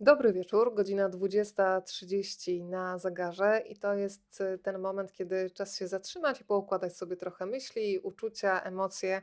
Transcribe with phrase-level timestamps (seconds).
[0.00, 5.88] Dobry wieczór, godzina 20.30 na zegarze i to jest y, ten moment, kiedy czas się
[5.88, 9.22] zatrzymać i poukładać sobie trochę myśli, uczucia, emocje.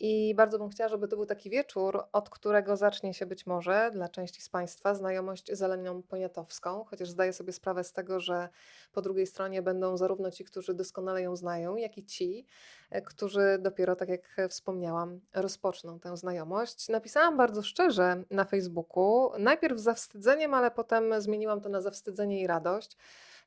[0.00, 3.90] I bardzo bym chciała, żeby to był taki wieczór, od którego zacznie się być może
[3.92, 8.48] dla części z Państwa znajomość z Elenią Poniatowską, chociaż zdaję sobie sprawę z tego, że
[8.92, 12.46] po drugiej stronie będą zarówno ci, którzy doskonale ją znają, jak i ci,
[12.90, 16.88] e, którzy dopiero, tak jak wspomniałam, rozpoczną tę znajomość.
[16.88, 22.96] Napisałam bardzo szczerze na Facebooku, najpierw zawstydzeniem, ale potem zmieniłam to na zawstydzenie i radość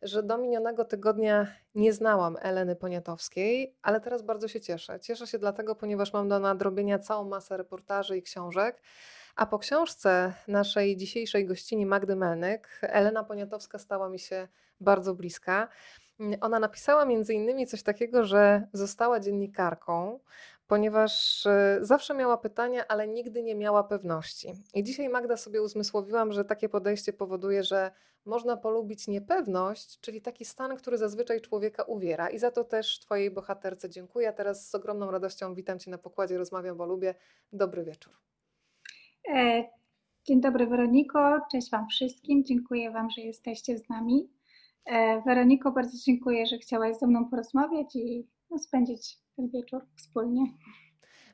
[0.01, 4.99] że do minionego tygodnia nie znałam Eleny Poniatowskiej, ale teraz bardzo się cieszę.
[4.99, 8.81] Cieszę się dlatego, ponieważ mam do nadrobienia całą masę reportaży i książek.
[9.35, 14.47] A po książce naszej dzisiejszej gościni Magdy Melnyk, Elena Poniatowska stała mi się
[14.79, 15.67] bardzo bliska.
[16.41, 20.19] Ona napisała między innymi coś takiego, że została dziennikarką,
[20.67, 24.53] ponieważ e, zawsze miała pytania, ale nigdy nie miała pewności.
[24.73, 27.91] I dzisiaj Magda sobie uzmysłowiłam, że takie podejście powoduje, że
[28.27, 32.29] można polubić niepewność, czyli taki stan, który zazwyczaj człowieka uwiera.
[32.29, 34.33] I za to też Twojej bohaterce dziękuję.
[34.33, 37.15] Teraz z ogromną radością witam Cię na pokładzie, rozmawiam, bo lubię.
[37.53, 38.13] Dobry wieczór.
[39.29, 39.63] E,
[40.25, 44.29] dzień dobry Weroniko, cześć Wam wszystkim, dziękuję Wam, że jesteście z nami.
[44.85, 50.41] E, Weroniko, bardzo dziękuję, że chciałaś ze mną porozmawiać i no, spędzić ten wieczór wspólnie.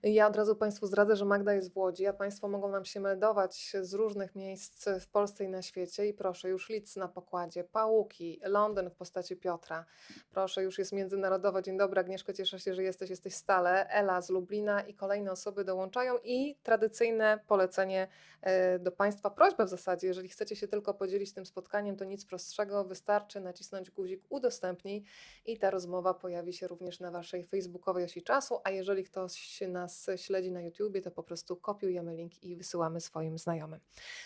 [0.03, 2.99] Ja od razu Państwu zdradzę, że Magda jest w Łodzi, a Państwo mogą nam się
[2.99, 6.07] meldować z różnych miejsc w Polsce i na świecie.
[6.07, 9.85] I proszę, już Lidz na pokładzie, Pałuki, Londyn w postaci Piotra.
[10.31, 11.61] Proszę, już jest międzynarodowa.
[11.61, 13.89] Dzień dobry, Agnieszko, cieszę się, że jesteś, jesteś stale.
[13.89, 16.17] Ela z Lublina i kolejne osoby dołączają.
[16.23, 18.07] I tradycyjne polecenie
[18.41, 22.25] e, do Państwa, prośba w zasadzie, jeżeli chcecie się tylko podzielić tym spotkaniem, to nic
[22.25, 25.03] prostszego, wystarczy nacisnąć guzik udostępnij
[25.45, 29.92] i ta rozmowa pojawi się również na Waszej facebookowej osi czasu, a jeżeli ktoś nas
[29.93, 33.79] nas śledzi na YouTubie, to po prostu kopiujemy link i wysyłamy swoim znajomym.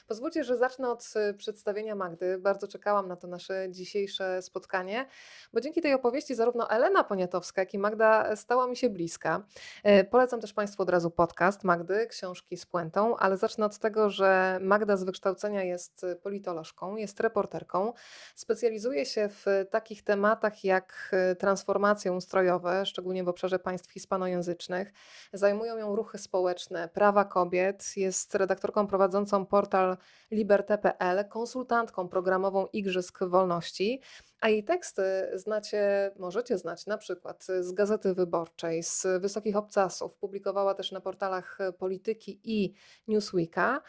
[0.07, 2.37] Pozwólcie, że zacznę od e, przedstawienia Magdy.
[2.37, 5.05] Bardzo czekałam na to nasze dzisiejsze spotkanie,
[5.53, 9.43] bo dzięki tej opowieści zarówno Elena Poniatowska, jak i Magda stała mi się bliska.
[9.83, 14.09] E, polecam też Państwu od razu podcast Magdy, książki z puentą, ale zacznę od tego,
[14.09, 17.93] że Magda z wykształcenia jest politolożką, jest reporterką,
[18.35, 24.93] specjalizuje się w takich tematach jak e, transformacje ustrojowe, szczególnie w obszarze państw hispanojęzycznych.
[25.33, 29.97] Zajmuje zajmują ją ruchy społeczne, prawa kobiet, jest redaktorką prowadzącą portal
[30.31, 34.01] liberte.pl, konsultantką programową Igrzysk Wolności,
[34.41, 35.03] a jej teksty
[35.33, 41.57] znacie, możecie znać na przykład z Gazety Wyborczej, z Wysokich Obcasów, publikowała też na portalach
[41.77, 42.73] Polityki i
[43.07, 43.81] Newsweeka.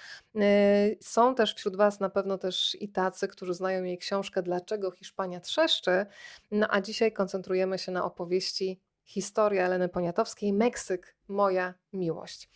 [1.01, 5.41] Są też wśród Was na pewno też i tacy, którzy znają jej książkę Dlaczego Hiszpania
[5.41, 6.07] trzeszczy,
[6.51, 12.49] no a dzisiaj koncentrujemy się na opowieści Historia Eleny Poniatowskiej, Meksyk, moja miłość.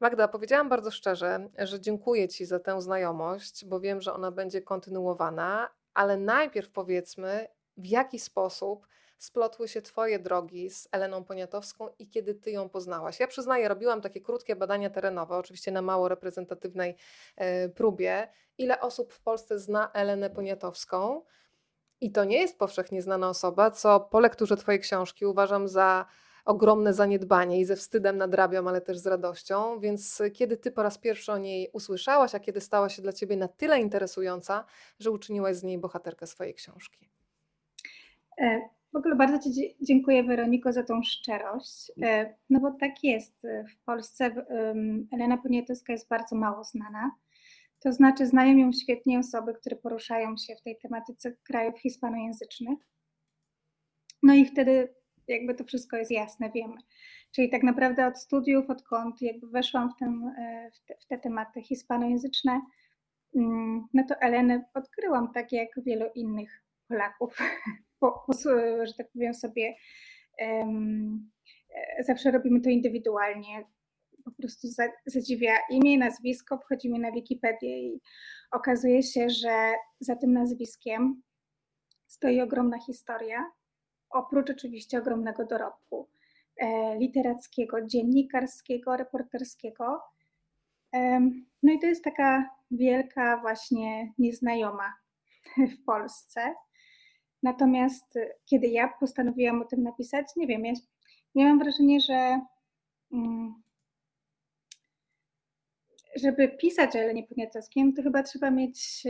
[0.00, 4.62] Magda, powiedziałam bardzo szczerze, że dziękuję Ci za tę znajomość, bo wiem, że ona będzie
[4.62, 8.86] kontynuowana, ale najpierw powiedzmy, w jaki sposób
[9.18, 13.20] splotły się Twoje drogi z Eleną Poniatowską i kiedy Ty ją poznałaś.
[13.20, 16.96] Ja przyznaję, robiłam takie krótkie badania terenowe, oczywiście na mało reprezentatywnej
[17.36, 18.28] e, próbie.
[18.58, 21.22] Ile osób w Polsce zna Elenę Poniatowską?
[22.00, 26.06] I to nie jest powszechnie znana osoba, co po lekturze Twojej książki uważam za
[26.44, 29.80] ogromne zaniedbanie i ze wstydem nadrabiam, ale też z radością.
[29.80, 33.36] Więc kiedy Ty po raz pierwszy o niej usłyszałaś, a kiedy stała się dla Ciebie
[33.36, 34.64] na tyle interesująca,
[34.98, 37.08] że uczyniłaś z niej bohaterkę swojej książki?
[38.38, 38.60] E,
[38.92, 41.92] w ogóle bardzo Ci dziękuję, Weroniko, za tą szczerość.
[42.02, 43.46] E, no bo tak jest.
[43.72, 44.46] W Polsce
[45.12, 47.10] Elena Poniatowska jest bardzo mało znana.
[47.80, 52.78] To znaczy, znają ją świetnie osoby, które poruszają się w tej tematyce krajów hispanojęzycznych.
[54.22, 54.94] No i wtedy
[55.28, 56.76] jakby to wszystko jest jasne, wiemy.
[57.34, 60.34] Czyli tak naprawdę od studiów, odkąd jakby weszłam w, ten,
[60.74, 62.60] w, te, w te tematy hispanojęzyczne,
[63.36, 67.38] mm, no to Elenę odkryłam tak jak wielu innych Polaków,
[68.00, 68.32] po, po,
[68.86, 69.74] że tak powiem sobie,
[70.40, 71.30] um,
[72.00, 73.64] zawsze robimy to indywidualnie,
[74.30, 74.68] po prostu
[75.06, 78.00] zadziwia imię, nazwisko, wchodzimy na Wikipedię i
[78.50, 81.22] okazuje się, że za tym nazwiskiem
[82.06, 83.44] stoi ogromna historia,
[84.10, 86.08] oprócz oczywiście ogromnego dorobku
[86.56, 90.00] e, literackiego, dziennikarskiego, reporterskiego.
[91.62, 94.94] No i to jest taka wielka właśnie nieznajoma
[95.76, 96.54] w Polsce.
[97.42, 100.72] Natomiast kiedy ja postanowiłam o tym napisać, nie wiem, ja
[101.34, 102.40] miałam wrażenie, że
[103.12, 103.62] mm,
[106.16, 109.02] żeby pisać o Elenie Poniatowskiej, to chyba trzeba mieć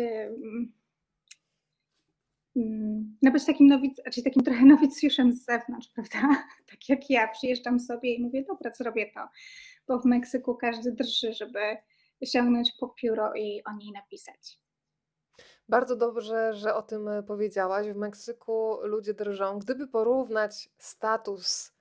[3.22, 6.20] no być takim nowic, czyli takim trochę nowicjuszem z zewnątrz, prawda?
[6.70, 9.28] Tak jak ja przyjeżdżam sobie i mówię, dobra, zrobię to,
[9.88, 11.76] bo w Meksyku każdy drży, żeby
[12.24, 14.58] sięgnąć po pióro i o niej napisać.
[15.68, 17.86] Bardzo dobrze, że o tym powiedziałaś.
[17.86, 19.58] W Meksyku ludzie drżą.
[19.58, 21.72] Gdyby porównać status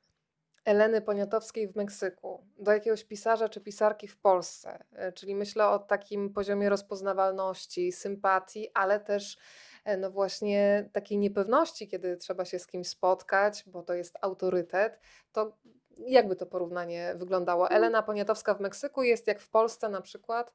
[0.68, 5.80] Eleny Poniatowskiej w Meksyku do jakiegoś pisarza czy pisarki w Polsce, e, czyli myślę o
[5.80, 9.38] takim poziomie rozpoznawalności, sympatii, ale też
[9.86, 15.00] e, no właśnie takiej niepewności, kiedy trzeba się z kimś spotkać, bo to jest autorytet,
[15.32, 15.58] to
[15.98, 17.68] jakby to porównanie wyglądało?
[17.70, 17.78] Mm.
[17.78, 20.54] Elena Poniatowska w Meksyku jest jak w Polsce na przykład?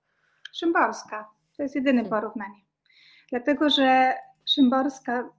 [0.52, 1.30] Szymborska.
[1.56, 2.20] To jest jedyne Hmm.
[2.20, 2.60] porównanie.
[3.30, 4.14] Dlatego, że
[4.44, 5.30] Szymborska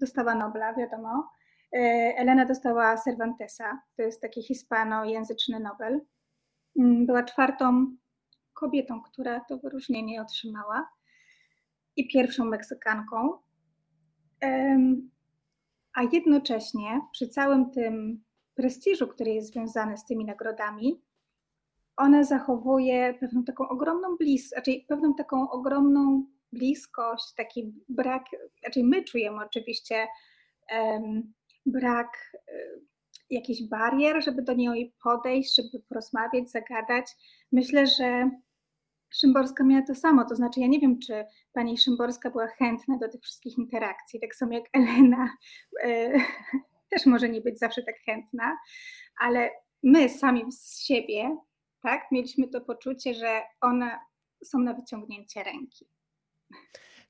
[0.00, 1.33] dostała Nobla, wiadomo.
[1.74, 1.78] E,
[2.16, 6.00] Elena dostała Cervantesa, to jest taki hispanojęzyczny Nobel.
[6.78, 7.96] Mm, Była czwartą
[8.52, 10.88] kobietą, która to wyróżnienie otrzymała
[11.96, 13.38] i pierwszą Meksykanką.
[15.94, 18.24] A jednocześnie przy całym tym
[18.54, 21.02] prestiżu, który jest związany z tymi nagrodami,
[21.96, 28.24] ona zachowuje pewną taką ogromną bliskość, raczej pewną taką ogromną bliskość, taki brak,
[28.64, 30.06] raczej my czujemy oczywiście
[31.66, 32.80] brak y,
[33.30, 37.06] jakichś barier, żeby do niej podejść, żeby porozmawiać, zagadać.
[37.52, 38.30] Myślę, że
[39.14, 43.08] Szymborska miała to samo, to znaczy ja nie wiem, czy pani Szymborska była chętna do
[43.08, 45.30] tych wszystkich interakcji, tak samo jak Elena
[45.84, 46.12] y,
[46.90, 48.56] też może nie być zawsze tak chętna,
[49.20, 49.50] ale
[49.82, 51.36] my sami z siebie,
[51.82, 53.98] tak, mieliśmy to poczucie, że one
[54.44, 55.86] są na wyciągnięcie ręki.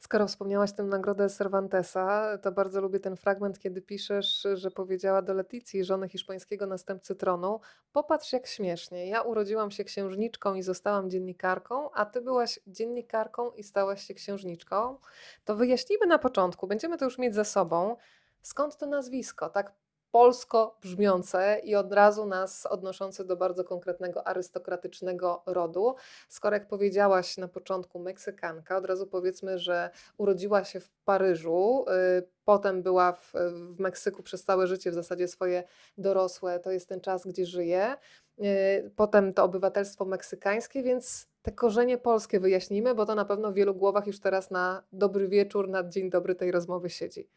[0.05, 5.35] Skoro wspomniałaś tę nagrodę Cervantesa, to bardzo lubię ten fragment, kiedy piszesz, że powiedziała do
[5.35, 7.61] Leticji, żony hiszpańskiego następcy tronu:
[7.93, 9.09] Popatrz, jak śmiesznie.
[9.09, 14.99] Ja urodziłam się księżniczką i zostałam dziennikarką, a ty byłaś dziennikarką i stałaś się księżniczką.
[15.45, 17.97] To wyjaśnijmy na początku, będziemy to już mieć za sobą.
[18.43, 19.73] Skąd to nazwisko, tak
[20.14, 25.94] polsko brzmiące i od razu nas odnoszące do bardzo konkretnego arystokratycznego rodu.
[26.28, 31.84] Skoro jak powiedziałaś na początku Meksykanka, od razu powiedzmy, że urodziła się w Paryżu,
[32.19, 35.64] y, potem była w, w Meksyku przez całe życie, w zasadzie swoje
[35.99, 37.96] dorosłe, to jest ten czas, gdzie żyje.
[38.38, 43.55] Y, Potem to obywatelstwo meksykańskie, więc te korzenie polskie wyjaśnijmy, bo to na pewno w
[43.55, 47.28] wielu głowach już teraz na dobry wieczór, na dzień dobry tej rozmowy siedzi.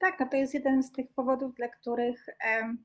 [0.00, 2.84] Tak, no to jest jeden z tych powodów, dla których em,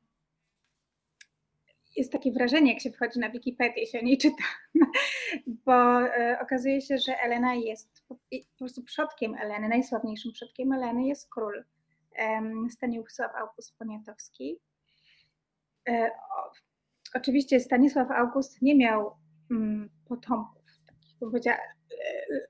[1.95, 4.43] jest takie wrażenie, jak się wchodzi na Wikipedię, się o niej czyta,
[5.65, 10.71] bo e, okazuje się, że Elena jest po, i po prostu przodkiem Eleny, najsławniejszym przodkiem
[10.71, 11.63] Eleny jest król
[12.15, 14.59] em, Stanisław August Poniatowski.
[15.89, 16.11] E,
[17.13, 19.17] oczywiście Stanisław August nie miał
[19.51, 21.57] mm, potomków, takich bym powiedziała,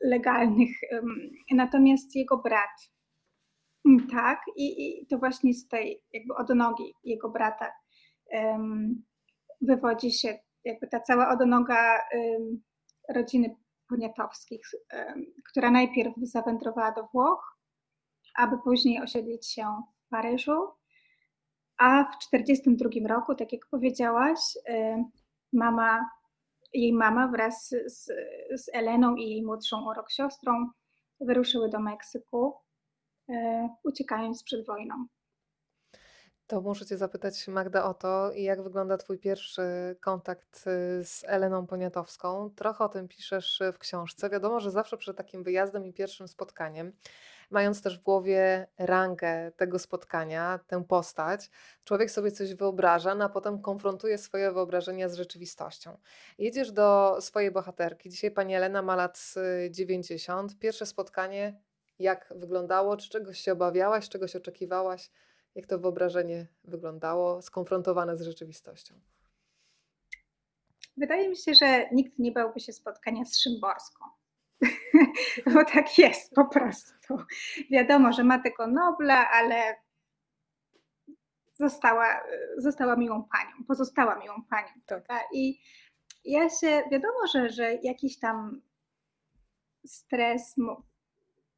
[0.01, 0.69] legalnych,
[1.51, 2.94] natomiast jego brat
[4.11, 4.65] Tak, i,
[5.01, 7.71] i to właśnie z tej jakby odnogi jego brata
[8.31, 9.03] em,
[9.61, 12.61] wywodzi się jakby ta cała odnoga em,
[13.09, 13.55] rodziny
[13.89, 17.57] Poniatowskich, em, która najpierw zawędrowała do Włoch,
[18.35, 19.65] aby później osiedlić się
[20.05, 20.67] w Paryżu,
[21.77, 24.39] a w 1942 roku, tak jak powiedziałaś,
[25.53, 26.09] mama,
[26.73, 28.05] jej mama wraz z,
[28.63, 30.69] z Eleną i jej młodszą o rok siostrą
[31.19, 32.64] wyruszyły do Meksyku
[33.83, 35.07] uciekając przed wojną.
[36.47, 39.61] To muszę Cię zapytać, Magda, o to, jak wygląda Twój pierwszy
[40.01, 42.49] kontakt y, z Eleną Poniatowską.
[42.55, 44.29] Trochę o tym piszesz y, w książce.
[44.29, 46.91] Wiadomo, że zawsze przed takim wyjazdem i pierwszym spotkaniem,
[47.49, 51.49] mając też w głowie rangę tego spotkania, tę postać,
[51.83, 55.97] człowiek sobie coś wyobraża, no a potem konfrontuje swoje wyobrażenia z rzeczywistością.
[56.37, 58.09] Jedziesz do swojej bohaterki.
[58.09, 59.33] Dzisiaj pani Elena ma lat
[59.65, 60.59] y, 90.
[60.59, 61.61] Pierwsze spotkanie,
[61.99, 62.97] jak wyglądało?
[62.97, 65.11] Czy czegoś się obawiałaś, czegoś oczekiwałaś?
[65.55, 68.95] Jak to wyobrażenie wyglądało, skonfrontowane z rzeczywistością?
[70.97, 74.05] Wydaje mi się, że nikt nie bałby się spotkania z Szymborską.
[75.53, 77.17] Bo tak jest po prostu.
[77.71, 79.75] Wiadomo, że ma tego Nobla, ale
[81.53, 82.23] została,
[82.57, 84.71] została miłą panią, pozostała miłą panią.
[84.85, 85.07] Tak.
[85.33, 85.59] I
[86.25, 88.61] ja się, wiadomo, że, że jakiś tam
[89.85, 90.57] stres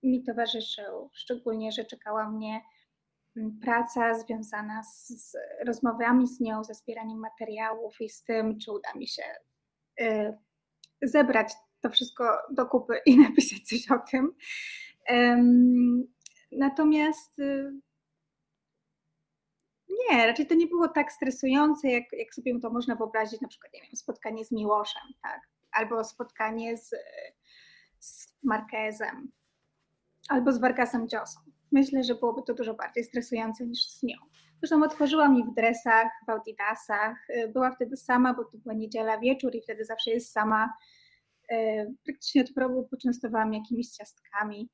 [0.03, 2.61] mi towarzyszył, szczególnie, że czekała mnie
[3.37, 8.71] mm, praca związana z, z rozmowami z nią, ze zbieraniem materiałów i z tym, czy
[8.71, 9.23] uda mi się
[10.01, 10.37] y,
[11.01, 14.35] zebrać to wszystko do kupy i napisać coś o tym.
[15.05, 16.07] Em,
[16.51, 17.71] natomiast y,
[19.89, 23.73] nie, raczej to nie było tak stresujące, jak, jak sobie to można wyobrazić, na przykład,
[23.73, 25.41] nie wiem, spotkanie z Miłoszem, tak?
[25.71, 26.95] Albo spotkanie z,
[27.99, 29.31] z Marquezem,
[30.29, 31.39] albo z Vargasem Llosą.
[31.72, 34.17] Myślę, że byłoby to dużo bardziej stresujące niż z nią.
[34.60, 37.29] Zresztą otworzyła mi w dresach, w Adidasach.
[37.29, 40.74] Y, Była wtedy sama, bo to była niedziela wieczór i wtedy zawsze jest sama.
[42.05, 44.69] Praktycznie od progu poczęstowałam jakimiś ciastkami.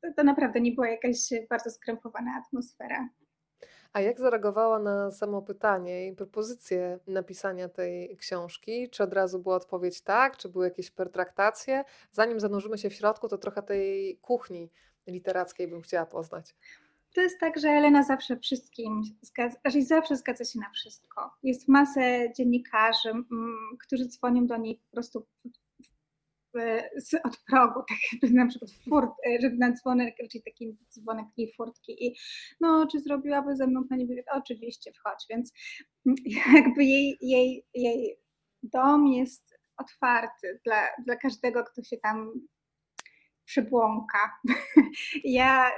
[0.00, 1.16] To, to naprawdę nie była jakaś
[1.50, 3.08] bardzo skrępowana atmosfera.
[3.92, 8.90] A jak zareagowała na samo pytanie i propozycję napisania tej książki?
[8.90, 11.84] Czy od razu była odpowiedź tak, czy były jakieś pertraktacje?
[12.12, 14.70] Zanim zanurzymy się w środku, to trochę tej kuchni
[15.06, 16.54] literackiej bym chciała poznać.
[17.14, 19.02] To jest tak, że Elena zawsze wszystkim
[19.64, 21.30] raczej zawsze zgadza się na wszystko.
[21.42, 23.12] Jest masę dziennikarzy,
[23.80, 25.26] którzy dzwonią do niej po prostu
[27.24, 31.52] od progu, tak jakby na przykład furt, e, żeby na dzwonek, czyli taki dzwonek tej
[31.56, 32.16] furtki i
[32.60, 34.26] no, czy zrobiłaby ze mną pani wywiad?
[34.32, 35.52] Oczywiście, wchodź, więc
[36.54, 38.16] jakby jej, jej, jej
[38.62, 42.32] dom jest otwarty dla, dla każdego, kto się tam
[43.44, 44.30] przybłąka.
[45.24, 45.70] Ja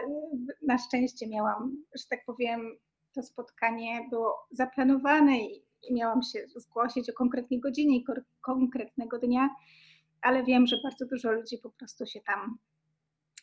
[0.63, 2.77] na szczęście miałam, że tak powiem,
[3.15, 8.05] to spotkanie było zaplanowane i miałam się zgłosić o konkretnej godzinie i
[8.41, 9.49] konkretnego dnia
[10.23, 12.59] ale wiem, że bardzo dużo ludzi po prostu się tam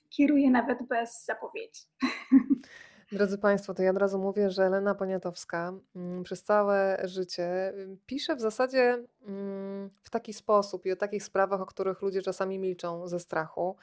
[0.09, 1.81] kieruje nawet bez zapowiedzi.
[3.11, 7.97] Drodzy Państwo, to ja od razu mówię, że Elena Poniatowska mm, przez całe życie y,
[8.05, 12.59] pisze w zasadzie mm, w taki sposób i o takich sprawach, o których ludzie czasami
[12.59, 13.75] milczą ze strachu.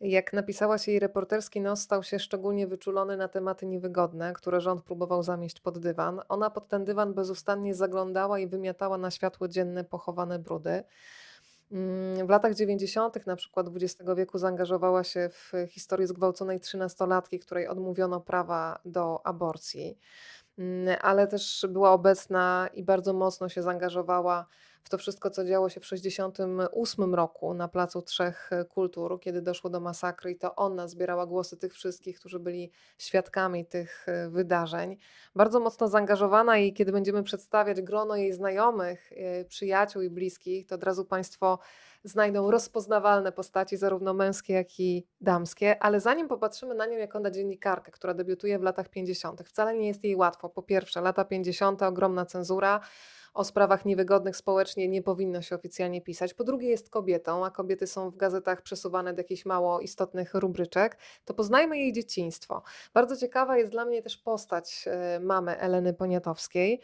[0.00, 4.82] Jak napisała się jej reporterski nos stał się szczególnie wyczulony na tematy niewygodne, które rząd
[4.82, 6.20] próbował zamieść pod dywan.
[6.28, 10.84] Ona pod ten dywan bezustannie zaglądała i wymiatała na światło dzienne pochowane brudy.
[11.72, 13.26] Mm, w latach 90.
[13.26, 19.98] na przykład XX wieku zaangażowała się w historię zgwałconej trzynastolatki, której odmówiono prawa do aborcji,
[21.00, 24.46] ale też była obecna i bardzo mocno się zaangażowała
[24.86, 29.70] w to wszystko, co działo się w 1968 roku na Placu Trzech Kultur, kiedy doszło
[29.70, 34.96] do masakry, i to ona zbierała głosy tych wszystkich, którzy byli świadkami tych e, wydarzeń.
[35.34, 40.74] Bardzo mocno zaangażowana, i kiedy będziemy przedstawiać grono jej znajomych, e, przyjaciół i bliskich, to
[40.74, 41.58] od razu Państwo
[42.06, 45.82] znajdą rozpoznawalne postaci, zarówno męskie, jak i damskie.
[45.82, 49.88] Ale zanim popatrzymy na nią jako na dziennikarkę, która debiutuje w latach 50., wcale nie
[49.88, 50.48] jest jej łatwo.
[50.48, 52.80] Po pierwsze, lata 50., ogromna cenzura
[53.36, 56.34] o sprawach niewygodnych społecznie nie powinno się oficjalnie pisać.
[56.34, 60.98] Po drugie jest kobietą, a kobiety są w gazetach przesuwane do jakichś mało istotnych rubryczek,
[61.24, 62.62] to poznajmy jej dzieciństwo.
[62.94, 66.80] Bardzo ciekawa jest dla mnie też postać e, mamy Eleny Poniatowskiej,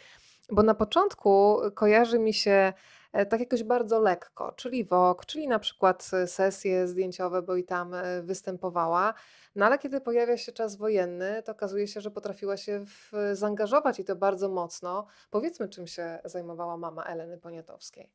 [0.50, 2.73] bo na początku kojarzy mi się
[3.12, 7.95] tak jakoś bardzo lekko, czyli Vogue, czyli na przykład e, sesje zdjęciowe, bo i tam
[7.95, 9.14] e, występowała.
[9.57, 14.00] No ale kiedy pojawia się czas wojenny, to okazuje się, że potrafiła się w, zaangażować
[14.00, 15.07] i to bardzo mocno.
[15.31, 18.11] Powiedzmy, czym się zajmowała mama Eleny Poniatowskiej.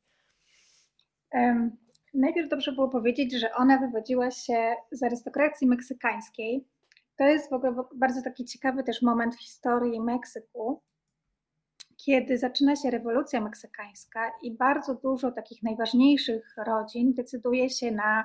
[1.32, 1.76] Um,
[2.14, 6.66] najpierw dobrze było powiedzieć, że ona wywodziła się z arystokracji meksykańskiej.
[7.16, 10.82] To jest w ogóle bardzo taki ciekawy też moment w historii Meksyku,
[12.08, 18.24] kiedy zaczyna się rewolucja meksykańska i bardzo dużo takich najważniejszych rodzin decyduje się na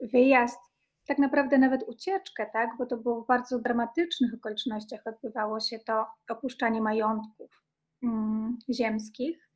[0.00, 0.58] wyjazd,
[1.06, 2.70] tak naprawdę nawet ucieczkę, tak?
[2.78, 7.62] bo to było w bardzo dramatycznych okolicznościach odbywało się to opuszczanie majątków
[8.02, 9.50] mm, ziemskich.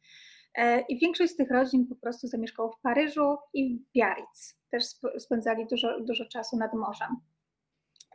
[0.55, 4.57] E, I większość z tych rodzin po prostu zamieszkało w Paryżu i w Biarritz.
[4.71, 4.85] Też
[5.19, 7.17] spędzali dużo, dużo czasu nad morzem.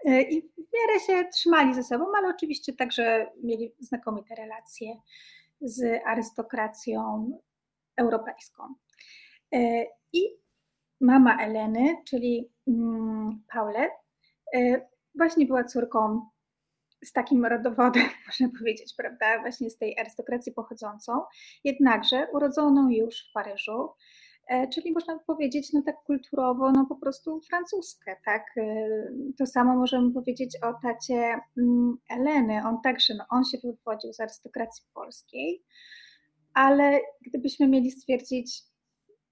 [0.06, 4.96] E, I w miarę się trzymali ze sobą, ale oczywiście także mieli znakomite relacje
[5.62, 7.32] z arystokracją
[7.98, 8.64] europejską.
[9.54, 10.40] E, I
[11.02, 13.96] mama Eleny, czyli mm, Paulette,
[15.16, 16.30] właśnie była córką
[17.04, 21.22] z takim rodowodem, można powiedzieć, prawda, właśnie z tej arystokracji pochodzącą,
[21.64, 23.90] jednakże urodzoną już w Paryżu,
[24.74, 28.44] czyli można powiedzieć, no tak kulturowo, no po prostu francuskie, tak?
[28.58, 28.88] E,
[29.38, 34.20] to samo możemy powiedzieć o tacie mm, Eleny, on także, no on się wywodził z
[34.20, 35.64] arystokracji polskiej,
[36.54, 38.62] ale gdybyśmy mieli stwierdzić,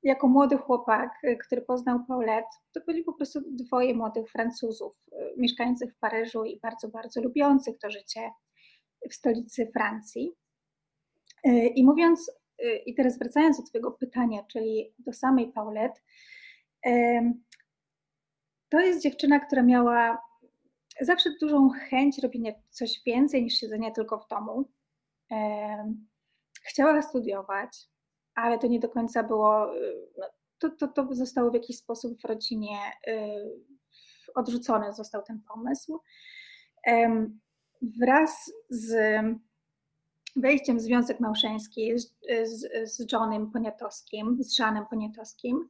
[0.03, 5.05] jako młody chłopak, e, który poznał Paulette, to byli po prostu dwoje młodych Francuzów,
[5.37, 8.31] mieszkających w Paryżu i bardzo, bardzo lubiących to życie
[9.09, 10.31] w stolicy Francji.
[11.75, 12.31] I mówiąc
[12.85, 16.01] i teraz wracając do Twojego pytania, czyli do samej Paulette,
[18.69, 20.21] to jest dziewczyna, która miała
[21.01, 24.69] zawsze dużą chęć robienia coś więcej niż siedzenia tylko w domu.
[26.63, 27.77] Chciała studiować,
[28.35, 29.67] ale to nie do końca było,
[30.17, 30.25] no,
[30.59, 32.77] to, to, to zostało w jakiś sposób w rodzinie
[34.35, 36.01] odrzucony, został ten pomysł.
[37.81, 38.95] Wraz z
[40.37, 42.13] wejściem w związek małżeński z,
[42.43, 45.69] z, z Johnem Poniatowskim, z Żanem Poniatowskim,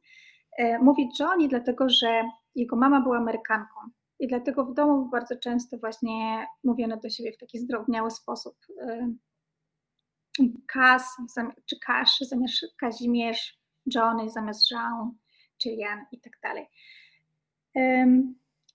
[0.58, 3.80] e, mówi Johnny dlatego, że jego mama była Amerykanką
[4.18, 8.56] i dlatego w domu bardzo często właśnie mówiono do siebie w taki zdrobniały sposób.
[8.80, 9.12] E,
[10.66, 11.16] Kaz
[11.66, 13.58] czy Kasz zamiast Kazimierz,
[13.94, 15.12] Johnny zamiast Jean,
[15.62, 16.66] czy Jan i tak dalej.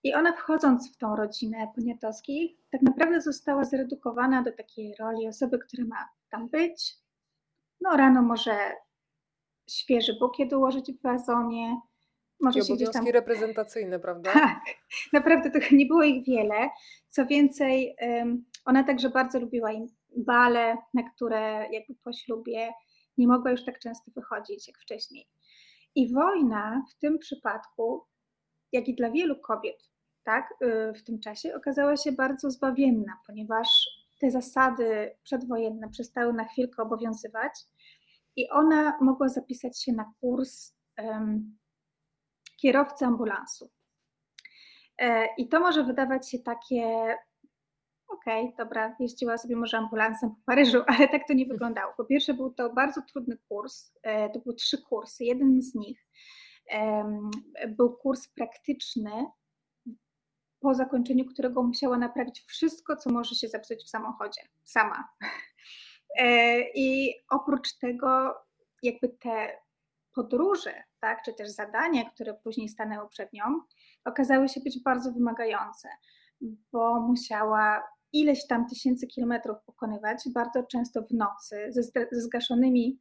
[0.03, 5.59] I ona wchodząc w tą rodzinę Poniatowskich, tak naprawdę została zredukowana do takiej roli osoby,
[5.59, 6.95] która ma tam być.
[7.81, 8.57] No rano może
[9.69, 11.81] świeży bukiet ułożyć w wazonie,
[12.39, 13.07] może Takie obowiązki tam...
[13.07, 14.33] reprezentacyjne, prawda?
[14.39, 14.63] Tak,
[15.13, 16.69] naprawdę to nie było ich wiele.
[17.09, 17.95] Co więcej,
[18.65, 19.69] ona także bardzo lubiła
[20.17, 22.71] bale, na które jakby po ślubie
[23.17, 25.27] nie mogła już tak często wychodzić jak wcześniej.
[25.95, 28.05] I wojna w tym przypadku,
[28.71, 29.92] jak i dla wielu kobiet,
[30.23, 33.89] tak, y, w tym czasie okazała się bardzo zbawienna, ponieważ
[34.19, 37.53] te zasady przedwojenne przestały na chwilkę obowiązywać
[38.35, 41.57] i ona mogła zapisać się na kurs um,
[42.57, 43.71] kierowcy ambulansu.
[44.97, 47.17] E, I to może wydawać się takie,
[48.07, 51.93] okej, okay, dobra, jeździła sobie może ambulansem po Paryżu, ale tak to nie wyglądało.
[51.97, 55.23] Po pierwsze, był to bardzo trudny kurs, e, to były trzy kursy.
[55.23, 56.07] Jeden z nich
[57.67, 59.11] był kurs praktyczny,
[60.63, 65.07] po zakończeniu którego musiała naprawić wszystko, co może się zepsuć w samochodzie, sama.
[66.19, 68.35] E, I oprócz tego,
[68.83, 69.57] jakby te
[70.15, 73.43] podróże, tak, czy też zadania, które później stanęły przed nią,
[74.05, 75.89] okazały się być bardzo wymagające,
[76.71, 82.99] bo musiała ileś tam tysięcy kilometrów pokonywać, bardzo często w nocy, ze, ze zgaszonymi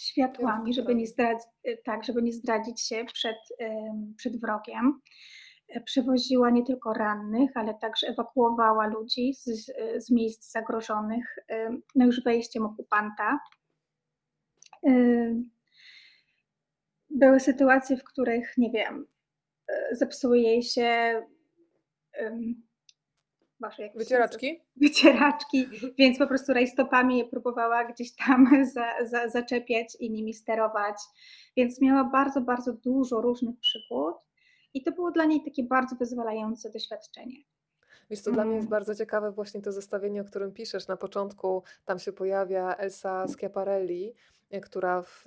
[0.00, 1.46] światłami, żeby nie, zdradzić,
[1.84, 3.38] tak, żeby nie zdradzić się przed,
[4.16, 5.00] przed wrogiem.
[5.84, 9.72] Przewoziła nie tylko rannych, ale także ewakuowała ludzi z,
[10.04, 11.36] z miejsc zagrożonych
[11.94, 13.38] no już wejściem okupanta.
[17.10, 19.06] Były sytuacje, w których, nie wiem,
[19.92, 21.22] zepsuły jej się
[23.60, 24.60] Boże, wycieraczki?
[24.76, 25.66] Wycieraczki,
[25.98, 30.96] więc po prostu rajstopami je próbowała gdzieś tam za, za, zaczepiać i nimi sterować.
[31.56, 34.14] Więc miała bardzo, bardzo dużo różnych przygód
[34.74, 37.36] i to było dla niej takie bardzo wyzwalające doświadczenie.
[38.10, 38.70] Wiesz, co dla mnie jest mm.
[38.70, 40.88] bardzo ciekawe właśnie to zestawienie, o którym piszesz.
[40.88, 44.14] Na początku tam się pojawia Elsa Schiaparelli,
[44.60, 45.22] która w,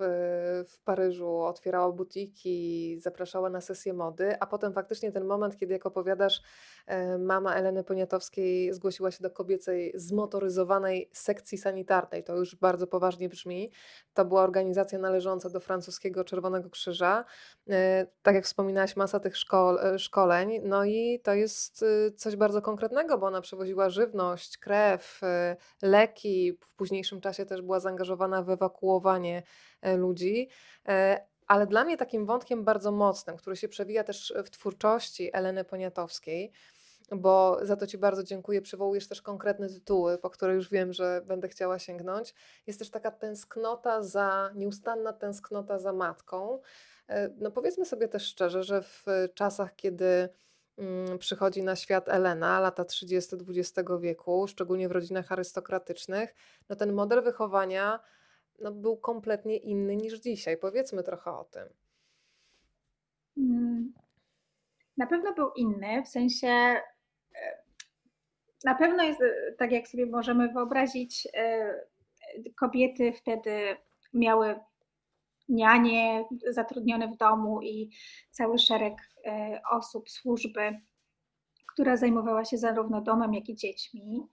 [0.68, 5.86] w Paryżu otwierała butiki, zapraszała na sesję mody, a potem faktycznie ten moment, kiedy jak
[5.86, 6.42] opowiadasz,
[6.86, 13.28] e, mama Eleny Poniatowskiej zgłosiła się do kobiecej zmotoryzowanej sekcji sanitarnej, to już bardzo poważnie
[13.28, 13.72] brzmi.
[14.14, 17.24] To była organizacja należąca do francuskiego Czerwonego Krzyża.
[17.70, 21.84] E, tak jak wspominałaś, masa tych e, szkoleń, no i to jest
[22.16, 25.20] coś bardzo konkretnego, bo ona przewoziła żywność, krew,
[25.82, 29.17] leki, w późniejszym czasie też była zaangażowana w ewakuowanie
[29.82, 30.48] E, ludzi.
[30.88, 35.64] E, ale dla mnie takim wątkiem bardzo mocnym, który się przewija też w twórczości Eleny
[35.64, 36.52] Poniatowskiej,
[37.12, 38.62] bo za to Ci bardzo dziękuję.
[38.62, 42.34] Przywołujesz też konkretne tytuły, po które już wiem, że będę chciała sięgnąć.
[42.66, 46.60] Jest też taka tęsknota za, nieustanna tęsknota za matką.
[47.08, 49.04] E, no powiedzmy sobie też szczerze, że w
[49.34, 50.28] czasach, kiedy
[50.78, 56.34] mm, przychodzi na świat Elena, lata 30 XX wieku, szczególnie w rodzinach arystokratycznych,
[56.68, 58.00] no ten model wychowania
[58.58, 60.56] no, był kompletnie inny niż dzisiaj.
[60.56, 61.68] Powiedzmy trochę o tym.
[63.36, 63.92] Mm.
[64.96, 66.82] Na pewno był inny, w sensie e,
[68.64, 71.74] na pewno jest, e, tak jak sobie możemy wyobrazić, e,
[72.56, 73.76] kobiety wtedy
[74.14, 74.60] miały
[75.48, 77.90] nianie zatrudnione w domu i
[78.30, 78.94] cały szereg
[79.70, 80.80] osób, służby,
[81.72, 84.28] która zajmowała się zarówno domem, jak i dziećmi.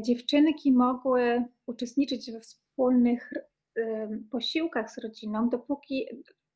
[0.00, 2.40] Dziewczynki mogły uczestniczyć we
[2.78, 3.32] wspólnych
[4.30, 6.06] posiłkach z rodziną, dopóki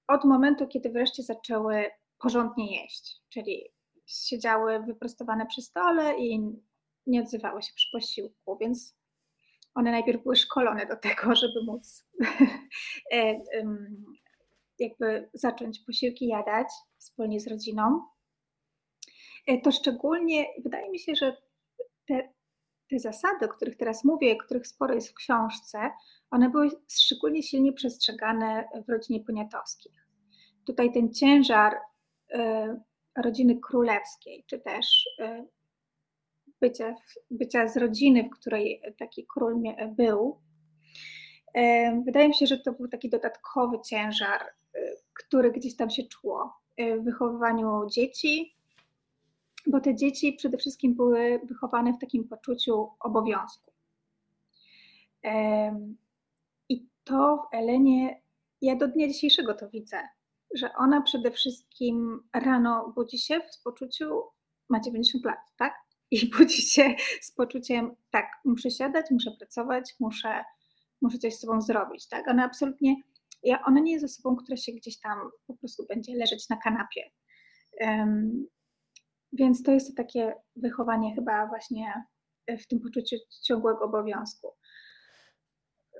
[0.08, 3.68] od momentu, kiedy wreszcie zaczęły porządnie jeść, czyli
[4.06, 6.40] siedziały wyprostowane przy stole i
[7.06, 8.96] nie odzywały się przy posiłku, więc
[9.74, 12.08] one najpierw były szkolone do tego, żeby móc
[14.78, 18.02] jakby zacząć posiłki jadać wspólnie z rodziną.
[19.46, 21.36] E, to szczególnie wydaje mi się, że
[22.08, 22.32] te
[22.92, 25.90] te zasady, o których teraz mówię, których sporo jest w książce,
[26.30, 30.06] one były szczególnie silnie przestrzegane w rodzinie Poniatowskich.
[30.66, 32.38] Tutaj ten ciężar y,
[33.16, 35.48] rodziny królewskiej, czy też y,
[36.60, 36.94] bycia,
[37.30, 39.62] bycia z rodziny, w której taki król
[39.96, 40.40] był,
[41.56, 44.40] y, wydaje mi się, że to był taki dodatkowy ciężar,
[45.14, 48.56] który gdzieś tam się czuło w wychowywaniu dzieci,
[49.66, 53.72] bo te dzieci przede wszystkim były wychowane w takim poczuciu obowiązku.
[56.68, 58.22] I to w Elenie,
[58.60, 60.08] ja do dnia dzisiejszego to widzę,
[60.54, 64.22] że ona przede wszystkim rano budzi się w poczuciu,
[64.68, 65.74] ma 90 lat, tak?
[66.10, 70.44] I budzi się z poczuciem, tak, muszę siadać, muszę pracować, muszę,
[71.00, 72.28] muszę coś z sobą zrobić, tak?
[72.28, 72.96] Ona absolutnie
[73.42, 77.10] ja, ona nie jest osobą, która się gdzieś tam po prostu będzie leżeć na kanapie.
[79.32, 82.04] Więc to jest to takie wychowanie chyba właśnie
[82.48, 84.54] w tym poczuciu ciągłego obowiązku.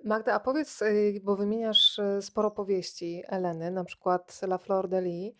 [0.04, 5.02] Magda, a powiedz, y, bo wymieniasz y, sporo powieści Eleny, na przykład La Flor de
[5.02, 5.34] Lis,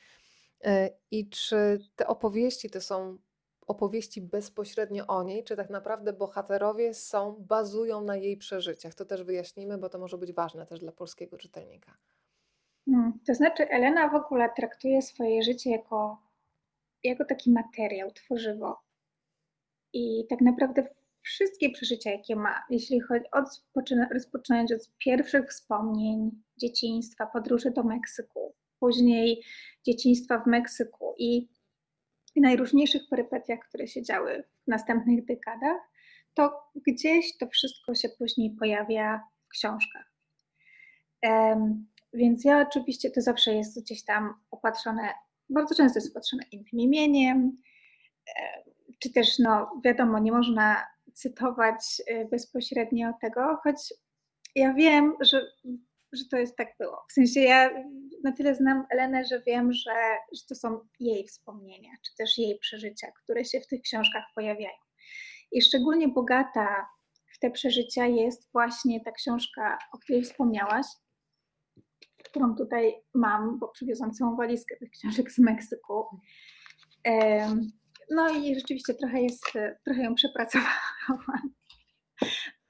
[0.67, 0.69] y,
[1.11, 3.19] i czy te opowieści to są
[3.67, 8.95] opowieści bezpośrednio o niej, czy tak naprawdę bohaterowie są, bazują na jej przeżyciach?
[8.95, 11.97] To też wyjaśnimy, bo to może być ważne też dla polskiego czytelnika.
[12.85, 16.23] Hmm, to znaczy, Elena w ogóle traktuje swoje życie jako,
[17.05, 18.81] jako taki materiał, tworzywo.
[19.93, 20.87] I tak naprawdę
[21.23, 23.45] wszystkie przeżycia, jakie ma, jeśli chodzi od
[24.13, 29.43] rozpoczynając od pierwszych wspomnień dzieciństwa, podróży do Meksyku, później
[29.87, 31.49] dzieciństwa w Meksyku i
[32.37, 35.81] najróżniejszych perypetiach, które się działy w następnych dekadach,
[36.35, 36.53] to
[36.87, 40.13] gdzieś to wszystko się później pojawia w książkach.
[41.23, 45.09] Um, więc ja oczywiście to zawsze jest gdzieś tam opatrzone,
[45.51, 47.63] bardzo często jest opatrzone innym imieniem,
[48.99, 53.95] czy też, no wiadomo, nie można cytować y, bezpośrednio tego, choć
[54.55, 55.47] ja wiem, że,
[56.13, 57.05] że to jest tak było.
[57.11, 57.71] W sensie ja
[58.25, 59.95] na tyle znam Elenę, że wiem, że,
[60.33, 64.79] że to są jej wspomnienia, czy też jej przeżycia, które się w tych książkach pojawiają.
[65.53, 66.87] I szczególnie bogata
[67.35, 70.87] w te przeżycia jest właśnie ta książka, o której wspomniałaś,
[72.23, 76.05] którą tutaj mam, bo przywiozłam całą walizkę tych książek z Meksyku.
[78.11, 79.45] No i rzeczywiście trochę jest,
[79.85, 81.53] trochę ją przepracowałam.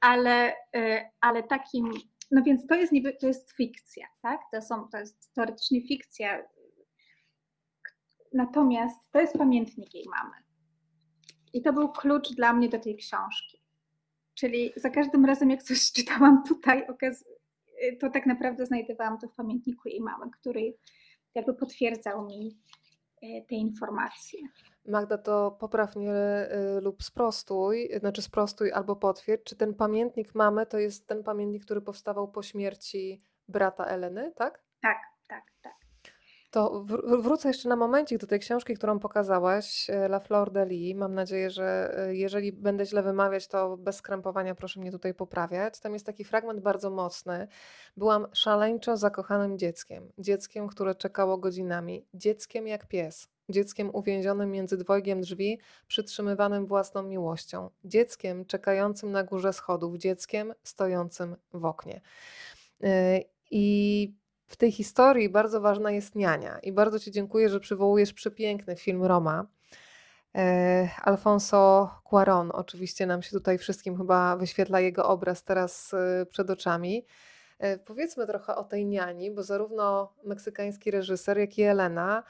[0.00, 1.90] Ale, e, ale takim,
[2.30, 4.40] no więc to jest niby, to jest fikcja, tak?
[4.52, 6.42] To, są, to jest teoretycznie fikcja.
[8.34, 10.34] Natomiast to jest pamiętnik jej mamy.
[11.52, 13.62] I to był klucz dla mnie do tej książki.
[14.34, 16.86] Czyli za każdym razem, jak coś czytałam tutaj,
[18.00, 20.74] to tak naprawdę znajdowałam to w pamiętniku jej mamy, który
[21.34, 22.58] jakby potwierdzał mi
[23.22, 24.40] e, te informacje.
[24.88, 26.12] Magda, to popraw mnie
[26.76, 31.64] y, lub sprostuj, znaczy sprostuj albo potwierdź, czy ten pamiętnik mamy to jest ten pamiętnik,
[31.64, 34.64] który powstawał po śmierci brata Eleny, tak?
[34.82, 35.81] Tak, tak, tak.
[36.52, 36.84] To
[37.18, 40.96] wrócę jeszcze na momencik do tej książki, którą pokazałaś, y, La Flor de Lis.
[40.96, 45.80] Mam nadzieję, że y, jeżeli będę źle wymawiać, to bez skrępowania proszę mnie tutaj poprawiać.
[45.80, 47.48] Tam jest taki fragment bardzo mocny.
[47.96, 50.12] Byłam szaleńczo zakochanym dzieckiem.
[50.18, 52.06] Dzieckiem, które czekało godzinami.
[52.14, 59.52] Dzieckiem jak pies dzieckiem uwięzionym między dwojgiem drzwi, przytrzymywanym własną miłością, dzieckiem czekającym na górze
[59.52, 62.00] schodów, dzieckiem stojącym w oknie.
[62.84, 62.88] Y,
[63.50, 64.21] I
[64.52, 66.58] w tej historii bardzo ważna jest niania.
[66.58, 69.46] I bardzo Ci dziękuję, że przywołujesz przepiękny film Roma.
[70.36, 70.40] Y,
[71.02, 77.06] Alfonso Cuaron, oczywiście nam się tutaj wszystkim chyba wyświetla jego obraz teraz y, przed oczami.
[77.84, 82.24] Powiedzmy trochę o tej niani, bo zarówno meksykański reżyser, jak i Elena E,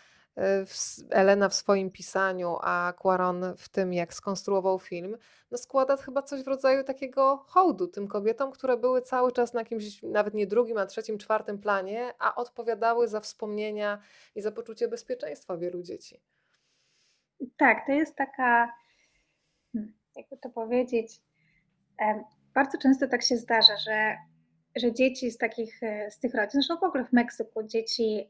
[1.10, 5.16] Elena w swoim pisaniu, a Quaron w tym, jak skonstruował film,
[5.50, 9.60] no składa chyba coś w rodzaju takiego hołdu tym kobietom, które były cały czas na
[9.60, 13.98] jakimś, nawet nie drugim, a trzecim, czwartym planie, a odpowiadały za wspomnienia
[14.34, 16.20] i za poczucie bezpieczeństwa wielu dzieci.
[17.56, 18.72] Tak, to jest taka,
[19.72, 21.20] hmm, jakby to powiedzieć,
[22.54, 24.16] bardzo często tak się zdarza, że,
[24.76, 28.28] że dzieci z takich, e, z tych rodzin, zresztą w ogóle w Meksyku dzieci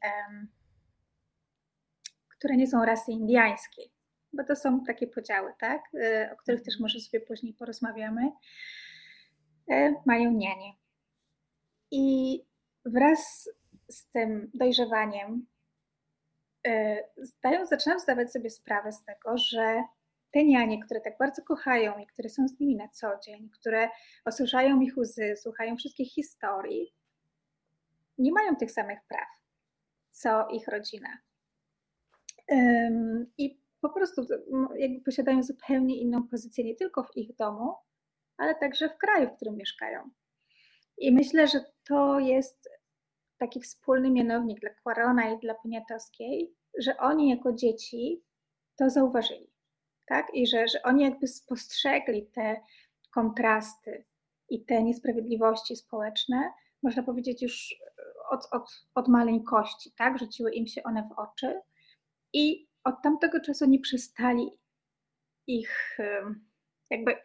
[2.42, 3.92] które nie są rasy indiańskiej,
[4.33, 8.33] bo to są takie podziały, tak, y, o których też może sobie później porozmawiamy,
[9.72, 10.72] y, mają nianie.
[11.90, 12.38] I
[12.85, 13.50] wraz
[13.88, 15.46] z tym dojrzewaniem
[16.66, 19.85] y, zdają, zaczynam zdawać sobie sprawę z tego, że
[20.33, 23.88] te nianie, które tak bardzo kochają i które są z nimi na co dzień, które
[24.24, 26.94] osuszają ich łzy, słuchają wszystkich historii,
[28.18, 29.28] nie mają tych samych praw,
[30.11, 31.18] co ich rodzina.
[33.38, 34.26] I po prostu
[34.76, 37.74] jakby posiadają zupełnie inną pozycję nie tylko w ich domu,
[38.37, 40.11] ale także w kraju, w którym mieszkają.
[40.98, 42.68] I myślę, że to jest
[43.38, 48.22] taki wspólny mianownik dla Quarona i dla Poniatowskiej, że oni jako dzieci
[48.76, 49.52] to zauważyli,
[50.07, 50.35] tak?
[50.35, 52.61] I że, że oni jakby spostrzegli te
[53.11, 54.05] kontrasty
[54.48, 56.52] i te niesprawiedliwości społeczne,
[56.83, 57.74] można powiedzieć już
[58.31, 60.18] od, od, od maleńkości, tak?
[60.18, 61.61] Rzuciły im się one w oczy
[62.33, 64.51] i od tamtego czasu nie przestali
[65.47, 65.99] ich
[66.90, 67.16] jakby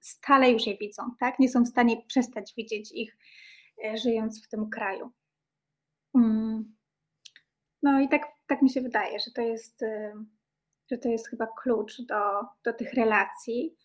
[0.00, 1.38] stale już je widzą, tak?
[1.38, 3.18] Nie są w stanie przestać widzieć ich,
[3.84, 5.10] e, żyjąc w tym kraju.
[6.14, 6.76] Mm.
[7.82, 9.84] No i tak, tak mi się wydaje, że to jest,
[10.90, 13.76] że to jest chyba klucz do, do tych relacji.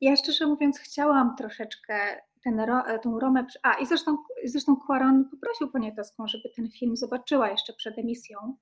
[0.00, 2.60] Ja szczerze mówiąc, chciałam troszeczkę ten,
[3.02, 3.46] tą Romę.
[3.62, 8.56] A i zresztą, zresztą Quaron poprosił Poniatowską, żeby ten film zobaczyła jeszcze przed emisją,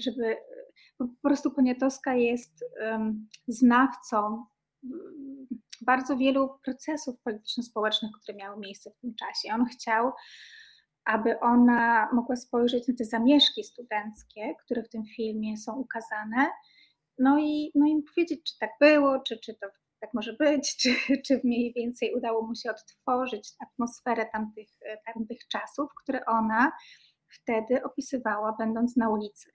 [0.00, 0.36] żeby
[0.98, 2.64] po prostu Poniatowska jest
[3.48, 4.44] znawcą
[5.80, 9.54] bardzo wielu procesów polityczno-społecznych, które miały miejsce w tym czasie.
[9.54, 10.12] On chciał,
[11.04, 16.50] aby ona mogła spojrzeć na te zamieszki studenckie, które w tym filmie są ukazane,
[17.18, 19.66] no i, no i powiedzieć, czy tak było, czy, czy to
[20.00, 20.94] tak może być, czy,
[21.26, 24.68] czy mniej więcej udało mu się odtworzyć atmosferę tamtych,
[25.06, 26.72] tamtych czasów, które ona
[27.28, 29.50] wtedy opisywała, będąc na ulicy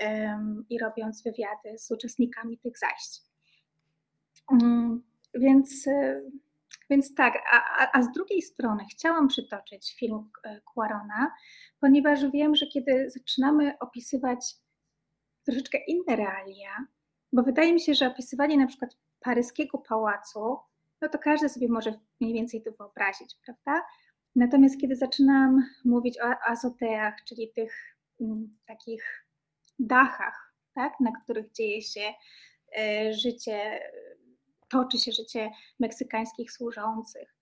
[0.00, 3.22] um, i robiąc wywiady z uczestnikami tych zajść.
[4.50, 5.02] Um,
[5.34, 5.88] więc,
[6.90, 10.30] więc tak, a, a z drugiej strony chciałam przytoczyć film
[10.74, 11.32] Quarona,
[11.80, 14.54] ponieważ wiem, że kiedy zaczynamy opisywać
[15.44, 16.86] troszeczkę inne realia,
[17.32, 20.58] bo wydaje mi się, że opisywanie na przykład paryskiego pałacu,
[21.00, 23.86] no to każdy sobie może mniej więcej to wyobrazić, prawda?
[24.36, 29.26] Natomiast kiedy zaczynam mówić o azoteach, czyli tych m, mm, takich
[29.78, 32.14] dachach, tak, na których dzieje się
[32.78, 33.80] e, życie,
[34.68, 35.50] toczy się życie
[35.80, 37.38] meksykańskich służących,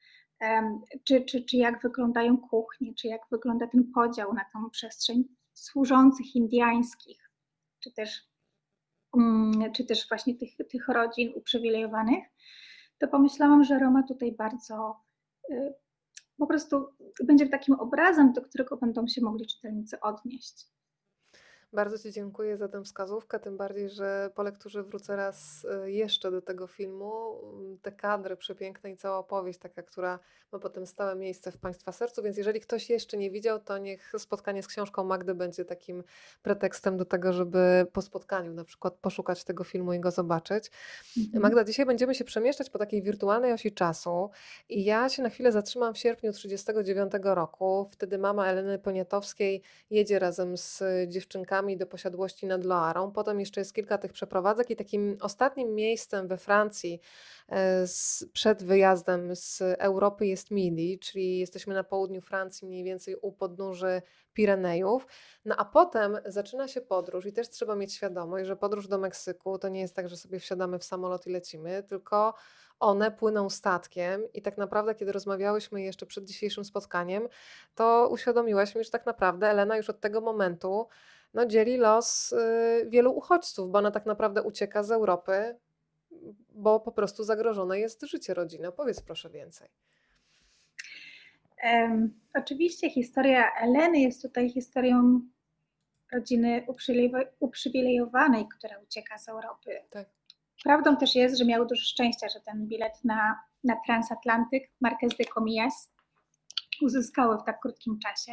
[1.05, 6.37] czy, czy, czy jak wyglądają kuchnie, czy jak wygląda ten podział na tą przestrzeń służących
[6.37, 7.31] indiańskich,
[7.81, 8.29] czy też,
[9.75, 12.25] czy też właśnie tych, tych rodzin uprzywilejowanych,
[12.99, 15.01] to pomyślałam, że Roma tutaj bardzo
[15.51, 15.75] y,
[16.39, 16.87] po prostu
[17.25, 20.76] będzie takim obrazem, do którego będą się mogli czytelnicy odnieść.
[21.77, 26.31] Bardzo Ci dziękuję za tę wskazówkę, tym bardziej, że po lekturze wrócę raz y, jeszcze
[26.31, 27.41] do tego filmu.
[27.55, 30.19] Mm, te kadry przepiękne i cała opowieść, taka, która
[30.53, 34.13] ma potem stałe miejsce w Państwa sercu, więc jeżeli ktoś jeszcze nie widział, to niech
[34.19, 36.05] spotkanie z książką Magdy będzie takim
[36.43, 40.71] pretekstem do tego, żeby po spotkaniu na przykład poszukać tego filmu i go zobaczyć.
[41.19, 41.43] Mhm.
[41.43, 44.31] Magda, dzisiaj będziemy się przemieszczać po takiej wirtualnej osi czasu
[44.69, 47.89] i ja się na chwilę zatrzymam w sierpniu 1939 roku.
[47.93, 53.13] Wtedy mama Eleny Poniatowskiej jedzie razem z dziewczynkami do posiadłości nad Loarą.
[53.13, 57.01] Potem jeszcze jest kilka tych przeprowadzek i takim ostatnim miejscem we Francji
[57.49, 63.17] e, z, przed wyjazdem z Europy jest Midi, czyli jesteśmy na południu Francji, mniej więcej
[63.17, 64.03] u podnóży
[64.33, 65.07] Pirenejów.
[65.45, 69.59] No a potem zaczyna się podróż i też trzeba mieć świadomość, że podróż do Meksyku
[69.59, 72.35] to nie jest tak, że sobie wsiadamy w samolot i lecimy, tylko
[72.81, 77.29] one płyną statkiem i tak naprawdę, kiedy rozmawiałyśmy jeszcze przed dzisiejszym spotkaniem,
[77.75, 80.87] to uświadomiłaś mi, że tak naprawdę Elena już od tego momentu
[81.35, 85.57] no, dzieli los y, wielu uchodźców, bo ona tak naprawdę ucieka z Europy,
[86.51, 88.73] bo po prostu zagrożone jest życie rodziny.
[88.73, 89.69] Powiedz proszę więcej.
[91.65, 95.21] Um, oczywiście historia Eleny jest tutaj historią
[96.13, 96.67] rodziny
[97.41, 99.83] uprzywilejowanej, która ucieka z Europy.
[99.91, 100.09] Tak.
[100.65, 105.25] Prawdą też jest, że miały dużo szczęścia, że ten bilet na, na transatlantyk Marquez de
[105.35, 105.93] Comillas
[106.83, 108.33] uzyskały w tak krótkim czasie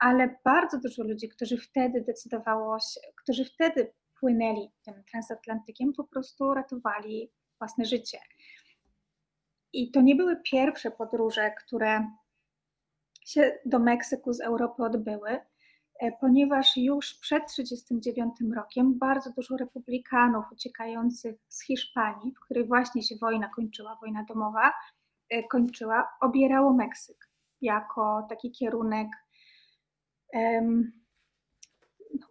[0.00, 6.54] ale bardzo dużo ludzi, którzy wtedy decydowało się, którzy wtedy płynęli tym transatlantykiem, po prostu
[6.54, 8.18] ratowali własne życie.
[9.72, 12.10] I to nie były pierwsze podróże, które
[13.26, 15.30] się do Meksyku z Europy odbyły,
[16.00, 23.02] e, ponieważ już przed 1939 rokiem bardzo dużo republikanów uciekających z Hiszpanii, w której właśnie
[23.02, 24.72] się wojna kończyła, wojna domowa
[25.30, 29.08] e, kończyła, obierało Meksyk jako taki kierunek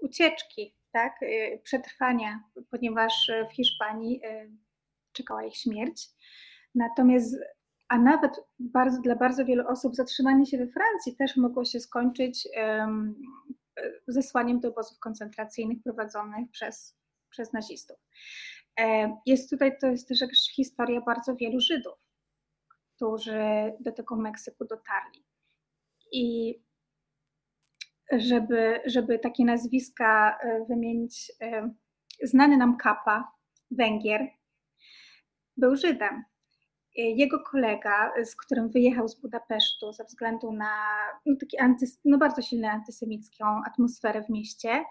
[0.01, 4.51] ucieczki, tak, y, przetrwania, ponieważ w Hiszpanii y,
[5.11, 6.07] czekała ich śmierć.
[6.75, 7.35] Natomiast,
[7.87, 12.47] a nawet bardzo, dla bardzo wielu osób zatrzymanie się we Francji też mogło się skończyć
[14.07, 16.97] zesłaniem do obozów koncentracyjnych prowadzonych przez,
[17.29, 17.97] przez nazistów.
[18.79, 20.19] E, jest tutaj, to jest też
[20.55, 21.99] historia bardzo wielu Żydów,
[22.95, 25.25] którzy do tego Meksyku dotarli.
[26.11, 26.55] I
[28.17, 31.31] żeby, żeby takie nazwiska e, wymienić.
[31.41, 31.73] E,
[32.23, 33.31] znany nam Kapa,
[33.71, 34.27] Węgier,
[35.57, 36.23] był Żydem.
[36.97, 40.71] E, jego kolega, z którym wyjechał z Budapesztu ze względu na
[41.25, 44.83] no, taki antys, no, bardzo silną antysemicką atmosferę w mieście,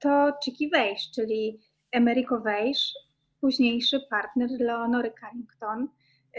[0.00, 1.60] to Chiki Weisz, czyli
[1.92, 2.94] Americo Weisz,
[3.40, 5.88] późniejszy partner Leonory Carrington,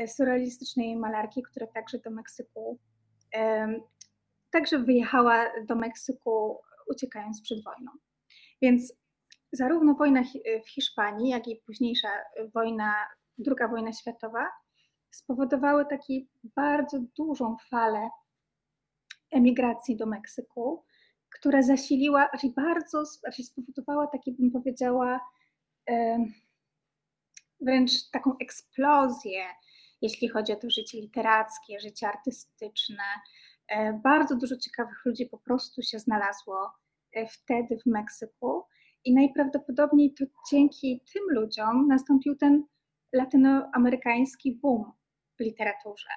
[0.08, 2.80] surrealistycznej malarki, która także do Meksyku
[4.52, 6.60] także wyjechała do Meksyku
[6.90, 7.92] uciekając przed wojną.
[8.62, 8.94] Więc
[9.52, 10.24] zarówno wojna
[10.66, 12.10] w Hiszpanii, jak i późniejsza
[12.54, 12.94] wojna,
[13.38, 14.48] druga wojna światowa
[15.12, 16.04] spowodowały taką
[16.56, 18.10] bardzo dużą falę
[19.32, 20.86] emigracji do Meksyku,
[21.30, 25.20] która zasiliła, raczej bardzo, raczej spowodowała takie, bym powiedziała,
[27.62, 29.46] wręcz taką eksplozję
[30.02, 33.04] jeśli chodzi o to życie literackie, życie artystyczne.
[33.72, 36.72] E, bardzo dużo ciekawych ludzi po prostu się znalazło
[37.14, 38.64] e, wtedy w Meksyku
[39.06, 42.64] i najprawdopodobniej to dzięki tym ludziom nastąpił ten
[43.14, 44.92] latynoamerykański boom
[45.38, 46.10] w literaturze,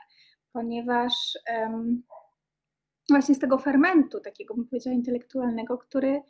[0.53, 1.13] ponieważ
[1.49, 2.03] um,
[3.09, 6.23] właśnie z tego fermentu, takiego bym powiedziała intelektualnego, który,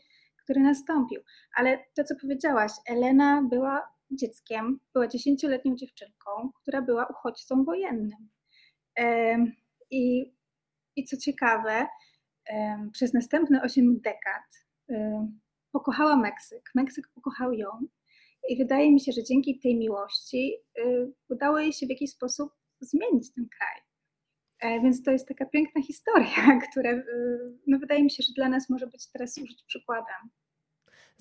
[0.44, 1.20] który nastąpił.
[1.56, 8.28] Ale to, co powiedziałaś, Elena była dzieckiem, była dziesięcioletnią dziewczynką, która była uchodźcą wojennym.
[9.90, 10.34] I,
[10.96, 11.86] i co ciekawe,
[12.92, 14.64] przez następne osiem dekad
[15.74, 16.70] pokochała Meksyk.
[16.74, 17.68] Meksyk pokochał ją.
[18.48, 22.52] I wydaje mi się, że dzięki tej miłości y, udało jej się w jakiś sposób
[22.80, 23.80] zmienić ten kraj.
[24.60, 27.02] E, więc to jest taka piękna historia, która y,
[27.66, 30.30] no wydaje mi się, że dla nas może być teraz służyć przykładem.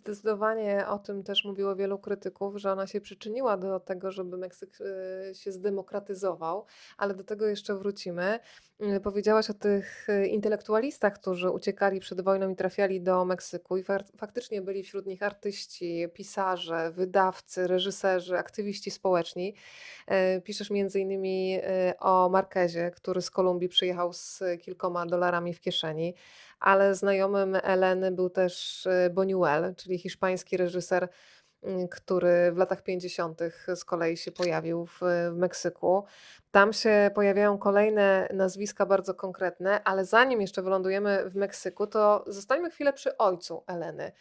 [0.03, 4.77] Zdecydowanie o tym też mówiło wielu krytyków, że ona się przyczyniła do tego, żeby Meksyk
[4.81, 6.65] e, się zdemokratyzował,
[6.97, 8.39] ale do tego jeszcze wrócimy.
[8.79, 13.83] Mm, powiedziałaś o tych e, intelektualistach, którzy uciekali przed wojną i trafiali do Meksyku, i
[14.17, 19.55] faktycznie byli wśród nich artyści, pisarze, wydawcy, reżyserzy, aktywiści społeczni.
[20.07, 21.59] E, piszesz innymi
[21.99, 26.15] o Marquezie, który z Kolumbii przyjechał z kilkoma dolarami w kieszeni
[26.63, 31.09] ale znajomym Eleny był też y, Buñuel, czyli hiszpański reżyser,
[31.63, 33.39] mm, który w latach 50.
[33.75, 34.99] z kolei się pojawił w,
[35.31, 36.03] w Meksyku.
[36.51, 42.69] Tam się pojawiają kolejne nazwiska bardzo konkretne, ale zanim jeszcze wylądujemy w Meksyku, to zostańmy
[42.69, 44.11] chwilę przy ojcu Eleny.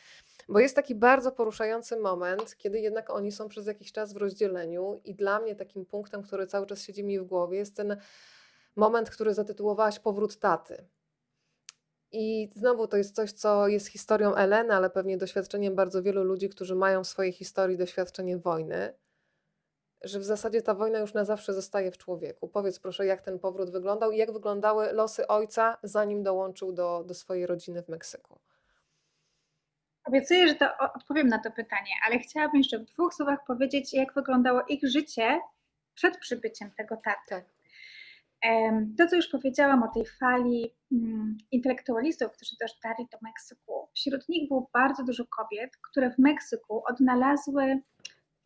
[0.49, 5.01] Bo jest taki bardzo poruszający moment, kiedy jednak oni są przez jakiś czas w rozdzieleniu,
[5.05, 7.97] i dla mnie takim punktem, który cały czas siedzi mi w głowie, jest ten
[8.77, 10.85] moment, który zatytułowałaś Powrót taty.
[12.13, 16.49] I znowu to jest coś, co jest historią Eleny, ale pewnie doświadczeniem bardzo wielu ludzi,
[16.49, 18.95] którzy mają w swojej historii doświadczenie wojny,
[20.05, 22.49] że w zasadzie ta wojna już na zawsze zostaje w człowieku.
[22.49, 27.15] Powiedz proszę, jak ten powrót wyglądał i jak wyglądały losy ojca, zanim dołączył do, do
[27.15, 28.39] swojej rodziny w Meksyku.
[30.05, 34.15] Obiecuję, że to odpowiem na to pytanie, ale chciałabym jeszcze w dwóch słowach powiedzieć, jak
[34.15, 35.41] wyglądało ich życie
[35.95, 37.29] przed przybyciem tego taty.
[37.29, 37.62] Tak.
[38.99, 44.49] To, co już powiedziałam o tej fali mm, intelektualistów, którzy dotarli do Meksyku, wśród nich
[44.49, 47.83] było bardzo dużo kobiet, które w Meksyku odnalazły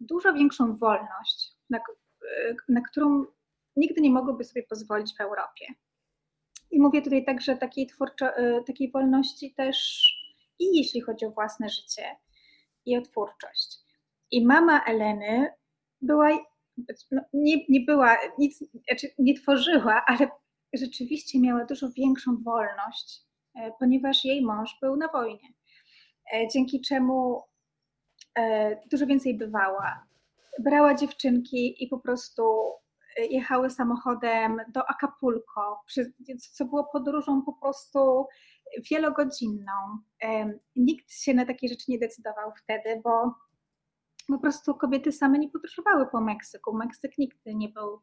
[0.01, 1.79] dużo większą wolność, na,
[2.69, 3.25] na którą
[3.77, 5.67] nigdy nie mogłyby sobie pozwolić w Europie.
[6.71, 10.07] I mówię tutaj także takiej, twórczo, e, takiej wolności też
[10.59, 12.17] i jeśli chodzi o własne życie
[12.87, 13.79] i o twórczość.
[14.31, 15.53] I mama Eleny
[16.01, 16.29] była
[17.11, 20.29] no, nie, nie była, nic, znaczy nie tworzyła, ale
[20.75, 23.23] rzeczywiście miała dużo większą wolność,
[23.55, 25.49] e, ponieważ jej mąż był na wojnie.
[26.35, 27.43] E, dzięki czemu
[28.39, 30.07] e, dużo więcej bywała.
[30.59, 32.43] Brała dziewczynki i po prostu
[33.31, 35.81] jechały samochodem do Acapulco,
[36.53, 38.27] co było podróżą po prostu
[38.91, 39.73] wielogodzinną.
[40.77, 43.35] Nikt się na takie rzeczy nie decydował wtedy, bo
[44.27, 46.77] po prostu kobiety same nie podróżowały po Meksyku.
[46.77, 48.01] Meksyk nigdy nie był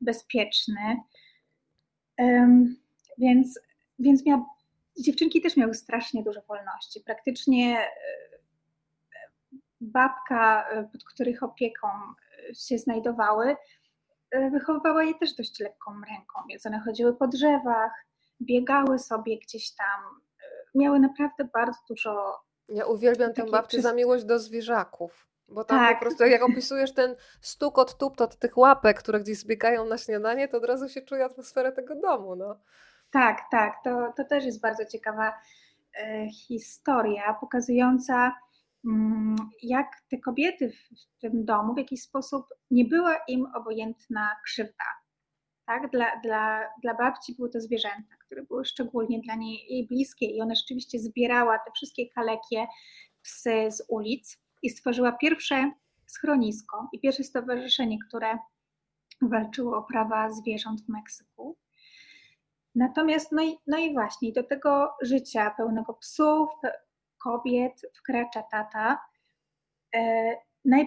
[0.00, 1.00] bezpieczny.
[2.18, 2.76] Um,
[3.18, 3.60] więc,
[3.98, 4.46] więc miała,
[4.98, 7.00] dziewczynki też miały strasznie dużo wolności.
[7.00, 7.88] Praktycznie e,
[9.80, 11.88] babka, e, pod których opieką
[12.50, 13.56] e, się znajdowały,
[14.52, 18.06] wychowywała je też dość lekką ręką, więc one chodziły po drzewach,
[18.42, 20.20] biegały sobie gdzieś tam,
[20.74, 22.42] miały naprawdę bardzo dużo.
[22.68, 25.28] Ja uwielbiam tę babcię za miłość do zwierzaków.
[25.48, 25.98] Bo tam tak.
[25.98, 30.56] po prostu, jak opisujesz ten stukot, tuptot tych łapek, które gdzieś zbiegają na śniadanie, to
[30.56, 32.36] od razu się czuje atmosferę tego domu.
[32.36, 32.60] No.
[33.10, 33.74] Tak, tak.
[33.84, 35.32] To, to też jest bardzo ciekawa
[35.98, 38.32] e, historia, pokazująca,
[38.84, 44.36] mm, jak te kobiety w, w tym domu w jakiś sposób nie była im obojętna
[44.44, 44.84] krzywda.
[45.66, 45.90] Tak?
[45.90, 50.40] Dla, dla, dla babci były to zwierzęta, które były szczególnie dla niej jej bliskie i
[50.40, 52.66] ona rzeczywiście zbierała te wszystkie kalekie
[53.22, 55.72] psy z ulic i stworzyła pierwsze
[56.06, 58.38] schronisko i pierwsze stowarzyszenie, które
[59.22, 61.56] walczyło o prawa zwierząt w Meksyku.
[62.74, 66.50] Natomiast, no i, no i właśnie, do tego życia pełnego psów,
[67.18, 68.98] kobiet wkracza tata.
[69.94, 70.32] E,
[70.64, 70.86] naj,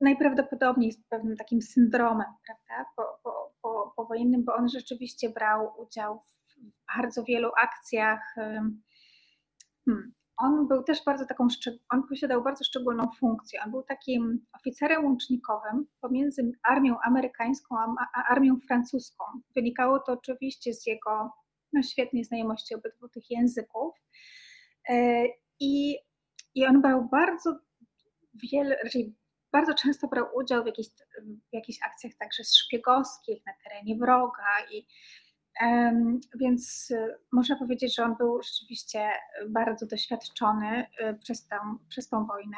[0.00, 6.20] najprawdopodobniej z pewnym takim syndromem, prawda, po, po, po, powojennym, bo on rzeczywiście brał udział
[6.20, 6.56] w
[6.96, 8.34] bardzo wielu akcjach.
[8.34, 11.48] Hmm, on był też bardzo taką,
[11.88, 13.60] on posiadał bardzo szczególną funkcję.
[13.64, 17.76] On był takim oficerem łącznikowym pomiędzy armią amerykańską
[18.14, 19.24] a armią francuską.
[19.56, 21.30] Wynikało to oczywiście z jego
[21.72, 23.94] no, świetnej znajomości obydwu tych języków.
[24.88, 25.24] E,
[25.60, 25.96] I,
[26.54, 27.58] I on brał bardzo
[28.34, 29.14] wiele, raczej
[29.52, 30.88] bardzo często brał udział w jakichś,
[31.50, 34.86] w jakichś akcjach także szpiegowskich na terenie wroga i
[36.34, 36.92] więc
[37.32, 39.10] można powiedzieć, że on był rzeczywiście
[39.48, 40.86] bardzo doświadczony
[41.20, 41.56] przez tę,
[41.88, 42.56] przez tą wojnę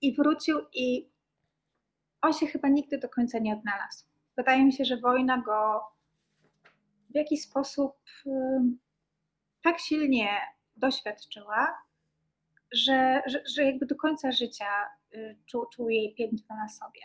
[0.00, 1.10] i wrócił i
[2.22, 4.04] on się chyba nigdy do końca nie odnalazł.
[4.36, 5.80] Wydaje mi się, że wojna go
[7.10, 7.92] w jakiś sposób
[9.62, 10.28] tak silnie
[10.76, 11.82] doświadczyła,
[12.72, 14.66] że, że, że jakby do końca życia
[15.14, 17.00] y, czuł, czuł jej piętno na sobie.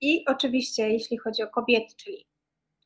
[0.00, 2.26] I oczywiście, jeśli chodzi o kobiety, czyli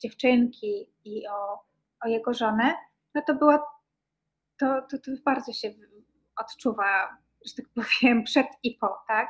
[0.03, 1.64] dziewczynki i o,
[2.05, 2.74] o jego żonę,
[3.14, 3.66] no to była,
[4.59, 5.74] to, to, to bardzo się
[6.36, 9.28] odczuwa, że tak powiem, przed i po, tak?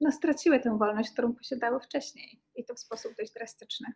[0.00, 3.92] No straciły tę wolność, którą posiadały wcześniej i to w sposób dość drastyczny.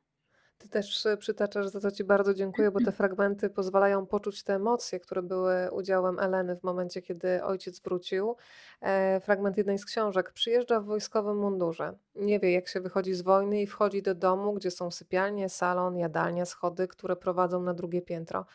[0.58, 4.54] Ty też e, przytaczasz, za to Ci bardzo dziękuję, bo te fragmenty pozwalają poczuć te
[4.54, 8.36] emocje, które były udziałem Eleny w momencie, kiedy ojciec wrócił.
[8.80, 10.32] E, fragment jednej z książek.
[10.32, 11.92] Przyjeżdża w wojskowym mundurze.
[12.14, 15.96] Nie wie, jak się wychodzi z wojny i wchodzi do domu, gdzie są sypialnie, salon,
[15.96, 18.46] jadalnia, schody, które prowadzą na drugie piętro.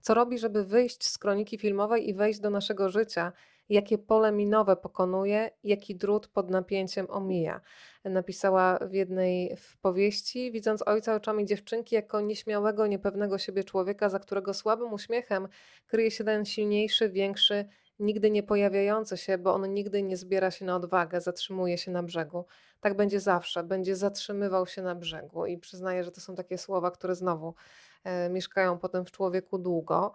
[0.00, 3.32] Co robi, żeby wyjść z kroniki filmowej i wejść do naszego życia?
[3.68, 7.60] Jakie pole minowe pokonuje, jaki drut pod napięciem omija.
[8.04, 14.18] Napisała w jednej w powieści, widząc ojca oczami dziewczynki jako nieśmiałego, niepewnego siebie człowieka, za
[14.18, 15.48] którego słabym uśmiechem
[15.86, 17.64] kryje się ten silniejszy, większy,
[17.98, 22.02] nigdy nie pojawiający się, bo on nigdy nie zbiera się na odwagę, zatrzymuje się na
[22.02, 22.44] brzegu.
[22.80, 25.46] Tak będzie zawsze, będzie zatrzymywał się na brzegu.
[25.46, 27.54] I przyznaję, że to są takie słowa, które znowu
[28.04, 30.14] e, mieszkają potem w człowieku długo.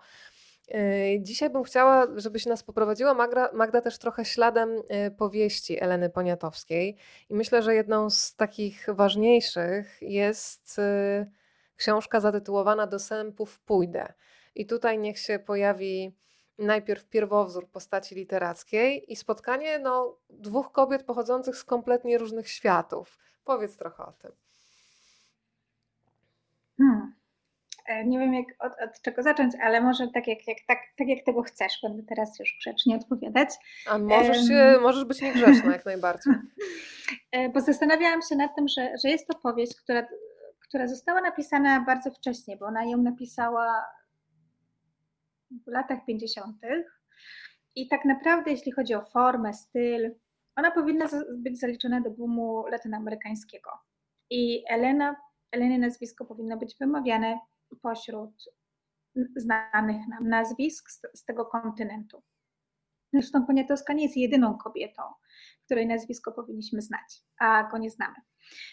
[0.69, 6.09] Yy, dzisiaj bym chciała, żebyś nas poprowadziła, Magda, Magda, też trochę śladem yy, powieści Eleny
[6.09, 6.97] Poniatowskiej.
[7.29, 11.31] I myślę, że jedną z takich ważniejszych jest yy,
[11.75, 14.13] książka zatytułowana Do sępów pójdę.
[14.55, 16.15] I tutaj niech się pojawi
[16.57, 23.17] najpierw pierwowzór postaci literackiej i spotkanie no, dwóch kobiet pochodzących z kompletnie różnych światów.
[23.43, 24.31] Powiedz trochę o tym.
[26.77, 27.13] Hmm.
[27.77, 31.07] E, nie wiem jak, od, od, czego zacząć, ale może tak jak, jak, tak, tak
[31.07, 33.49] jak tego chcesz, będę teraz już grzecznie odpowiadać.
[33.87, 36.33] A możesz, się, możesz być niegrzeczna jak najbardziej.
[37.31, 40.07] E, bo zastanawiałam się nad tym, że, że jest to powieść, która,
[40.59, 43.85] która została napisana bardzo wcześnie, bo ona ją napisała
[45.67, 46.57] w latach 50.
[47.75, 50.15] I tak naprawdę, jeśli chodzi o formę, styl,
[50.55, 51.05] ona powinna
[51.37, 53.69] być zaliczona do boomu latynoamerykańskiego.
[54.29, 55.15] I Elena,
[55.51, 57.39] Eleny nazwisko powinno być wymawiane
[57.81, 58.45] pośród
[59.35, 62.23] znanych nam nazwisk z, z tego kontynentu.
[63.13, 65.01] Zresztą Poniatowska nie jest jedyną kobietą,
[65.65, 68.15] której nazwisko powinniśmy znać, a go nie znamy.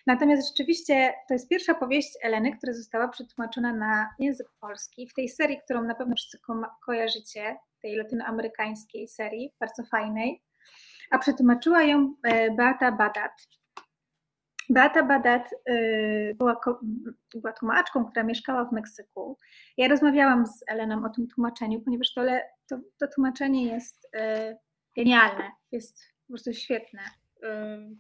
[0.07, 5.29] Natomiast rzeczywiście to jest pierwsza powieść Eleny, która została przetłumaczona na język polski w tej
[5.29, 10.43] serii, którą na pewno wszyscy ko kojarzycie, tej latynoamerykańskiej serii, bardzo fajnej,
[11.11, 13.33] a przetłumaczyła ją e, Beata Badat.
[14.71, 16.61] Beata Badat y, była,
[17.35, 19.39] była tłumaczką, która mieszkała w Meksyku.
[19.77, 22.23] Ja rozmawiałam z Eleną o tym tłumaczeniu, ponieważ to,
[22.69, 24.57] to, to tłumaczenie jest y,
[24.97, 27.03] genialne, jest po prostu świetne.
[27.45, 27.97] Y,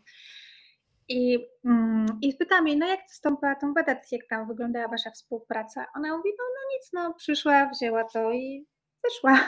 [1.08, 3.74] I, mm, I pytam jej, no jak to z tą Beatą
[4.12, 5.86] jak tam wyglądała wasza współpraca?
[5.96, 8.66] Ona mówi, no, no nic, no przyszła, wzięła to i
[9.04, 9.40] wyszła.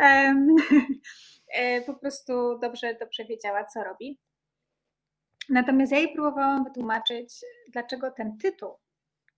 [1.54, 4.18] E, po prostu dobrze, dobrze wiedziała, co robi.
[5.48, 8.70] Natomiast ja jej próbowałam wytłumaczyć, dlaczego ten tytuł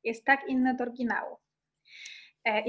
[0.05, 1.37] jest tak inny od oryginału.
[2.49, 2.63] E,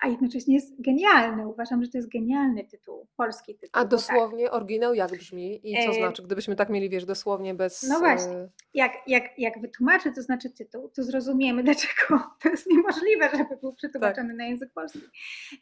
[0.00, 1.48] a jednocześnie jest genialny.
[1.48, 3.70] Uważam, że to jest genialny tytuł, polski tytuł.
[3.72, 3.88] A tak.
[3.88, 4.54] dosłownie tak.
[4.54, 5.94] oryginał jak brzmi i co e...
[5.94, 7.82] znaczy, gdybyśmy tak mieli, wiesz, dosłownie bez...
[7.82, 12.66] No właśnie, e, jak, jak, jak wytłumaczę, co znaczy tytuł, to zrozumiemy, dlaczego to jest
[12.66, 14.36] niemożliwe, żeby był przetłumaczony tak.
[14.36, 15.00] na język polski.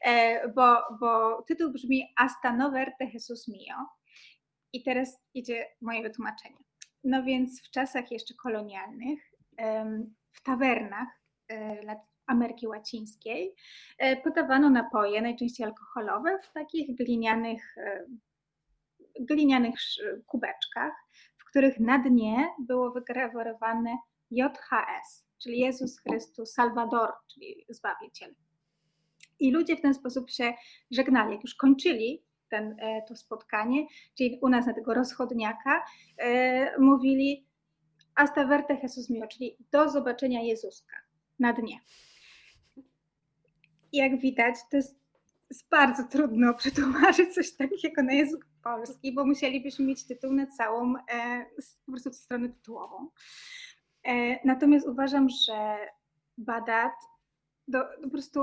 [0.04, 3.86] E, bo, bo tytuł brzmi Hasta no verte Jesus mio.
[4.72, 6.67] I teraz idzie moje wytłumaczenie.
[7.04, 9.20] No więc w czasach jeszcze kolonialnych,
[10.32, 11.08] w tawernach
[11.50, 11.96] e,
[12.26, 13.54] Ameryki Łacińskiej
[13.98, 18.04] e, podawano napoje, najczęściej alkoholowe, w takich glinianych, e,
[19.20, 19.74] glinianych
[20.26, 20.92] kubeczkach,
[21.36, 23.96] w których na dnie było wygrawerowane
[24.30, 28.34] JHS, czyli Jezus Chrystus Salvador, czyli Zbawiciel.
[29.40, 30.54] I ludzie w ten sposób się
[30.90, 31.32] żegnali.
[31.32, 35.84] Jak już kończyli ten, e, to spotkanie, czyli u nas na tego rozchodniaka,
[36.18, 37.46] e, mówili
[38.14, 40.96] hasta verte Jesus mio, czyli do zobaczenia Jezuska
[41.38, 41.80] na dnie.
[43.92, 45.02] Jak widać, to jest,
[45.50, 50.94] jest bardzo trudno przetłumaczyć coś takiego na język polski, bo musielibyśmy mieć tytuł na całą
[50.96, 51.44] e,
[51.86, 53.08] po prostu stronę tytułową.
[54.44, 55.76] Natomiast uważam, że
[56.38, 56.92] Badat
[57.68, 58.40] do, do po prostu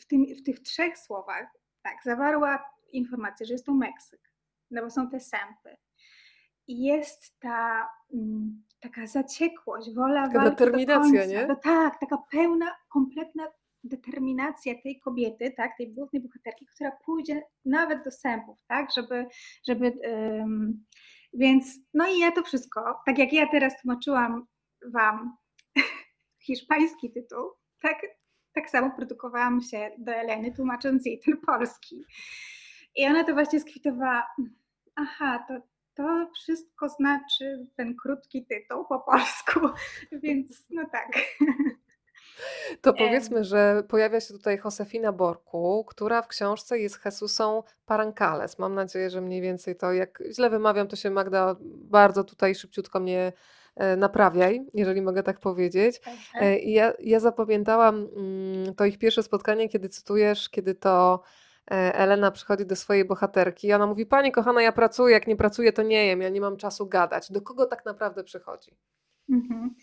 [0.00, 1.46] w, tym, w tych trzech słowach
[1.82, 4.20] tak, zawarła informację, że jest to Meksyk,
[4.70, 5.76] no bo są te sępy.
[6.66, 11.46] I jest ta mm, taka zaciekłość, wola Taka walki determinacja, nie?
[11.46, 13.46] No tak, taka pełna, kompletna
[13.84, 19.26] determinacja tej kobiety, tak, tej głównej bohaterki, która pójdzie nawet do sępów, tak, żeby,
[19.66, 19.92] żeby
[21.32, 24.46] więc, no i ja to wszystko, tak jak ja teraz tłumaczyłam
[24.92, 25.36] Wam
[26.46, 27.50] hiszpański tytuł,
[27.82, 28.06] tak,
[28.52, 32.04] tak samo produkowałam się do Eleny, tłumacząc jej ten polski.
[32.96, 34.26] I ona to właśnie skwitowała,
[34.94, 35.54] aha, to,
[35.94, 39.60] to wszystko znaczy ten krótki tytuł po polsku,
[40.22, 41.08] więc no tak.
[42.80, 48.58] To powiedzmy, że pojawia się tutaj Josefina Borku, która w książce jest Jesusą Parancales.
[48.58, 53.00] Mam nadzieję, że mniej więcej to, jak źle wymawiam, to się Magda bardzo tutaj szybciutko
[53.00, 53.32] mnie
[53.76, 56.00] e, naprawiaj, jeżeli mogę tak powiedzieć.
[56.34, 61.49] E, i Ja, ja zapamiętałam mm, to ich pierwsze spotkanie, kiedy cytujesz, kiedy to e,
[61.70, 65.72] Elena przychodzi do swojej bohaterki i ona mówi, pani kochana, ja pracuję, jak nie pracuję,
[65.72, 67.32] to nie jem, ja nie mam czasu gadać.
[67.32, 68.76] Do kogo tak naprawdę przychodzi?
[69.30, 69.74] Mhm.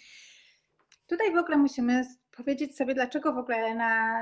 [1.07, 2.05] Tutaj w ogóle musimy
[2.37, 4.21] powiedzieć sobie, dlaczego w ogóle Elena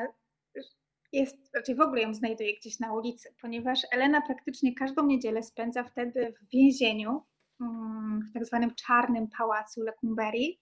[1.12, 5.84] jest, raczej w ogóle ją znajduje gdzieś na ulicy, ponieważ Elena praktycznie każdą niedzielę spędza
[5.84, 7.24] wtedy w więzieniu,
[7.62, 10.60] mm, w tak zwanym czarnym pałacu Lecumberri.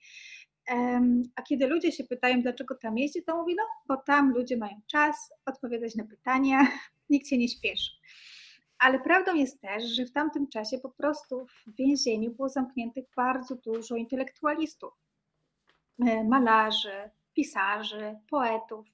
[1.35, 4.81] A kiedy ludzie się pytają, dlaczego tam jeździ, to mówi, no bo tam ludzie mają
[4.91, 6.67] czas odpowiadać na pytania,
[7.09, 7.91] nikt się nie śpieszy.
[8.79, 13.55] Ale prawdą jest też, że w tamtym czasie po prostu w więzieniu było zamkniętych bardzo
[13.55, 14.93] dużo intelektualistów,
[15.99, 18.87] e, malarzy, pisarzy, poetów.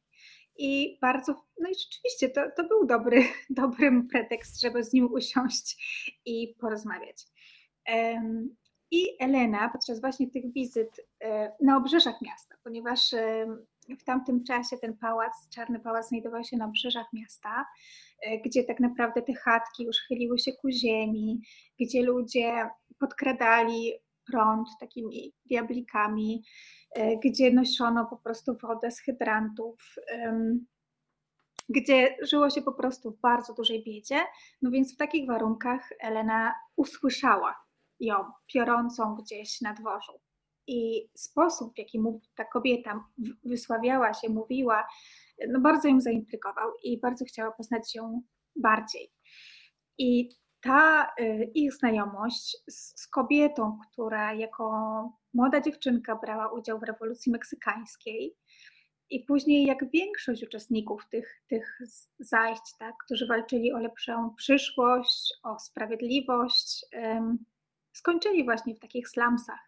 [0.57, 5.77] I bardzo, no i rzeczywiście to, to był dobry, dobry pretekst, żeby z nim usiąść
[6.25, 7.25] i porozmawiać.
[8.91, 13.65] I Elena podczas właśnie tych wizyt e, na obrzeżach miasta, ponieważ em,
[13.99, 17.65] w tamtym czasie ten pałac, Czarny Pałac znajdował się na obrzeżach miasta,
[18.21, 21.41] e, gdzie tak naprawdę te chatki już chyliły się ku ziemi,
[21.79, 22.69] gdzie ludzie
[22.99, 23.93] podkradali
[24.31, 26.43] prąd takimi diablikami,
[26.95, 29.95] e, gdzie nosiono po prostu wodę z hydrantów,
[31.69, 34.19] gdzie żyło się po prostu w bardzo dużej biedzie.
[34.61, 37.68] No więc w takich warunkach Elena usłyszała
[37.99, 38.15] ją
[38.53, 40.11] piorącą gdzieś na dworzu.
[40.67, 41.99] I sposób, w jaki
[42.35, 43.03] ta kobieta
[43.43, 44.87] wysławiała się, mówiła,
[45.49, 48.21] no bardzo ją zaintrygował i bardzo chciała poznać ją
[48.55, 49.11] bardziej.
[49.97, 50.29] I
[50.61, 54.71] ta y, ich znajomość z, z kobietą, która jako
[55.33, 58.35] młoda dziewczynka brała udział w rewolucji meksykańskiej,
[59.09, 61.79] i później, jak większość uczestników tych, tych
[62.19, 66.85] zajść, tak, którzy walczyli o lepszą przyszłość, o sprawiedliwość,
[67.93, 69.59] skończyli właśnie w takich slumsach,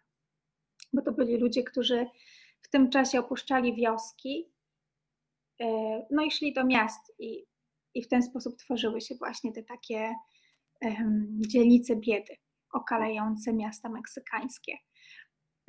[0.92, 2.06] bo to byli ludzie, którzy
[2.62, 4.52] w tym czasie opuszczali wioski,
[5.60, 5.66] e,
[6.10, 7.46] no i szli do miast i,
[7.94, 10.14] i w ten sposób tworzyły się właśnie te takie
[10.80, 12.36] em, dzielnice biedy,
[12.72, 14.72] okalające miasta meksykańskie.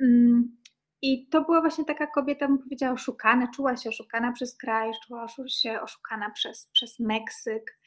[0.00, 0.56] Mm,
[1.02, 5.26] I to była właśnie taka kobieta, bym powiedziała, oszukana, czuła się oszukana przez kraj, czuła
[5.48, 7.78] się oszukana przez, przez Meksyk,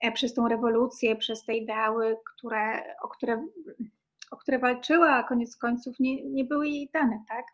[0.00, 3.46] e, przez tą rewolucję, przez te ideały, które, o, które,
[4.32, 7.44] o które walczyła, a koniec końców nie, nie były jej dane, tak?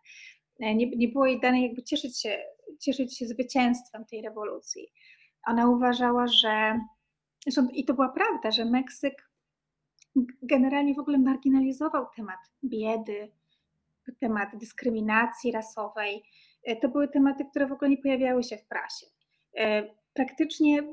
[0.59, 2.37] E, Nie, nie było jej dane jakby cieszyć się,
[2.79, 4.87] cieszyć się zwycięstwem tej rewolucji.
[5.47, 6.79] Ona uważała, że,
[7.73, 9.29] i to była prawda, że Meksyk
[10.43, 13.31] generalnie w ogóle marginalizował temat biedy,
[14.19, 16.23] temat dyskryminacji rasowej.
[16.63, 19.05] E, To były tematy, które w ogóle nie pojawiały się w prasie.
[19.57, 20.83] E, Praktycznie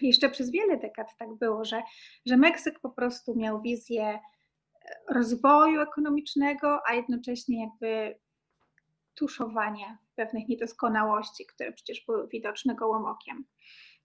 [0.00, 1.82] jeszcze przez wiele dekad tak było, że,
[2.26, 4.18] że Meksyk po prostu miał wizję
[5.08, 8.18] rozwoju ekonomicznego, a jednocześnie jakby
[9.14, 13.44] tuszowania pewnych niedoskonałości, które przecież były widoczne gołym okiem.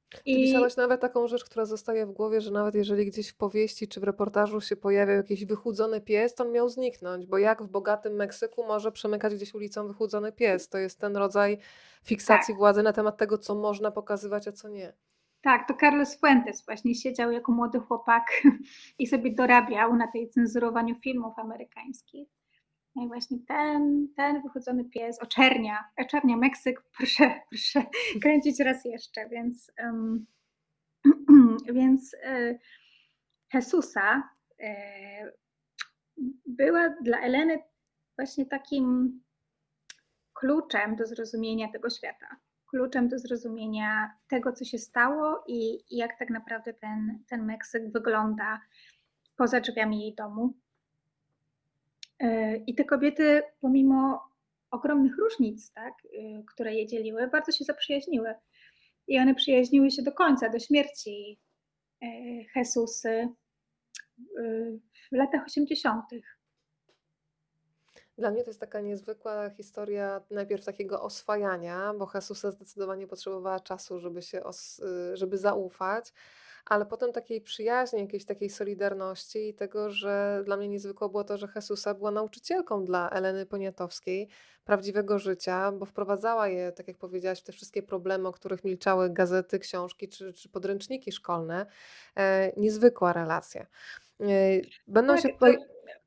[0.09, 3.38] Ty I pisałaś nawet taką rzecz, która zostaje w głowie, że nawet jeżeli gdzieś w
[3.38, 7.63] powieści czy w reportażu się pojawiał jakiś wychudzony pies, to on miał zniknąć, bo jak
[7.63, 10.69] w bogatym Meksyku może przemykać gdzieś ulicą wychudzony pies?
[10.69, 11.57] To jest ten rodzaj
[12.03, 14.93] fiksacji tak, władzy na temat tego, co można pokazywać, a co nie.
[15.41, 18.41] Tak, to Carlos Fuentes właśnie siedział jako młody chłopak
[18.99, 22.29] i sobie dorabiał na tej cenzurowaniu filmów amerykańskich.
[22.95, 27.83] No i właśnie ten, ten wychudzony pies, oczernia, oczernia Meksyk, proszę, proszę
[28.21, 30.25] kręcić raz jeszcze, więc, um,
[31.73, 32.59] więc y,
[33.53, 34.29] Jesusa
[34.59, 34.65] y,
[36.45, 37.59] była dla Eleny
[38.17, 39.19] właśnie takim
[40.33, 42.27] kluczem do zrozumienia tego świata,
[42.70, 48.61] kluczem do zrozumienia tego, co się stało i, jak tak naprawdę ten, ten Meksyk wygląda
[49.38, 50.53] poza drzwiami jej domu.
[52.67, 54.30] I te kobiety, pomimo
[54.72, 58.34] ogromnych różnic, tak, y, które je dzieliły, bardzo się zaprzyjaźniły.
[59.07, 61.39] I one przyjaźniły się do końca, do śmierci
[62.55, 63.28] Jesusy
[65.11, 66.05] w latach 80.
[68.20, 73.99] Dla mnie to jest taka niezwykła historia najpierw takiego oswajania, bo Jesusa zdecydowanie potrzebowała czasu,
[73.99, 76.13] żeby się os y, żeby zaufać,
[76.65, 81.38] ale potem takiej przyjaźni, jakiejś takiej solidarności i tego, że dla mnie niezwykłe było to,
[81.38, 84.30] że Jesusa była nauczycielką dla Eleny Poniatowskiej
[84.65, 89.09] prawdziwego życia, bo wprowadzała je, tak jak powiedziałaś, w te wszystkie problemy, o których milczały
[89.09, 91.65] gazety, książki czy czy podręczniki szkolne.
[92.17, 93.65] E, niezwykła relacja.
[94.22, 94.26] E,
[94.88, 95.57] będą Tak, się tutaj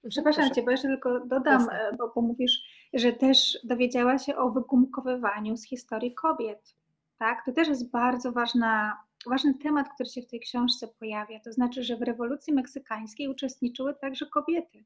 [0.08, 0.54] przepraszam proszę.
[0.54, 1.88] cię, bo jeszcze tylko dodam, Jasne.
[1.88, 2.62] e, bo bo mówisz,
[2.94, 6.74] że też dowiedziała się o wygumkowywaniu z historii kobiet,
[7.18, 7.44] tak?
[7.44, 11.40] To też jest bardzo ważna ważny temat, który się w tej książce pojawia.
[11.40, 14.84] To znaczy, że w rewolucji meksykańskiej uczestniczyły także kobiety.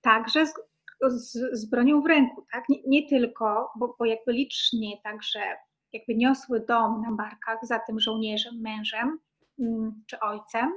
[0.00, 0.54] Także z
[1.08, 2.68] z z bronią w ręku, tak?
[2.68, 5.40] Nie nie tylko, bo bo jakby licznie także
[5.92, 9.18] jakby niosły dom na barkach za tym żołnierzem, mężem,
[9.58, 10.72] mm, czy ojcem,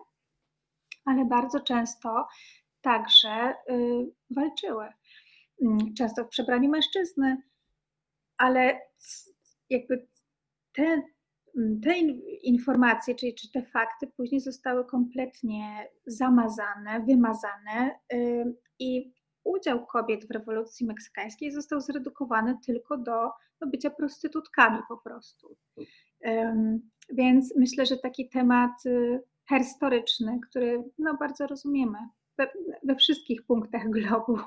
[1.05, 2.27] ale bardzo często
[2.82, 4.88] także, y, walczyły.
[5.61, 7.38] Mm, często w przebraniu mężczyzny,
[8.38, 8.82] ale
[9.69, 10.07] jakby
[10.73, 11.01] te
[11.57, 19.13] mm, te in informacje, czyli czy te fakty później zostały kompletnie zamazane, wymazane, y, i
[19.43, 25.55] udział kobiet w rewolucji meksykańskiej został zredukowany tylko do do bycia prostytutkami po prostu.
[27.09, 31.97] Więc myślę, że taki temat, y, herstoryczny, który, no, bardzo rozumiemy
[32.39, 32.47] we
[32.83, 34.39] we wszystkich punktach globu.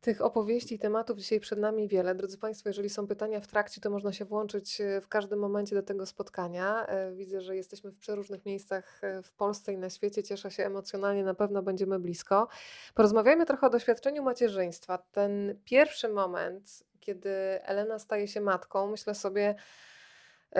[0.00, 2.14] Tych opowieści i tematów dzisiaj przed nami wiele.
[2.14, 5.76] Drodzy państwo, jeżeli są pytania w trakcie, to można się włączyć, e, w każdym momencie
[5.76, 6.86] do tego spotkania.
[6.86, 10.22] E, widzę, że jesteśmy w przeróżnych miejscach, e, w Polsce i na świecie.
[10.22, 12.48] Cieszę się emocjonalnie, na pewno będziemy blisko.
[12.94, 14.98] Porozmawiajmy trochę o doświadczeniu macierzyństwa.
[14.98, 17.30] Ten pierwszy moment, kiedy
[17.62, 19.54] Elena staje się matką, myślę sobie,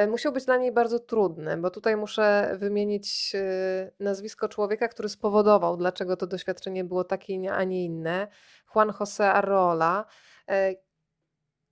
[0.08, 5.76] musiał być dla niej bardzo trudny, bo tutaj muszę wymienić, e, nazwisko człowieka, który spowodował,
[5.76, 8.28] dlaczego to doświadczenie było takie, a nie inne.
[8.74, 10.04] Juan José Arreola.
[10.48, 10.74] E,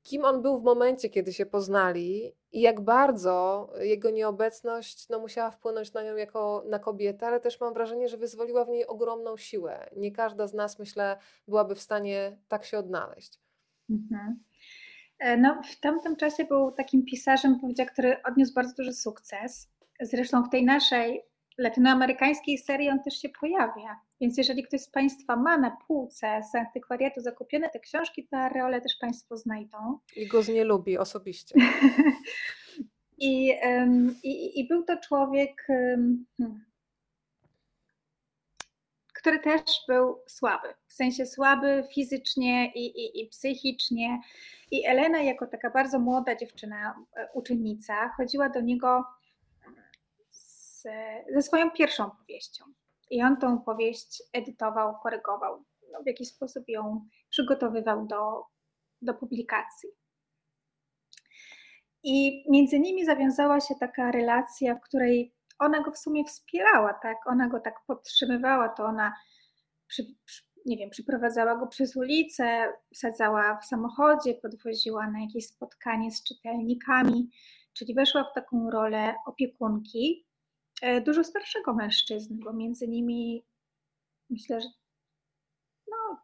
[0.03, 5.51] kim on był w momencie, kiedy się poznali i jak bardzo jego nieobecność, no, musiała
[5.51, 9.37] wpłynąć na nią jako na kobietę, ale też mam wrażenie, że wyzwoliła w niej ogromną
[9.37, 9.91] siłę.
[9.97, 11.17] Nie każda z nas, myślę,
[11.49, 13.41] byłaby w stanie tak się odnaleźć.
[13.91, 14.45] Mhm.
[15.21, 17.61] E, no, w tamtym czasie był takim pisarzem,
[17.93, 19.69] który odniósł bardzo duży sukces.
[20.01, 21.23] Zresztą w tej naszej
[21.59, 24.01] latynoamerykańskiej serii on też się pojawia.
[24.21, 28.81] Więc jeżeli ktoś z państwa ma na półce z antykwariatu zakupione te książki, to Arreolę
[28.81, 29.99] też państwo znajdą.
[30.17, 31.55] I go znielubi osobiście.
[33.19, 33.55] I,
[34.23, 36.25] i i był to człowiek, hmm
[39.21, 40.69] który też był słaby.
[40.87, 44.21] W sensie słaby fizycznie i i i psychicznie.
[44.71, 49.05] I Elena jako taka bardzo młoda dziewczyna, e, uczennica, chodziła do niego
[50.31, 50.83] z
[51.35, 52.65] ze swoją pierwszą powieścią.
[53.11, 58.45] I on tą powieść edytował, korygował, no, w jakiś sposób ją przygotowywał do
[59.03, 59.89] do publikacji.
[62.03, 67.17] I między nimi zawiązała się taka relacja, w której ona go w sumie wspierała, tak,
[67.27, 69.15] ona go tak podtrzymywała, to ona
[69.87, 76.11] przy przy nie wiem, przyprowadzała go przez ulicę, wsadzała w samochodzie, podwoziła na jakieś spotkanie
[76.11, 77.31] z czytelnikami,
[77.73, 80.27] czyli weszła w taką rolę opiekunki,
[80.83, 83.45] e, dużo starszego mężczyzny, bo między nimi
[84.31, 84.69] myślę, że
[85.91, 86.21] no,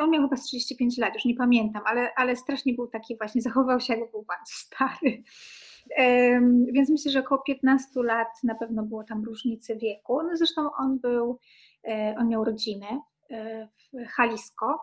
[0.00, 3.42] on miał chyba z 35 lat, już nie pamiętam, ale ale strasznie był taki właśnie,
[3.42, 5.22] zachowywał się jakby był bardzo stary.
[6.72, 10.22] Więc myślę, że około 15 lat na pewno było tam różnicy wieku.
[10.22, 11.38] No zresztą on był,
[11.88, 13.00] e, on miał rodzinę,
[13.30, 14.78] w Jalisco,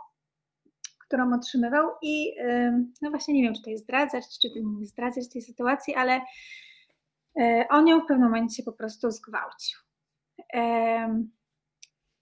[0.99, 4.47] którą otrzymywał i, ym, no właśnie nie wiem, czy tutaj zdradzać, czy
[4.79, 6.21] nie zdradzać tej sytuacji, ale,
[7.41, 9.79] e, on ją w pewnym momencie po prostu zgwałcił.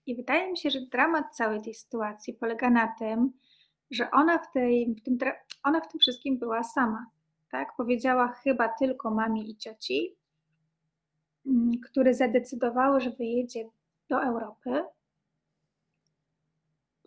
[0.06, 3.32] I wydaje mi się, że dramat całej tej sytuacji polega na tym,
[3.92, 5.18] że ona w tej w tym
[5.64, 7.06] ona w tym wszystkim była sama,
[7.52, 7.70] tak.
[7.78, 10.16] Powiedziała chyba tylko mamie i cioci,
[11.46, 13.70] mm, które zadecydowały, że wyjedzie
[14.10, 14.84] do Europy.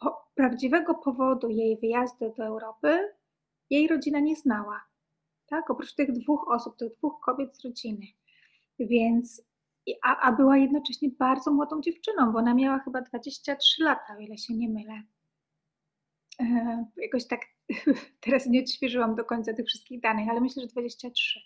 [0.03, 3.13] Po prawdziwego powodu jej wyjazdu do Europy
[3.71, 4.81] jej rodzina nie znała,
[5.47, 8.07] tak, oprócz tych 2 osób, tych 2 kobiet z rodziny.
[8.79, 9.43] Więc
[10.03, 14.39] a a była jednocześnie bardzo młodą dziewczyną, bo ona miała chyba 23 lata, o ile
[14.39, 15.03] się nie mylę.
[16.41, 17.41] E, jakoś tak
[18.25, 21.41] teraz nie odświeżyłam do końca tych wszystkich danych, ale myślę, że 23.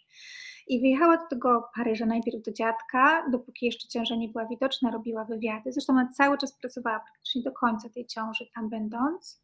[0.66, 5.24] I wyjechała do tego Paryża najpierw do dziadka, dopóki jeszcze ciąża nie była widoczna, robiła
[5.24, 5.72] wywiady.
[5.72, 9.42] Zresztą ona cały czas pracowała praktycznie do końca tej ciąży tam będąc.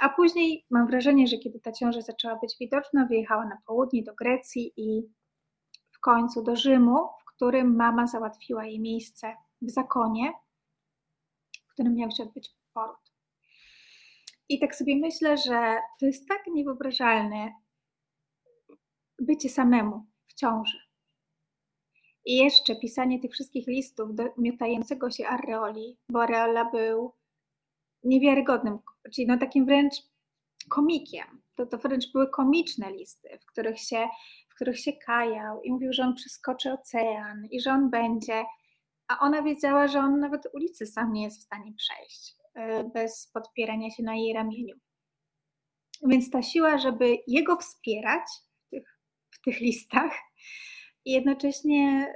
[0.00, 4.14] A później mam wrażenie, że kiedy ta ciąża zaczęła być widoczna, wyjechała na południe do
[4.14, 5.08] Grecji i
[5.90, 10.32] w końcu do Rzymu, w którym mama załatwiła jej miejsce w zakonie,
[11.68, 12.96] w którym miał się odbyć poród.
[14.48, 17.52] I tak sobie myślę, że to jest tak niewyobrażalne
[19.18, 20.78] bycie samemu ciąży.
[22.24, 27.12] I jeszcze pisanie tych wszystkich listów do miotającego się Areoli, bo Areola był
[28.04, 28.78] niewiarygodnym,
[29.14, 29.94] czyli no takim wręcz
[30.68, 31.42] komikiem.
[31.54, 34.08] To, to wręcz były komiczne listy, w których, się,
[34.48, 38.44] w których się kajał i mówił, że on przeskoczy ocean i że on będzie,
[39.08, 43.30] a ona wiedziała, że on nawet ulicy sam nie jest w stanie przejść y, bez
[43.34, 44.76] podpierania się na jej ramieniu.
[46.06, 48.22] Więc ta siła, żeby jego wspierać
[49.44, 50.12] tych, listach
[51.04, 52.14] i jednocześnie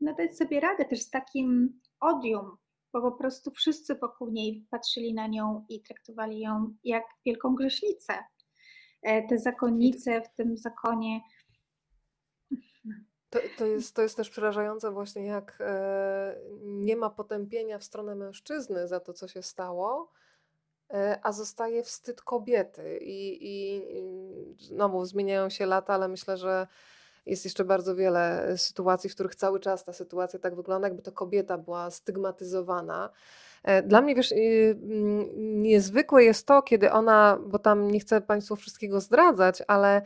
[0.00, 2.56] no, dać sobie radę też z takim odium
[2.96, 8.12] bo po prostu wszyscy wokół niej patrzyli na nią i traktowali ją jak wielką grzesznicę.
[9.02, 11.20] E, te zakonnice w tym zakonie.
[13.30, 18.14] To, to, jest, to jest też przerażające właśnie, jak e, nie ma potępienia w stronę
[18.14, 20.12] mężczyzny za to, co się stało,
[21.22, 22.98] a zostaje wstyd kobiety.
[22.98, 26.66] I, i, i znowu zmieniają się lata, ale myślę, że
[27.26, 31.02] jest jeszcze bardzo wiele e, sytuacji, w których cały czas ta sytuacja tak wygląda, jakby
[31.02, 33.10] to kobieta była stygmatyzowana.
[33.62, 38.56] E, dla mnie, wiesz, mm, niezwykłe jest to, kiedy ona, bo tam nie chcę Państwu
[38.56, 40.02] wszystkiego zdradzać, ale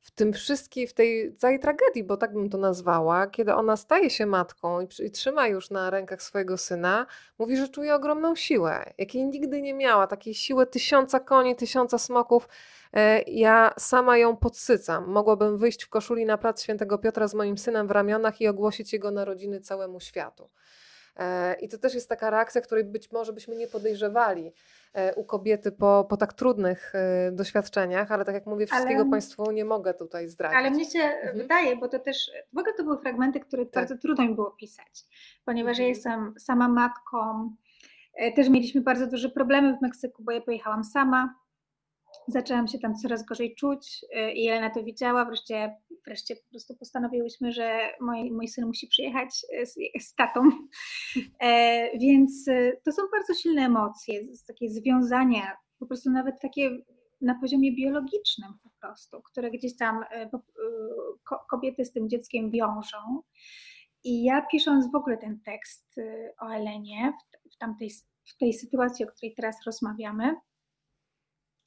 [0.00, 4.10] w tym wszystkim, w tej całej tragedii, bo tak bym to nazwała, kiedy ona staje
[4.10, 7.06] się matką i, i, trzyma już na rękach swojego syna,
[7.38, 12.48] mówi, że czuje ogromną siłę, jakiej nigdy nie miała, takiej siły tysiąca koni, tysiąca smoków.
[12.92, 15.06] E, ja sama ją podsycam.
[15.06, 18.92] Mogłabym wyjść w koszuli na plac Świętego Piotra z moim synem w ramionach i ogłosić
[18.92, 20.50] jego narodziny całemu światu.
[21.18, 24.52] E, I to też jest taka reakcja, której być może byśmy nie podejrzewali
[24.94, 26.92] e, u kobiety po, po tak trudnych
[27.32, 30.58] doświadczeniach, ale tak jak mówię, wszystkiego ale, Państwu nie mogę tutaj zdradzić.
[30.58, 31.38] Ale mnie się mhm.
[31.38, 33.74] wydaje, bo to też w ogóle to były fragmenty, które tak.
[33.74, 35.04] bardzo trudno mi było pisać,
[35.44, 35.82] ponieważ mhm.
[35.82, 37.50] ja jestem sama matką.
[38.36, 41.34] Też mieliśmy bardzo duże problemy w Meksyku, bo ja pojechałam sama
[42.28, 45.76] zaczęłam się tam coraz gorzej czuć y, i Elena to widziała, wreszcie,
[46.06, 49.74] wreszcie po prostu postanowiłyśmy, że mój, mój syn musi przyjechać z,
[50.04, 50.40] z tatą,
[51.40, 56.78] e, więc y, to są bardzo silne emocje, takie związania, po prostu nawet takie
[57.20, 60.30] na poziomie biologicznym po prostu, które gdzieś tam y,
[61.50, 63.22] kobiety z tym dzieckiem wiążą.
[64.04, 65.96] I ja pisząc w ogóle ten tekst
[66.40, 67.12] o Elenie
[67.54, 67.90] w, tamtej,
[68.24, 70.34] w tej sytuacji, o której teraz rozmawiamy,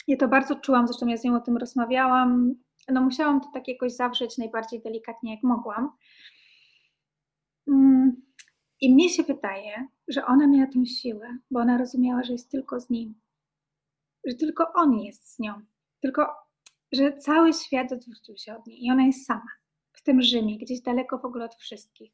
[0.08, 2.56] ja to bardzo czułam, zresztą ja z nią o tym rozmawiałam.
[2.92, 5.90] No musiałam to tak jakoś zawrzeć najbardziej delikatnie, jak mogłam.
[7.68, 8.22] Mm,
[8.82, 12.80] I mnie się wydaje, że ona miała tę siłę, bo ona rozumiała, że jest tylko
[12.80, 13.22] z nim,
[14.26, 15.54] że tylko on jest z nią,
[16.02, 16.28] tylko
[16.92, 19.52] że cały świat odwrócił się od niej i ona jest sama
[19.94, 22.12] w tym Rzymie, gdzieś daleko w ogóle od wszystkich.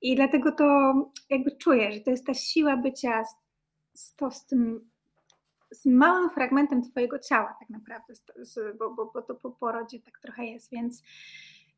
[0.00, 0.94] I dlatego to
[1.30, 3.22] jakby czuję, że to jest ta siła bycia
[3.94, 4.90] z, to, z tym
[5.74, 8.14] z małym fragmentem Twojego ciała, tak naprawdę,
[8.78, 11.02] bo, bo, bo to po porodzie tak trochę jest, więc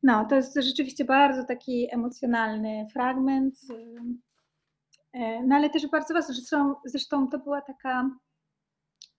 [0.03, 3.59] no, to jest rzeczywiście bardzo taki emocjonalny fragment,
[5.13, 6.35] e, no ale też bardzo ważny.
[6.35, 8.09] Zresztą, zresztą to była taka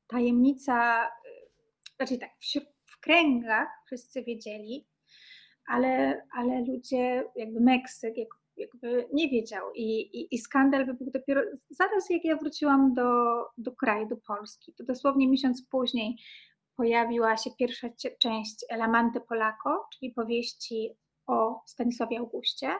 [0.07, 1.09] tajemnica, e,
[1.99, 2.61] raczej tak, w,
[2.93, 4.87] w kręgach wszyscy wiedzieli,
[5.66, 9.72] ale, ale ludzie, jakby Meksyk, jako jakby nie wiedział.
[9.74, 13.11] I, i, i skandal wybuchł dopiero zaraz, jak ja wróciłam do,
[13.59, 14.72] do kraju, do Polski.
[14.72, 16.16] To dosłownie miesiąc później
[16.76, 17.88] pojawiła się pierwsza
[18.18, 20.90] część Elamante Polako, czyli powieści
[21.26, 22.70] o Stanisławie Augustie,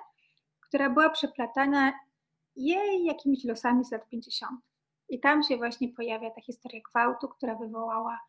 [0.61, 1.93] która była przeplatana
[2.57, 4.61] jej jakimiś losami z lat 50.
[5.09, 8.21] I tam się właśnie pojawia ta historia gwałtu, która wywołała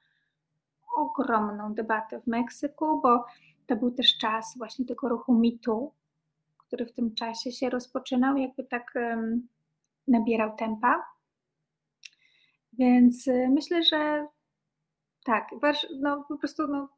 [0.98, 3.26] ogromną debatę w Meksyku, bo
[3.68, 5.94] to był też czas właśnie tego ruchu mitu,
[6.70, 8.94] który w tym czasie się rozpoczynał, jakby tak
[10.08, 11.04] nabierał tempa.
[12.74, 14.28] Więc y, myślę, że
[15.26, 15.50] tak,
[16.00, 16.90] no po prostu no,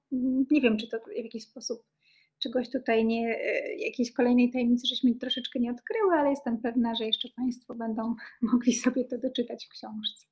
[0.52, 1.84] nie wiem, czy to w jakiś sposób
[2.40, 7.06] czegoś tutaj nie, y, jakiejś kolejnej tajemnicy żeśmy troszeczkę nie odkryły, ale jestem pewna, że
[7.06, 8.16] jeszcze Państwo będą
[8.54, 10.28] mogli sobie to doczytać w książce.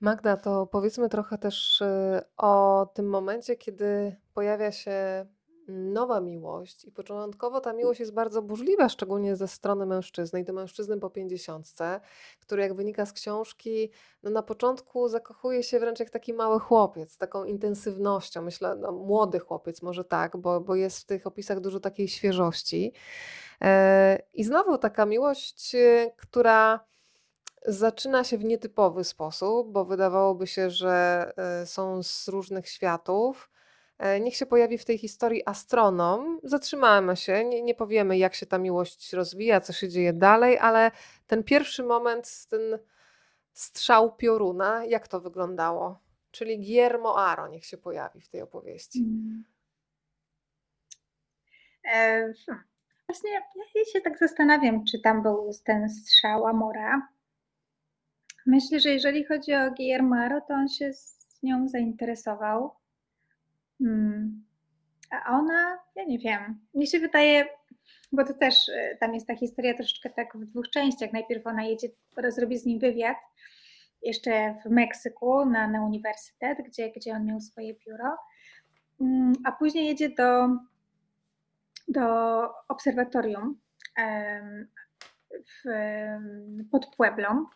[0.00, 5.26] Magda, to powiedzmy trochę też y, o tym momencie, kiedy pojawia się
[5.68, 10.52] nowa miłość i początkowo ta miłość jest bardzo burzliwa, szczególnie ze strony mężczyzny i to
[10.52, 12.00] mężczyzny po pięćdziesiątce,
[12.40, 13.90] który jak wynika z książki,
[14.22, 18.92] no na początku zakochuje się wręcz jak taki mały chłopiec, z taką intensywnością, myślę, no
[18.92, 22.92] młody chłopiec może tak, bo, bo jest w tych opisach dużo takiej świeżości.
[23.60, 26.84] E, I znowu taka miłość, e, która
[27.66, 33.50] zaczyna się w nietypowy sposób, bo wydawałoby się, że e, są z różnych światów,
[34.20, 36.40] niech się pojawi w tej historii astronom.
[36.42, 40.90] Zatrzymamy się, nie, nie powiemy, jak się ta miłość rozwija, co się dzieje dalej, ale
[41.26, 42.78] ten pierwszy moment, ten
[43.52, 45.98] strzał pioruna, jak to wyglądało?
[46.30, 48.98] Czyli Guillermo Aro niech się pojawi w tej opowieści.
[48.98, 49.44] Mm.
[51.84, 52.64] E, hmm.
[53.06, 53.30] Właśnie
[53.74, 57.08] ja się tak zastanawiam, czy tam był ten strzał Amora.
[58.46, 62.83] Myślę, że jeżeli chodzi o Guillermo Aro, to on się z nią zainteresował.
[63.78, 64.44] Hmm.
[65.10, 67.48] A ona, ja nie wiem, mnie się wydaje,
[68.12, 71.12] bo to też e, tam jest ta historia troszeczkę tak w dwóch częściach.
[71.12, 71.88] Najpierw ona jedzie,
[72.28, 73.16] zrobi z nim wywiad
[74.02, 78.16] jeszcze w Meksyku na, na uniwersytet, gdzie, gdzie on miał swoje biuro,
[78.98, 80.48] hmm, a później jedzie do,
[81.88, 82.04] do
[82.68, 83.60] obserwatorium
[85.30, 85.70] w,
[86.70, 87.46] pod Pueblą,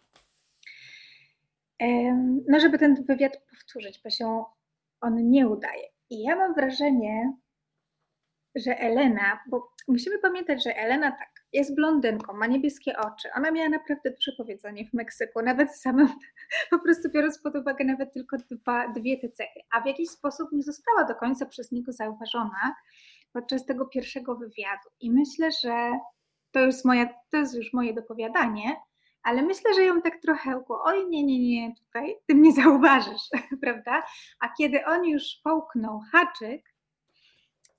[2.48, 4.44] no żeby ten wywiad powtórzyć, bo się
[5.00, 5.88] on nie udaje.
[6.10, 7.32] I ja mam wrażenie,
[8.54, 13.28] że Elena, bo musimy pamiętać, że Elena tak, jest blondynką, ma niebieskie oczy.
[13.36, 16.08] Ona miała naprawdę duże powiedzenie w Meksyku, nawet samym,
[16.70, 20.52] po prostu biorąc pod uwagę nawet tylko dwa, dwie te cechy, a w jakiś sposób
[20.52, 22.74] nie została do końca przez niego zauważona
[23.32, 24.88] podczas tego pierwszego wywiadu.
[25.00, 25.90] I myślę, że
[26.50, 28.76] to jest, moja, to jest już moje dopowiadanie,
[29.22, 33.28] ale myślę, że ją tak trochę ukło, oj nie, nie, nie, tutaj ty mnie zauważysz,
[33.62, 34.02] prawda?
[34.40, 36.74] A kiedy on już połknął haczyk,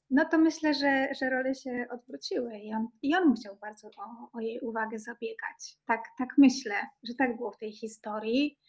[0.09, 4.29] no to myślę, że, że role się odwróciły i on, i on musiał bardzo o,
[4.33, 5.77] o jej uwagę zabiegać.
[5.85, 8.59] Tak, tak myślę, że tak było w tej historii.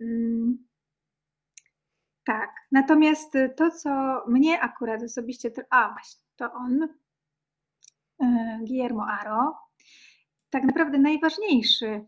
[0.00, 0.66] Mm,
[2.24, 6.88] tak, natomiast to, co mnie akurat osobiście, a właśnie, to on,
[8.22, 9.69] e, Guillermo Aro,
[10.50, 12.04] tak naprawdę najważniejszy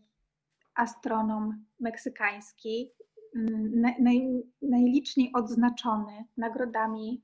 [0.75, 2.91] astronom meksykański,
[3.35, 7.23] mm, naj, najliczniej odznaczony nagrodami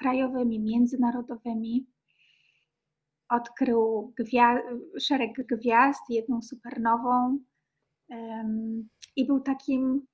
[0.00, 1.86] krajowymi, międzynarodowymi.
[3.28, 4.14] Odkrył
[5.00, 7.38] szereg gwiazd, jedną supernową
[8.08, 10.06] um, i był takim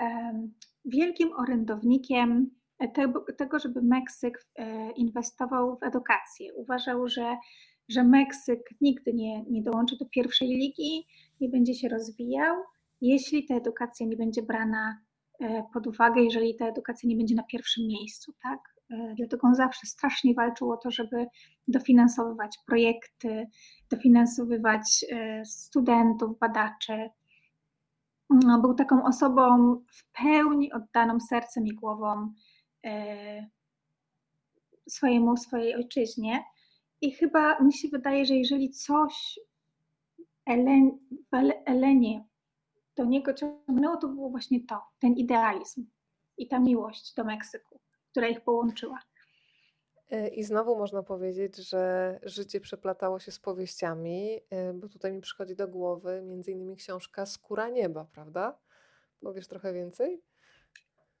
[0.00, 0.54] um,
[0.84, 2.50] wielkim orędownikiem
[2.94, 6.54] tego, tego, żeby Meksyk e, inwestował w edukację.
[6.54, 7.36] Uważał, że,
[7.88, 11.06] że Meksyk nigdy nie, nie dołączy do pierwszej ligi,
[11.40, 12.56] nie będzie się rozwijał,
[13.00, 15.06] jeśli ta edukacja nie będzie brana
[15.40, 18.60] E, pod uwagę, jeżeli ta edukacja nie będzie na pierwszym miejscu, tak?
[18.90, 21.26] E, dlatego on zawsze strasznie walczył o to, żeby
[21.68, 23.46] dofinansowywać projekty,
[23.90, 27.10] dofinansowywać e, studentów, badaczy.
[28.30, 32.32] No, był taką osobą w pełni oddaną sercem i głową
[34.88, 36.44] swojemu, swojej ojczyźnie.
[37.00, 39.38] I chyba mi się wydaje, że jeżeli coś
[40.46, 40.98] Elen,
[41.64, 42.24] Elenie
[42.96, 45.86] do niego ciągnęło, to było właśnie to, ten idealizm
[46.36, 47.80] i ta miłość do Meksyku,
[48.10, 48.98] która ich połączyła.
[50.10, 55.20] E, I znowu można powiedzieć, że życie przeplatało się z powieściami, e, bo tutaj mi
[55.20, 58.58] przychodzi do głowy między innymi książka Skóra Nieba, prawda?
[59.20, 60.22] Powiesz trochę więcej?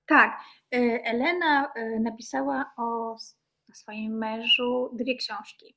[0.06, 0.40] Tak.
[0.74, 3.16] E, Elena napisała o
[3.76, 5.76] swoim mężu dwie książki.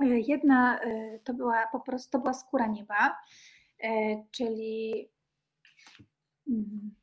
[0.00, 0.80] Jedna
[1.24, 3.16] to była po prostu to była Skóra Nieba
[3.82, 5.08] E, czyli
[6.48, 6.94] mm,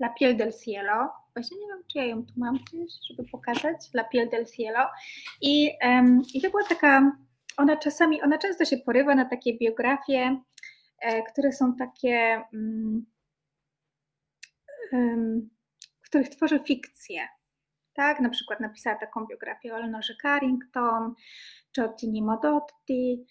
[0.00, 1.12] La piel del cielo.
[1.34, 3.76] Właśnie nie wiem, czy ja ją tu mam gdzieś, żeby pokazać.
[3.94, 4.90] La piel del cielo.
[5.40, 5.70] I,
[6.34, 7.16] I to była taka,
[7.56, 10.40] ona czasami, ona często się porywa na takie biografie,
[11.00, 13.06] e, które są takie, um,
[14.92, 15.50] um,
[16.14, 17.28] których tworzy fikcję.
[17.94, 21.14] Tak, na przykład napisała taką biografię o Eleanorze Carrington,
[21.72, 23.26] czy o Tini Modotti.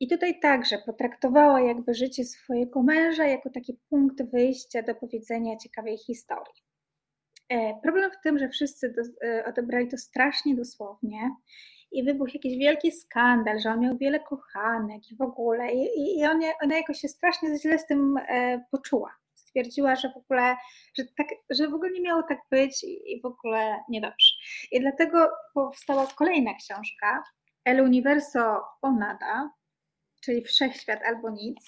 [0.00, 5.98] I tutaj także potraktowała jakby życie swojego męża jako taki punkt wyjścia do powiedzenia ciekawej
[5.98, 6.64] historii.
[7.48, 11.30] E, problem w tym, że wszyscy do, e, odebrali to strasznie dosłownie
[11.92, 15.72] i wybuchł jakiś wielki skandal, że on miał wiele kochanek i w ogóle.
[15.72, 19.20] I, i on, ona jakoś się strasznie źle z tym e, poczuła
[19.50, 20.56] stwierdziła, że w ogóle,
[20.98, 24.34] że, tak, że w ogóle nie miało tak być i w ogóle niedobrze.
[24.72, 27.22] I dlatego powstała kolejna książka,
[27.64, 29.50] El Universo o Nada,
[30.20, 31.66] czyli Wszechświat albo nic.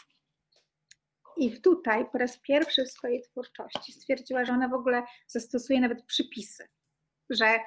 [1.37, 6.05] I tutaj po raz pierwszy w swojej twórczości stwierdziła, że ona w ogóle zastosuje nawet
[6.05, 6.69] przypisy,
[7.31, 7.59] że,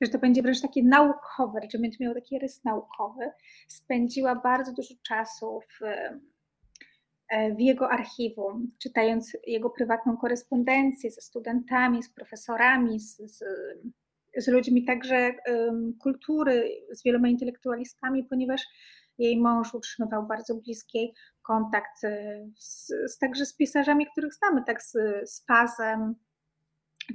[0.00, 3.30] że to będzie wręcz takie naukowe, że będzie miał taki rys naukowy.
[3.68, 5.84] Spędziła bardzo dużo czasu w
[7.56, 13.44] w jego archiwum, czytając jego prywatną korespondencję ze studentami, z profesorami, z, z,
[14.36, 18.62] z ludźmi także um, kultury, z wieloma intelektualistami, ponieważ
[19.18, 24.82] Jej mąż utrzymywał bardzo bliski kontakt y, z, z, także z pisarzami, których znamy, tak
[24.82, 24.92] z,
[25.30, 26.14] z Pazem,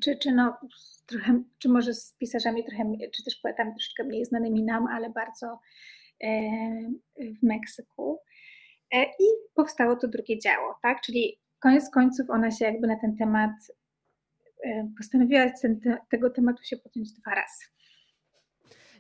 [0.04, 0.58] czy, czy, no,
[1.06, 2.84] trochę, czy może z pisarzami trochę,
[3.16, 5.60] czy też poetami troszeczkę mniej znanymi nam, ale bardzo
[6.24, 6.30] e,
[7.18, 8.20] w Meksyku.
[8.94, 9.28] E, I
[9.60, 11.02] powstało to drugie działo, tak?
[11.02, 13.52] Czyli koniec końców ona się jakby na ten temat
[14.64, 15.80] e, postanowiła ten,
[16.10, 17.66] tego tematu się podjąć dwa razy.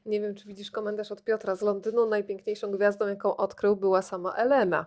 [0.05, 2.05] Nie wiem, czy widzisz komentarz od Piotra z Londynu.
[2.05, 4.85] Najpiękniejszą gwiazdą, jaką odkrył, była sama Elena.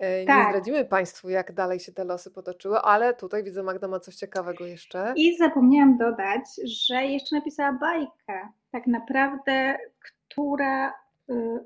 [0.00, 0.38] E, tak.
[0.38, 4.14] Nie zdradzimy Państwu, jak dalej się te losy potoczyły, ale tutaj widzę, Magda ma coś
[4.14, 5.12] ciekawego jeszcze.
[5.16, 10.94] I zapomniałam dodać, że jeszcze napisała bajkę, tak naprawdę, która y,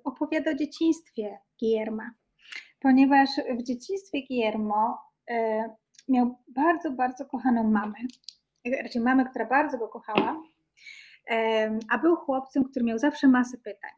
[0.04, 2.10] opowiada o dzieciństwie Guillerma.
[2.80, 4.98] Ponieważ w dzieciństwie Guillermo
[5.30, 5.34] y,
[6.08, 7.98] miał bardzo, bardzo kochaną mamę,
[8.82, 10.42] raczej mamę, która bardzo go kochała,
[11.90, 13.90] a był chłopcem, który miał zawsze masę pytań.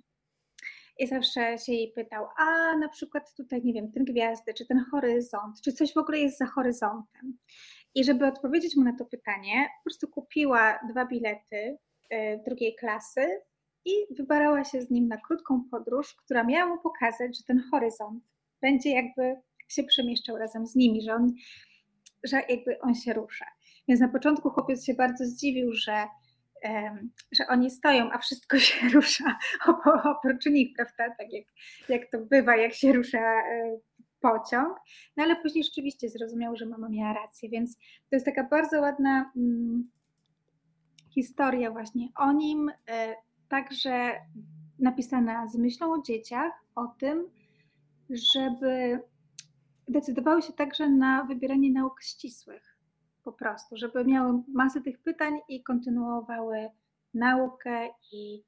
[0.98, 4.84] I zawsze się jej pytał, a na przykład tutaj, nie wiem, ten gwiazdy, czy ten
[4.90, 7.38] horyzont, czy coś w ogóle jest za horyzontem.
[7.94, 11.78] I żeby odpowiedzieć mu na to pytanie, po prostu kupiła dwa bilety
[12.10, 13.26] e, drugiej klasy
[13.84, 18.24] i wybrała się z nim na krótką podróż, która miała mu pokazać, że ten horyzont
[18.62, 19.36] będzie jakby
[19.68, 21.32] się przemieszczał razem z nimi, że on,
[22.24, 23.46] że jakby on się rusza.
[23.88, 26.06] Więc na początku chłopiec się bardzo zdziwił, że
[27.32, 29.38] że oni stoją, a wszystko się rusza
[30.04, 31.16] oprócz nich, prawda?
[31.18, 31.44] Tak jak,
[31.88, 33.78] jak to bywa, jak się rusza e,
[34.20, 34.78] pociąg.
[35.16, 39.32] No ale później rzeczywiście zrozumiał, że mama miała rację, więc to jest taka bardzo ładna
[39.36, 39.90] mm,
[41.10, 43.14] historia właśnie o nim, e,
[43.48, 44.12] także
[44.78, 47.30] napisana z myślą o dzieciach, o tym,
[48.10, 49.00] żeby
[49.88, 52.78] decydowały się także na wybieranie nauk ścisłych
[53.24, 56.68] po prostu, żeby miały masę tych pytań i kontynuowały
[57.14, 58.42] naukę i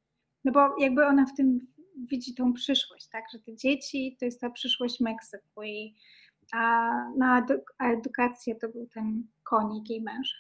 [0.45, 1.67] no bo jakby ona w tym
[2.11, 5.95] widzi tą przyszłość, tak, że te dzieci to jest ta przyszłość Meksyku i
[6.53, 7.47] a na
[7.79, 10.37] edukację to był ten konik jej męża.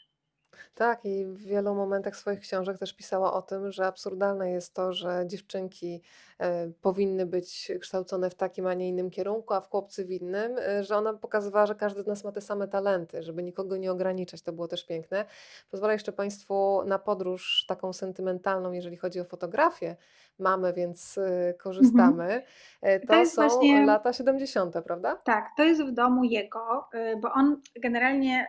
[0.74, 4.92] Tak, i w wielu momentach swoich książek też pisała o tym, że absurdalne jest to,
[4.92, 6.02] że dziewczynki
[6.38, 10.56] e, powinny być kształcone w takim, a nie innym kierunku, a w chłopcy w innym,
[10.58, 13.92] e, że ona pokazywała, że każdy z nas ma te same talenty, żeby nikogo nie
[13.92, 14.42] ograniczać.
[14.42, 15.24] To było też piękne.
[15.70, 19.96] Pozwolę jeszcze Państwu na podróż taką sentymentalną, jeżeli chodzi o fotografię.
[20.38, 21.54] Mamy, więc e, Mhm.
[21.58, 22.42] korzystamy.
[22.82, 25.16] To To są właśnie, lata 70., prawda?
[25.16, 26.88] tak, to jest w domu jego,
[27.22, 28.46] bo on generalnie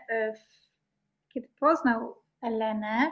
[1.33, 3.11] kiedy poznał Elenę,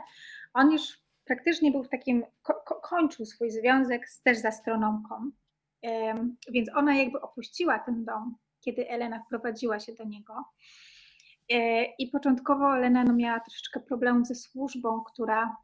[0.53, 0.81] on już
[1.25, 5.31] praktycznie był w takim, ko- kończył swój związek z, też z astronomką.
[6.51, 10.43] Więc ona jakby opuściła ten dom, kiedy Elena wprowadziła się do niego.
[11.49, 15.57] E, I początkowo Elena no, miała troszeczkę problemów ze służbą, która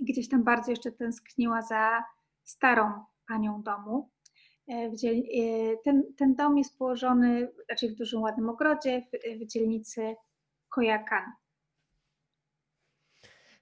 [0.00, 2.04] gdzieś tam bardzo jeszcze tęskniła za
[2.44, 4.10] starą panią domu.
[4.68, 4.90] E, e,
[5.84, 10.16] ten, ten dom jest położony raczej w dużym, ładnym ogrodzie w, w dzielnicy
[10.68, 11.32] Kojakan.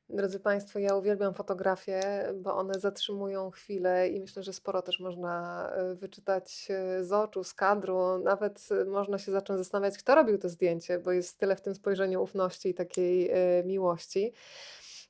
[0.08, 2.02] Drodzy Państwo, ja uwielbiam fotografie,
[2.34, 7.44] bo one zatrzymują chwilę i myślę, że sporo też można e, wyczytać e, z oczu,
[7.44, 8.18] z kadru.
[8.18, 11.74] Nawet e, można się zacząć zastanawiać, kto robił to zdjęcie, bo jest tyle w tym
[11.74, 13.30] spojrzeniu ufności i takiej
[13.64, 14.32] miłości.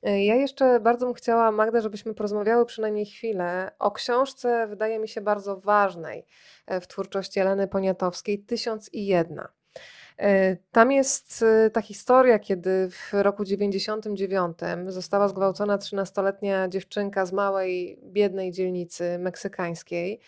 [0.03, 5.21] Ja jeszcze bardzo bym chciała, Magda, żebyśmy porozmawiały przynajmniej chwilę o książce, wydaje mi się,
[5.21, 6.25] bardzo ważnej
[6.67, 9.47] w twórczości Eleny Poniatowskiej, Tysiąc i jedna.
[10.19, 14.57] E, tam jest e, ta historia, kiedy w roku 99
[14.87, 20.19] została zgwałcona 13-letnia dziewczynka z małej, biednej dzielnicy meksykańskiej.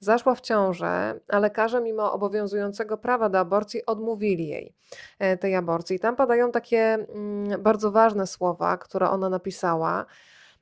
[0.00, 4.74] Zaszła w ciążę, a lekarze, mimo obowiązującego prawa do aborcji, odmówili jej
[5.18, 6.00] e, tej aborcji.
[6.00, 10.06] Tam padają takie mm, bardzo ważne słowa, które ona napisała.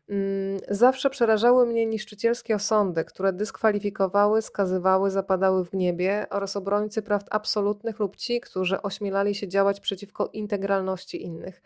[0.09, 7.23] Mm, zawsze przerażały mnie niszczycielskie osądy, które dyskwalifikowały, skazywały, zapadały w niebie oraz obrońcy praw
[7.31, 11.63] absolutnych lub ci, którzy ośmielali się działać przeciwko integralności innych.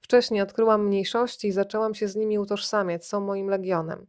[0.00, 4.06] Wcześniej odkryłam mniejszości i zaczęłam się z nimi utożsamiać, są moim legionem.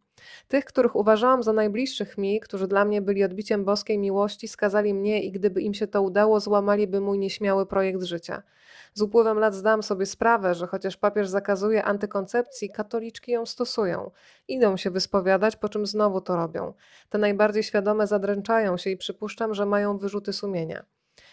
[0.48, 5.24] Tych, których uważałam za najbliższych mi, którzy dla mnie byli odbiciem boskiej miłości, skazali mnie
[5.24, 8.44] i gdyby im się to udało, złamaliby mój nieśmiały projekt życia.
[8.94, 14.12] Z upływem lat zdałam sobie sprawę, że chociaż papież zakazuje antykoncepcji, katoliczki ją stosują.
[14.48, 16.74] Idą się wyspowiadać, po czym znowu to robią.
[17.10, 20.86] Te najbardziej świadome zadręczają się i przypuszczam, że mają wyrzuty sumienia.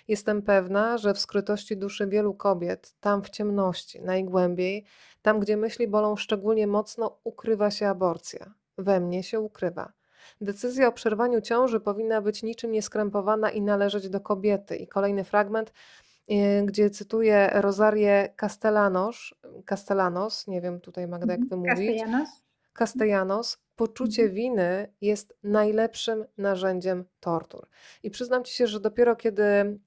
[0.08, 4.84] Jestem pewna, że w skrytości duszy wielu kobiet, tam w ciemności, najgłębiej,
[5.22, 8.54] tam gdzie myśli bolą szczególnie mocno, ukrywa się aborcja.
[8.82, 9.92] We mnie się ukrywa.
[10.40, 14.76] Decyzja o przerwaniu ciąży powinna być niczym nieskrępowana i należeć do kobiety.
[14.76, 15.72] I kolejny fragment.
[16.30, 19.34] Y, gdzie cytuję Rosarię Castellanos,
[19.66, 21.62] Castellanos, nie wiem tutaj Magda jak mhm.
[21.62, 22.00] wymówić.
[22.00, 22.28] Castellanos.
[22.72, 23.58] Castellanos.
[23.76, 24.36] poczucie Mhm.
[24.36, 27.66] winy jest najlepszym narzędziem tortur.
[28.02, 29.78] I przyznam ci się, że dopiero kiedy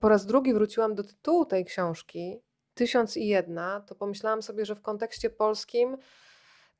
[0.00, 2.40] po raz drugi wróciłam do tytułu tej książki,
[2.80, 5.96] Tysiąc i jedna, to pomyślałam sobie, że w kontekście polskim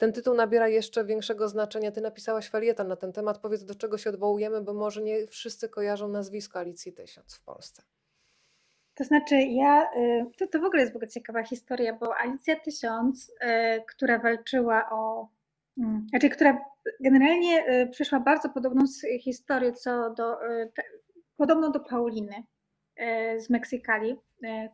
[0.01, 1.92] ten tytuł nabiera jeszcze większego znaczenia.
[1.92, 3.38] Ty napisałaś felieton na ten temat.
[3.38, 7.82] Powiedz, do czego się odwołujemy, bo może nie wszyscy kojarzą nazwisko Alicji Tysiąc w Polsce.
[8.94, 12.61] To znaczy, ja, y, to, to w ogóle jest w ogóle ciekawa historia, bo Alicja
[12.61, 13.34] Tysiąc, y,
[13.88, 15.28] która walczyła o,
[15.78, 16.64] mm, znaczy, która
[17.01, 18.84] generalnie y, przeszła bardzo podobną
[19.20, 20.36] historię, co do,
[21.36, 22.44] podobną do Pauliny
[23.38, 24.16] z Meksykali,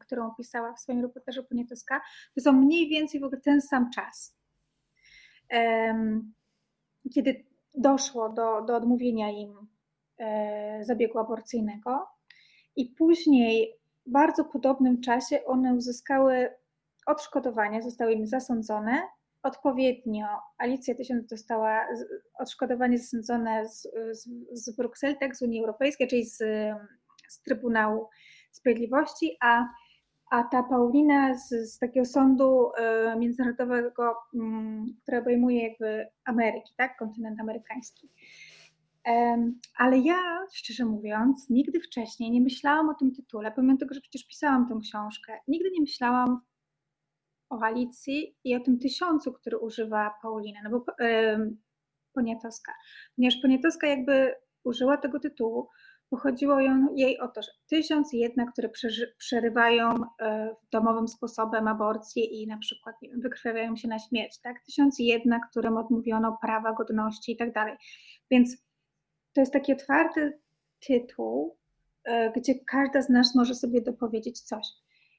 [0.00, 2.00] którą opisała w swoim reportażu Poniatowska,
[2.34, 4.35] to są mniej więcej w ogóle ten sam czas.
[7.14, 7.44] Kiedy
[7.74, 9.66] doszło do, do odmówienia im
[10.18, 12.06] e, zabiegu aborcyjnego,
[12.76, 13.76] i później
[14.06, 16.48] w bardzo podobnym czasie one uzyskały
[17.06, 19.02] odszkodowanie, zostały im zasądzone.
[19.42, 20.26] Odpowiednio
[20.58, 21.86] Alicja Tysiąc dostała
[22.38, 26.38] odszkodowanie zasądzone z, z, z Brukseli, tak, z Unii Europejskiej, czyli z,
[27.28, 28.08] z Trybunału
[28.50, 29.64] Sprawiedliwości, a,
[30.30, 36.96] a ta Paulina z, z takiego sądu e, międzynarodowego, mm, który obejmuje jakby Ameryki, tak,
[36.98, 38.10] kontynent amerykański.
[39.78, 44.26] Ale ja, szczerze mówiąc, nigdy wcześniej nie myślałam o tym tytule, pomimo tego, że przecież
[44.26, 45.38] pisałam tę książkę.
[45.48, 46.40] Nigdy nie myślałam
[47.50, 51.56] o Alicji i o tym tysiącu, który używa Paulina, no bo em,
[52.12, 52.72] Poniatowska.
[53.16, 55.68] Ponieważ Poniatowska jakby użyła tego tytułu,
[56.10, 58.70] bo chodziło ją, jej o to, że tysiąc i jedna, które
[59.18, 64.64] przerywają e, domowym sposobem aborcję i na przykład wiem, wykrwawiają się na śmierć, tak?
[64.64, 67.76] Tysiąc i jedna, którym odmówiono prawa, godności i tak dalej.
[68.30, 68.56] Więc
[69.32, 70.38] to jest taki otwarty
[70.86, 71.56] tytuł,
[72.04, 74.66] e, gdzie każda z nas może sobie dopowiedzieć coś.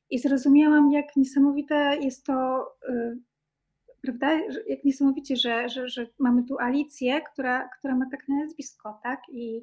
[0.09, 3.15] I zrozumiałam, jak niesamowite jest to, e,
[4.01, 4.31] prawda,
[4.67, 9.21] jak niesamowicie, że, że, że mamy tu Alicję, która, która ma tak nazwisko, tak?
[9.29, 9.61] I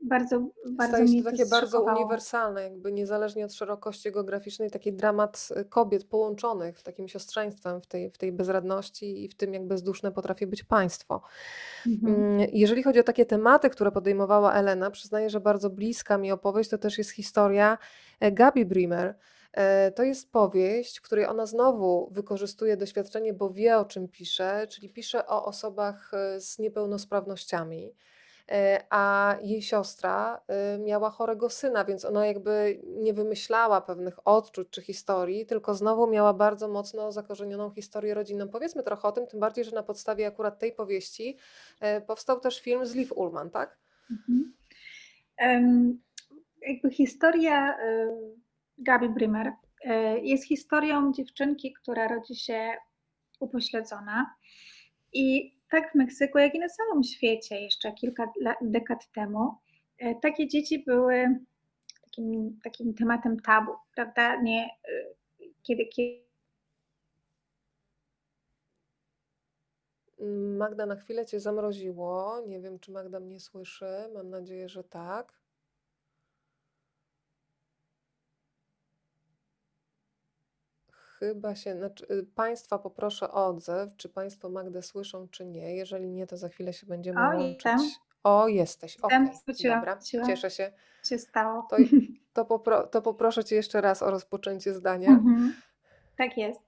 [0.00, 5.64] bardzo, bardzo Staje się takie bardzo uniwersalne, jakby niezależnie od szerokości geograficznej, taki dramat y,
[5.64, 10.46] kobiet połączonych takim siostrzeństwem w tej, w tej bezradności i w tym, jak bezduszne potrafi
[10.46, 11.22] być państwo.
[11.86, 12.14] Mhm.
[12.14, 16.70] Mm, Jeżeli chodzi o takie tematy, które podejmowała Elena, przyznaję, że bardzo bliska mi opowieść,
[16.70, 17.78] to też jest historia
[18.20, 19.14] e, Gabi Brimer.
[19.52, 24.66] E, To jest powieść, w której ona znowu wykorzystuje doświadczenie, bo wie o czym pisze,
[24.70, 27.94] czyli pisze o osobach e, z niepełnosprawnościami.
[28.50, 34.68] E, A jej siostra e, miała chorego syna, więc ona jakby nie wymyślała pewnych odczuć
[34.70, 38.48] czy historii, tylko znowu miała bardzo mocno zakorzenioną historię rodzinną.
[38.48, 41.36] Powiedzmy trochę o tym, tym bardziej, że na podstawie akurat tej powieści
[41.80, 43.78] e, powstał też film z Liv Ullman, tak?
[44.10, 44.54] Mhm.
[46.68, 48.08] Jakby historia y,
[48.78, 49.90] Gabi Brymer y,
[50.22, 52.74] jest historią dziewczynki, która rodzi się
[53.40, 54.34] upośledzona
[55.12, 59.54] i tak w Meksyku, jak i na całym świecie jeszcze kilka dekad temu,
[60.02, 61.38] y, takie dzieci były
[62.04, 64.42] takim, takim tematem tabu, prawda?
[64.42, 65.14] Nie, y,
[65.62, 66.28] kiedy, kiedy
[70.58, 72.40] Magda, na chwilę cię zamroziło.
[72.46, 74.08] Nie wiem, czy Magda mnie słyszy.
[74.14, 75.32] Mam nadzieję, że tak.
[81.18, 85.74] Chyba się, znaczy, y, Państwa poproszę o odzew, czy Państwo Magdę słyszą, czy nie.
[85.74, 87.64] Jeżeli nie, to za chwilę się będziemy O, łączyć.
[87.64, 87.80] jestem.
[88.24, 90.26] O, jesteś, okej, wróciłam, dobra, wróciłam.
[90.26, 90.72] cieszę się.
[91.04, 91.66] się stało.
[91.70, 91.76] To,
[92.34, 95.08] to, popro, to poproszę Cię jeszcze raz o rozpoczęcie zdania.
[95.08, 95.54] Mhm.
[96.16, 96.60] Tak jest.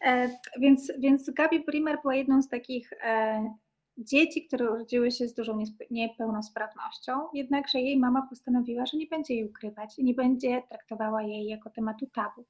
[0.00, 0.30] E,
[0.60, 3.54] więc, więc Gabi Brimer była jedną z takich e,
[3.98, 5.58] dzieci, które urodziły się z dużą
[5.90, 11.46] niepełnosprawnością, jednakże jej mama postanowiła, że nie będzie jej ukrywać i nie będzie traktowała jej
[11.46, 12.44] jako tematu tabu.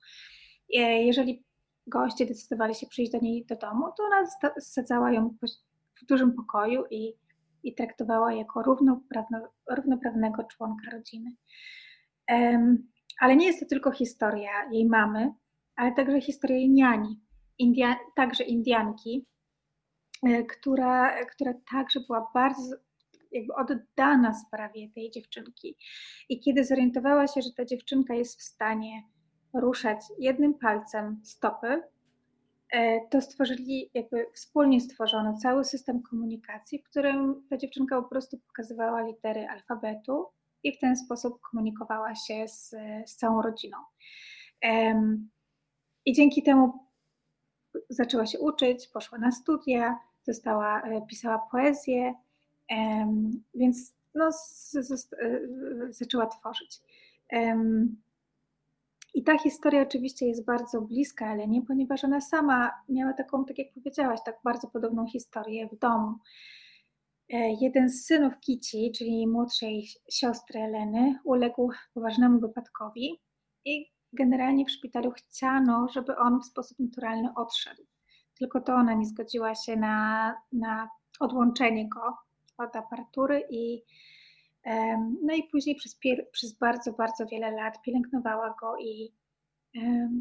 [0.76, 1.44] E, jeżeli
[1.86, 4.26] goście decydowali się przyjść do niej do domu, to ona
[4.60, 5.36] sadzała ją
[6.02, 7.14] w dużym pokoju i,
[7.62, 9.38] i traktowała jako równoprawno,
[9.70, 11.30] równoprawnego członka rodziny.
[13.20, 15.32] Ale nie jest to tylko historia jej mamy,
[15.76, 17.20] ale także historia jej niani,
[17.58, 19.26] India, także Indianki,
[20.22, 22.76] e, która, która także była bardzo
[23.32, 25.76] jakby oddana sprawie tej dziewczynki.
[26.28, 29.02] I kiedy zorientowała się, że ta dziewczynka jest w stanie
[29.54, 31.82] ruszać jednym palcem stopy,
[32.72, 38.38] e, to stworzyli, jakby wspólnie stworzono cały system komunikacji, w którym ta dziewczynka po prostu
[38.38, 40.26] pokazywała litery alfabetu
[40.62, 42.70] i w ten sposób komunikowała się z,
[43.06, 43.76] z całą rodziną.
[46.06, 46.72] I dzięki temu
[47.90, 52.14] zaczęła się uczyć, poszła na studia, została, e, pisała poezję,
[53.54, 55.10] więc no, z, z,
[55.90, 56.80] zaczęła tworzyć.
[59.14, 63.72] I ta historia oczywiście jest bardzo bliska Elenie, ponieważ ona sama miała taką, tak jak
[63.74, 66.14] powiedziałaś, tak bardzo podobną historię w domu.
[67.32, 73.20] E, jeden z synów Kici, czyli młodszej siostry Eleny, uległ poważnemu wypadkowi
[73.64, 77.82] i generalnie w szpitalu chciano, żeby on w sposób naturalny odszedł.
[78.38, 80.88] Tylko to ona nie zgodziła się na, na
[81.20, 82.16] odłączenie go
[82.58, 83.82] od aparatury i
[85.22, 85.98] no i później przez,
[86.32, 89.12] przez bardzo, bardzo wiele lat pielęgnowała go i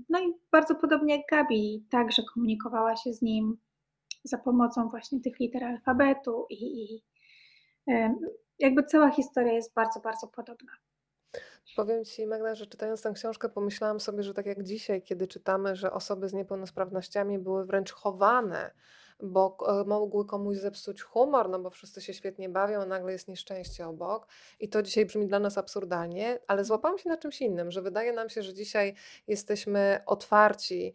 [0.09, 3.57] no i bardzo podobnie jak Gabi, także komunikowała się z nim
[4.23, 7.03] za pomocą właśnie tych liter alfabetu i, i
[8.59, 10.71] jakby cała historia jest bardzo, bardzo podobna.
[11.75, 15.75] Powiem Ci, Magda, że czytając tę książkę, pomyślałam sobie, że tak jak dzisiaj, kiedy czytamy,
[15.75, 18.71] że osoby z niepełnosprawnościami były wręcz chowane,
[19.21, 23.27] bo e, mogły komuś zepsuć humor, no bo wszyscy się świetnie bawią, a nagle jest
[23.27, 24.27] nieszczęście obok.
[24.59, 28.13] I to dzisiaj brzmi dla nas absurdalnie, ale złapałam się na czymś innym, że wydaje
[28.13, 28.93] nam się, że dzisiaj
[29.27, 30.93] jesteśmy otwarci.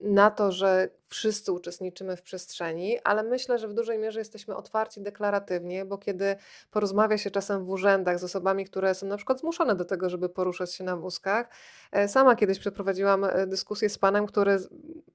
[0.00, 5.00] Na to, że wszyscy uczestniczymy w przestrzeni, ale myślę, że w dużej mierze jesteśmy otwarci
[5.00, 6.36] deklaratywnie, bo kiedy
[6.70, 10.28] porozmawia się czasem w urzędach z osobami, które są na przykład zmuszone do tego, żeby
[10.28, 11.48] poruszać się na wózkach,
[11.92, 14.58] e, sama kiedyś przeprowadziłam e, dyskusję z panem, który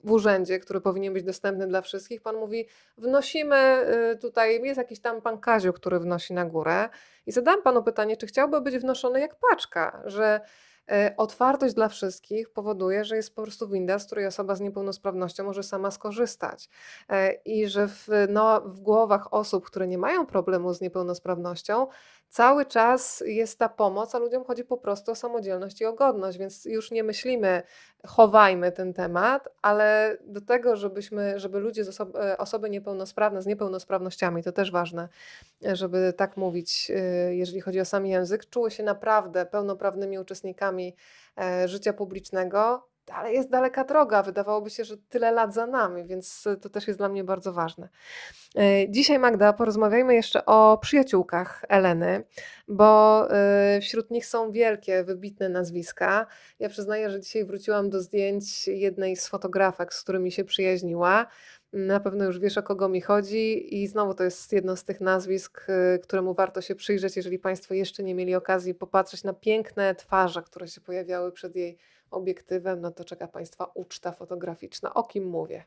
[0.03, 2.68] w urzędzie, który powinien być dostępny dla wszystkich, pan mówi,
[2.98, 6.90] wnosimy e, tutaj, jest jakiś tam pan Kaziu, który wnosi na górę.
[7.26, 10.41] I zadałam panu pytanie, czy chciałby być wnoszony jak paczka, że
[11.18, 15.64] otwartość dla wszystkich powoduje, że jest po prostu winda, z której osoba z niepełnosprawnością może
[15.64, 16.70] sama skorzystać.
[17.10, 21.88] E, I że w, no, w głowach osób, które nie mają problemu z niepełnosprawnością,
[22.30, 26.38] cały czas jest ta pomoc, a ludziom chodzi po prostu o samodzielność i o godność,
[26.38, 27.64] więc już nie myślimy,
[28.07, 33.45] chowajmy ten temat, ale do tego, żebyśmy, żeby ludzie, z osoby, e, osoby niepełnosprawne, z
[33.45, 35.10] niepełnosprawnościami, to też ważne,
[35.61, 36.91] żeby tak mówić,
[37.30, 40.95] jeżeli chodzi o sam język, czuły się naprawdę pełnoprawnymi uczestnikami
[41.38, 44.23] e, życia publicznego, ale jest daleka droga.
[44.23, 47.90] Wydawałoby się, że tyle lat za nami, więc to też jest dla mnie bardzo ważne.
[48.57, 52.23] E, dzisiaj, Magda, porozmawiajmy jeszcze o przyjaciółkach Eleny,
[52.68, 56.27] bo e, wśród nich są wielkie, wybitne nazwiska.
[56.60, 61.27] Ja przyznaję, że dzisiaj wróciłam do zdjęć jednej z fotografek, z którymi się przyjaźniła.
[61.73, 65.02] Na pewno już wiesz, o kogo mi chodzi, i znowu to jest jedno z tych
[65.02, 69.95] nazwisk, y, któremu warto się przyjrzeć, jeżeli Państwo jeszcze nie mieli okazji popatrzeć na piękne
[69.95, 71.77] twarze, które się pojawiały przed jej
[72.11, 72.82] obiektywem.
[72.82, 74.94] No to czeka Państwa uczta fotograficzna.
[74.94, 75.65] O kim mówię?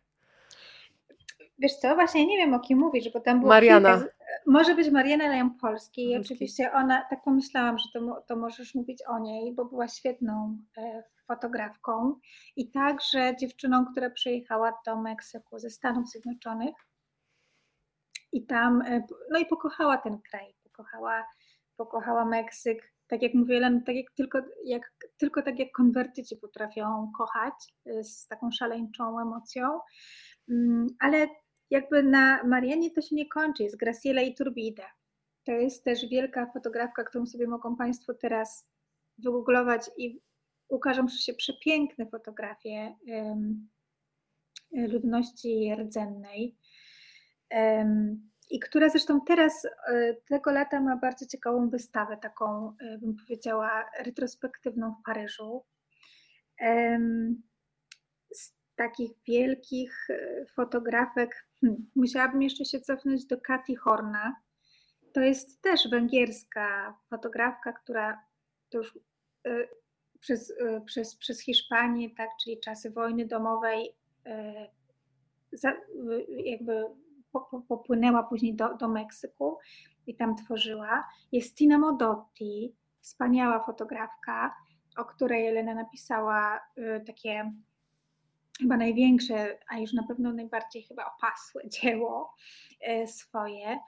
[1.59, 4.05] Wiesz co, właśnie nie wiem o kim mówisz, bo tam było Mariana.
[4.47, 9.19] Może być Mariana Lampolskiej i oczywiście ona, tak pomyślałam, że to, to możesz mówić o
[9.19, 12.15] niej, bo była świetną e, fotografką
[12.57, 16.75] i także dziewczyną, która przyjechała do Meksyku ze Stanów Zjednoczonych
[18.33, 21.27] i tam, e, no i pokochała ten kraj, pokochała,
[21.77, 27.13] pokochała Meksyk, tak jak mówię, Ellen, tak jak tylko, jak, tylko tak jak konwertyci potrafią
[27.19, 27.55] kochać
[27.87, 29.81] e, z taką szaleńczą emocją,
[30.49, 31.29] mm, ale
[31.71, 34.85] jakby na Marianie to się nie kończy, jest Graciela Iturbide.
[35.45, 38.69] To jest też wielka fotografka, którą sobie mogą Państwo teraz
[39.19, 40.21] wygooglować i
[40.69, 42.95] ukażą się przepiękne fotografie
[44.73, 46.57] ludności rdzennej.
[48.51, 53.91] I która zresztą teraz e, tego lata ma bardzo ciekawą wystawę, taką e, bym powiedziała
[53.99, 55.65] retrospektywną w Paryżu.
[58.33, 64.37] Z takich wielkich e, fotografek hmm, musiałabym jeszcze się cofnąć do Kati Horna.
[65.13, 68.25] To jest też węgierska fotografka, która
[68.69, 68.99] to już
[70.21, 70.53] przez,
[70.85, 73.97] przez, przez Hiszpanię, tak, czyli czasy wojny domowej,
[76.45, 76.85] jakby
[77.69, 79.59] popłynęła później do, do Meksyku
[80.07, 81.09] i tam tworzyła.
[81.33, 84.55] Jest Tina Modotti, wspaniała fotografka,
[84.97, 87.53] o której Elena napisała y, takie
[88.61, 92.35] chyba największe, a już na pewno najbardziej chyba opasłe dzieło
[93.07, 93.79] swoje.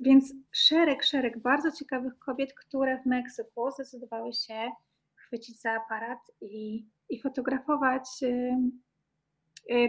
[0.00, 4.70] Więc szereg, szereg bardzo ciekawych kobiet, które w Meksyku zdecydowały się
[5.14, 8.56] chwycić za aparat i, i fotografować y, y,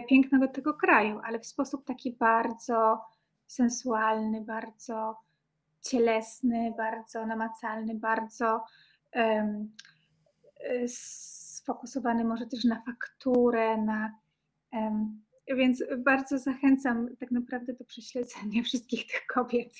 [0.08, 3.00] pięknego tego kraju, ale w sposób taki bardzo
[3.46, 5.16] sensualny, bardzo
[5.80, 8.64] cielesny, bardzo namacalny, bardzo
[9.14, 9.72] um,
[10.86, 14.14] sfokusowany może też na fakturę, na
[14.72, 15.22] um,
[15.56, 19.72] więc bardzo zachęcam tak naprawdę do prześledzenia wszystkich tych kobiet.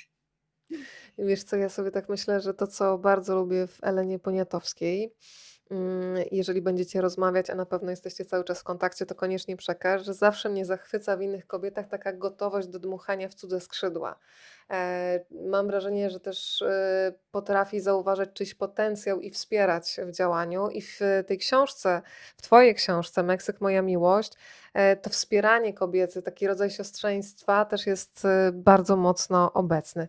[1.19, 5.15] Wiesz co, ja sobie tak myślę, że to, co bardzo lubię w Elenie Poniatowskiej,
[6.33, 10.15] jeżeli będziecie rozmawiać, a na pewno jesteście cały czas w kontakcie, to koniecznie przekaż, że
[10.15, 14.19] zawsze mnie zachwyca w innych kobietach taka gotowość do dmuchania w cudze skrzydła.
[14.71, 20.69] E, mam wrażenie, że też e, potrafi zauważać czyjś potencjał i wspierać w działaniu.
[20.69, 22.03] I w tej książce,
[22.37, 24.33] w Twojej książce, Meksyk, moja miłość,
[25.03, 30.09] to wspieranie kobiety, taki rodzaj siostrzeństwa też jest bardzo mocno obecny.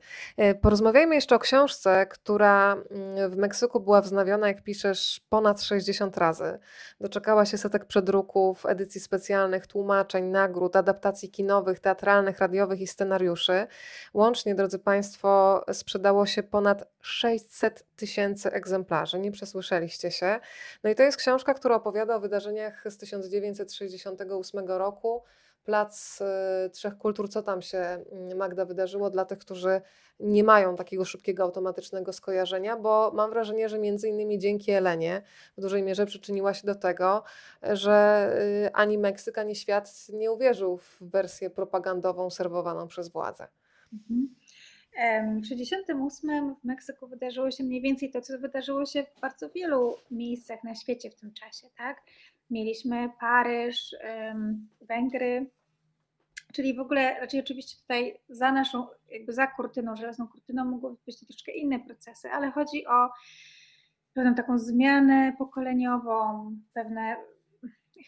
[0.62, 6.60] Porozmawiajmy jeszcze o książce, która mm, w Meksyku była wznawiona, jak piszesz, ponad 60 razy.
[7.00, 13.68] Doczekała się setek przedruków, edycji specjalnych, tłumaczeń, nagród, adaptacji kinowych, teatralnych, radiowych i scenariuszy.
[14.14, 19.20] Łącznie drodzy Państwo, sprzedało się ponad 600 tysięcy egzemplarzy.
[19.20, 20.40] Nie przesłyszeliście się.
[20.84, 25.24] No i to jest książka, która opowiada o wydarzeniach z 1968 roku.
[25.64, 26.22] Plac
[26.66, 29.82] y, Trzech Kultur, co tam się mm, Magda wydarzyło dla tych, którzy
[30.20, 35.22] nie mają takiego szybkiego, automatycznego skojarzenia, bo mam wrażenie, że między innymi dzięki Elenie
[35.58, 37.24] w dużej mierze przyczyniła się do tego,
[37.64, 38.30] że
[38.68, 43.48] y, ani Meksyk, ani świat nie uwierzył w wersję propagandową serwowaną przez władze.
[43.94, 44.36] Mhm.
[44.92, 49.96] W 1968 w Meksyku wydarzyło się mniej więcej to, co wydarzyło się w bardzo wielu
[50.12, 52.02] miejscach na świecie w tym czasie, tak?
[52.50, 53.96] Mieliśmy Paryż,
[54.82, 55.50] Węgry,
[56.54, 61.20] czyli w ogóle raczej oczywiście tutaj za naszą, jakby za kurtyną, żelazną kurtyną mogły być
[61.20, 63.10] troszkę inne procesy, ale chodzi o
[64.14, 67.16] pewną taką zmianę pokoleniową, pewne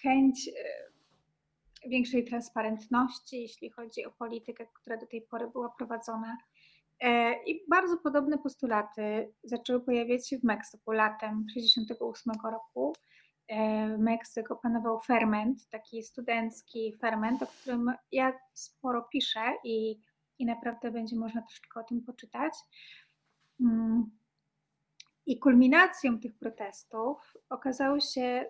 [0.02, 6.38] chęć e, większej transparentności, jeśli chodzi o politykę, która do tej pory była prowadzona
[7.46, 12.94] I bardzo podobne postulaty zaczęły pojawiać się w Meksyku latem 1968 roku.
[13.48, 20.00] E, w Meksyku opanował ferment, taki studencki ferment, o którym ja sporo piszę i,
[20.40, 22.54] i naprawdę będzie można troszeczkę o tym poczytać.
[23.60, 24.12] Mm.
[25.26, 28.46] I kulminacją tych protestów okazała się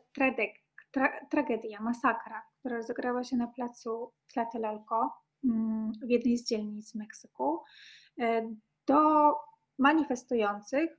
[0.92, 5.14] tra, tragedia, masakra, która rozegrała się na placu Tlatelolco
[5.44, 7.64] mm, w jednej z dzielnic Meksyku.
[8.20, 8.56] E,
[8.88, 9.34] do
[9.78, 10.90] manifestujących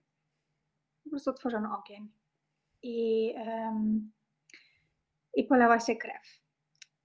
[1.04, 2.12] po prostu otworzono ogień
[2.82, 3.34] i,
[5.34, 6.40] i polała się krew.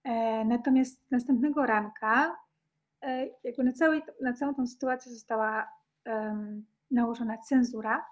[0.03, 2.35] E, natomiast następnego ranka
[3.01, 5.79] e, jakby na, całej, na całą tą sytuację została
[6.91, 8.05] nałożona cenzura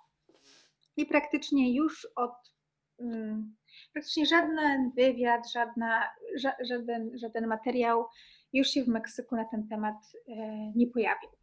[0.98, 2.54] i praktycznie już od
[2.98, 3.56] um,
[3.94, 6.04] praktycznie żaden wywiad, żadna,
[6.36, 8.06] ża, żaden, żaden materiał
[8.54, 9.96] już się w Meksyku na ten temat
[10.76, 11.37] nie pojawił.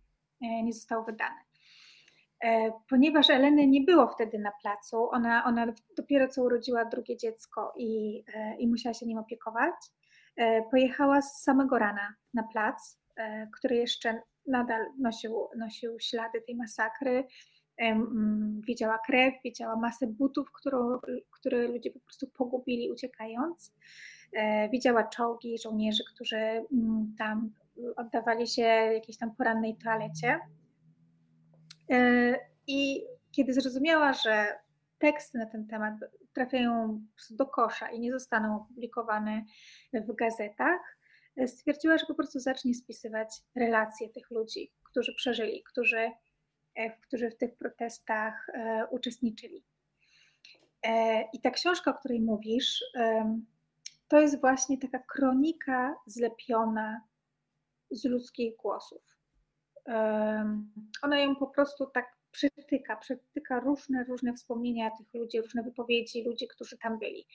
[0.45, 1.41] E, nie zostało wydane.
[2.45, 5.67] E, ponieważ Eleny nie było wtedy na placu, ona, ona
[5.97, 9.75] dopiero co urodziła drugie dziecko i, e, i musiała się nim opiekować,
[10.71, 12.99] pojechała z samego rana na plac,
[13.53, 17.25] który jeszcze nadal nosił, nosił ślady tej masakry.
[18.67, 20.99] Widziała krew, widziała masę butów, którą,
[21.31, 23.75] które ludzie po prostu pogubili uciekając.
[24.73, 26.65] Widziała czołgi żołnierzy, którzy
[27.19, 27.51] tam
[27.97, 30.41] oddawali się jakiejś tam porannej toalecie.
[31.91, 34.59] E, I kiedy zrozumiała, że
[34.99, 35.95] teksty na ten temat
[36.33, 39.45] trafiają do kosza i nie zostaną opublikowane
[39.93, 40.99] w gazetach,
[41.37, 46.11] e, stwierdziła, że po prostu zacznie spisywać relacje tych ludzi, którzy przeżyli, którzy,
[46.75, 48.47] e, którzy w tych protestach
[48.91, 49.65] uczestniczyli.
[51.33, 52.85] I ta książka, o której mówisz,
[54.09, 57.01] to jest właśnie taka kronika zlepiona
[57.97, 59.03] z ludzkich głosów.
[61.03, 66.49] Ona ją po prostu tak przytyka, przytyka różne, różne wspomnienia tych ludzi, różne wypowiedzi ludzi,
[66.49, 67.27] którzy tam byli.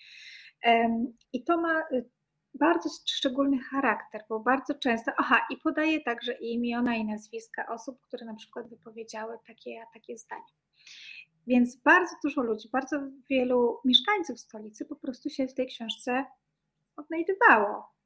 [1.33, 2.09] I to ma y,
[2.53, 8.25] bardzo szczególny charakter, bo bardzo często, aha, i podaje także imiona i nazwiska osób, które
[8.25, 10.53] na przykład wypowiedziały takie, takie zdanie.
[11.47, 12.99] Więc bardzo dużo ludzi, bardzo
[13.29, 16.25] wielu mieszkańców stolicy po prostu się w tej książce
[16.95, 17.98] odnajdywało.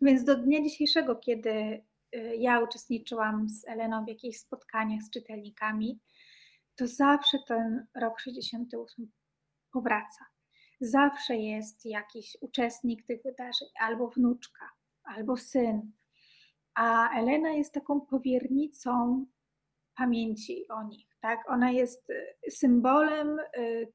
[0.00, 6.00] Więc do dnia dzisiejszego, kiedy y, ja uczestniczyłam z Eleną w jakichś spotkaniach z czytelnikami,
[6.76, 9.12] to zawsze ten rok 68
[9.72, 10.24] powraca.
[10.80, 14.70] Zawsze jest jakiś uczestnik tych wydarzeń, albo wnuczka,
[15.04, 15.92] albo syn.
[16.74, 19.26] A Elena jest taką powiernicą
[19.96, 21.08] pamięci o nich.
[21.20, 21.50] Tak?
[21.50, 23.92] Ona jest y, symbolem y,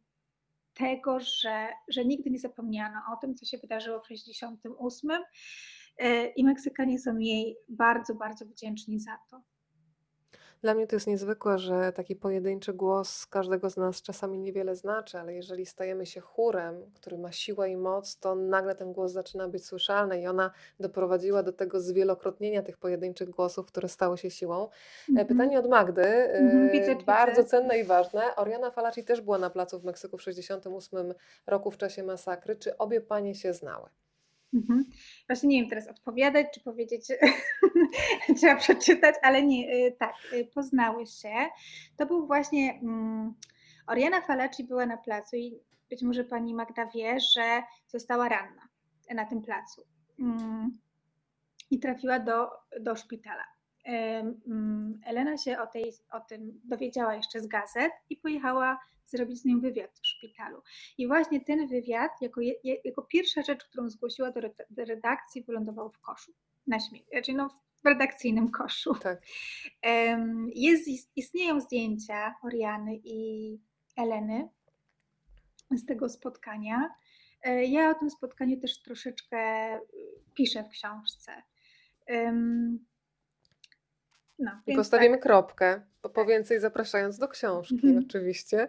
[0.74, 5.20] tego, że, że nigdy nie zapomniano o tym, co się wydarzyło w 68 E,
[6.36, 9.42] i Meksykanie są jej bardzo, bardzo wdzięczni za to.
[10.62, 15.20] Dla mnie to jest niezwykłe, że taki pojedynczy głos każdego z nas czasami niewiele znaczy,
[15.20, 19.48] ale jeżeli stajemy się chórem, który ma siłę i moc, to nagle ten głos zaczyna
[19.48, 24.64] być słyszalny i ona doprowadziła do tego zwielokrotnienia tych pojedynczych głosów, które stały się siłą.
[24.64, 24.70] E,
[25.10, 25.28] Mhm.
[25.28, 27.06] Pytanie od Magdy, Mhm, e, widzę, widzę.
[27.06, 28.36] bardzo cenne i ważne.
[28.36, 31.14] Oriana Falaci też była na placu w Meksyku w 1968
[31.48, 32.56] roku w czasie masakry.
[32.56, 33.90] Czy obie panie się znały?
[34.54, 34.86] Mhm.
[35.28, 37.08] Właśnie nie wiem teraz odpowiadać, czy powiedzieć,
[38.38, 41.34] trzeba przeczytać, ale nie, y, tak, y, poznały się.
[41.98, 43.34] To był właśnie, mm,
[43.88, 45.60] Oriana Falaci była na placu i
[45.90, 48.68] być może pani Magda wie, że została ranna
[49.14, 49.82] na tym placu
[50.20, 50.80] Mm,
[51.72, 52.50] i trafiła do,
[52.80, 53.44] do szpitala.
[53.86, 59.46] Mm, Elena się o, tej, o tym dowiedziała jeszcze z gazet i pojechała zrobić z
[59.46, 60.62] nią wywiad w szpitalu.
[60.98, 62.42] I właśnie ten wywiad, jako,
[62.84, 66.32] jako pierwsza rzecz, którą zgłosiła do, red- do redakcji, wylądował w koszu.
[66.68, 67.50] Na śmiech, znaczy no,
[67.84, 68.94] w redakcyjnym koszu.
[68.96, 69.22] Tak.
[70.56, 73.58] Jest, istnieją zdjęcia Oriany i
[73.98, 74.50] Eleny
[75.72, 76.90] z tego spotkania.
[77.44, 79.38] E, Ja o tym spotkaniu też troszeczkę
[79.76, 79.80] y,
[80.34, 81.44] piszę w książce.
[84.40, 85.24] No, I postawimy tak.
[85.24, 88.04] kropkę, po, po więcej zapraszając do książki, Mhm.
[88.08, 88.68] oczywiście.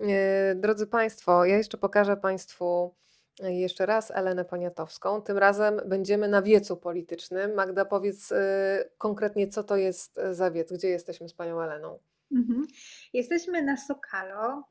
[0.00, 2.94] E, Drodzy Państwo, ja jeszcze pokażę Państwu
[3.42, 5.22] e, jeszcze raz Elenę Poniatowską.
[5.22, 7.54] Tym razem będziemy na wiecu politycznym.
[7.54, 11.98] Magda, powiedz e, konkretnie, co to jest za wiec, gdzie jesteśmy z Panią Eleną?
[12.32, 12.66] Mhm.
[13.12, 14.62] Jesteśmy na Sokalo.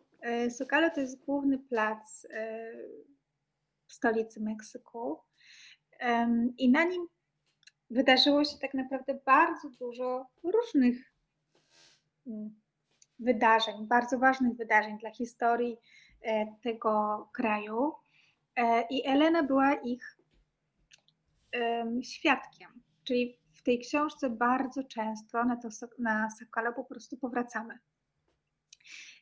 [0.49, 2.27] Sokalo to jest główny plac
[3.87, 5.19] w stolicy Meksyku.
[6.57, 7.07] I na nim
[7.93, 11.13] wydarzyło się tak naprawdę bardzo dużo różnych
[12.27, 12.61] mm,
[13.19, 15.77] wydarzeń, bardzo ważnych wydarzeń dla historii
[16.21, 17.93] e, tego kraju.
[18.55, 20.17] E, I Elena była ich
[21.51, 22.81] em, świadkiem.
[23.03, 27.79] Czyli w tej książce bardzo często na, to, na Sokalo po prostu powracamy.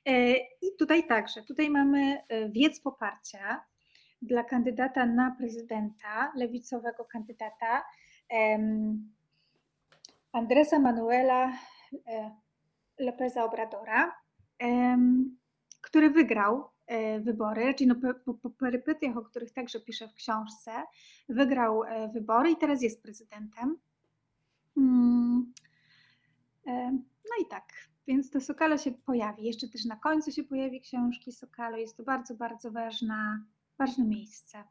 [0.06, 3.66] E, I tutaj także, tutaj mamy wiec poparcia
[4.22, 7.84] dla kandydata na prezydenta, lewicowego kandydata,
[10.32, 11.54] Andresa Manuela
[12.08, 12.32] e,
[13.00, 14.16] Lopeza Obradora,
[15.82, 17.96] który wygrał e, wybory, czyli no
[18.26, 20.72] po, po, perypetiach, o których także piszę w książce,
[21.30, 23.78] wygrał e, wybory i teraz jest prezydentem.
[24.78, 25.54] Mm,
[26.68, 26.92] e,
[27.30, 27.74] No i tak,
[28.08, 29.44] więc to Sokalo się pojawi.
[29.44, 31.78] Jeszcze też na końcu się pojawi książki Sokalo.
[31.78, 33.46] Jest to bardzo, bardzo ważna,
[33.78, 34.64] ważne miejsce.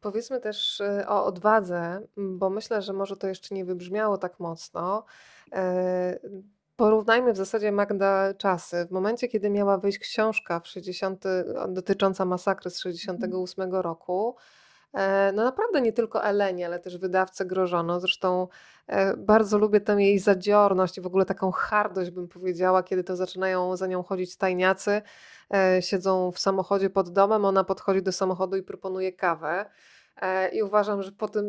[0.00, 5.04] Powiedzmy też e, o odwadze, bo myślę, że może to jeszcze nie wybrzmiało tak mocno.
[5.52, 6.18] E,
[6.76, 8.86] Porównajmy w zasadzie Magda czasy.
[8.86, 11.24] W momencie, kiedy miała wyjść książka w 60,
[11.56, 14.42] o- dotycząca masakry z 68 roku, e,
[15.34, 18.00] no naprawdę nie tylko Elenie, ale też wydawcę grożono.
[18.00, 18.48] Zresztą
[18.86, 23.16] e, bardzo lubię tę jej zadziorność i w ogóle taką hardość, bym powiedziała, kiedy to
[23.16, 25.02] zaczynają za nią chodzić stajniacy,
[25.54, 29.70] e, siedzą w samochodzie pod domem, ona podchodzi do samochodu i proponuje kawę.
[30.22, 31.44] E, I uważam, że po tym,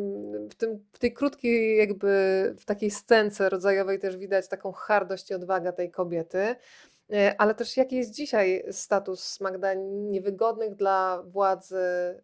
[0.49, 2.07] w, tym, w tej krótkiej, jakby
[2.60, 6.56] w takiej scence rodzajowej też widać taką hardość i odwagę tej kobiety.
[7.14, 12.22] E, Ale też jaki jest dzisiaj status Magda niewygodnych dla władzy e,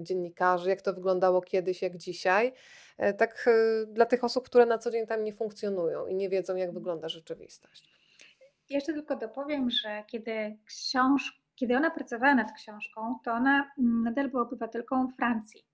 [0.00, 2.52] dziennikarzy, jak to wyglądało kiedyś, jak dzisiaj.
[2.98, 3.50] E, Tak
[3.86, 7.08] dla tych osób, które na co dzień tam nie funkcjonują i nie wiedzą, jak wygląda
[7.08, 8.00] rzeczywistość.
[8.70, 11.42] Jeszcze tylko dopowiem, że kiedy, książ...
[11.54, 15.64] kiedy ona pracowała nad książką, to ona mm, nadal była obywatelką Francji.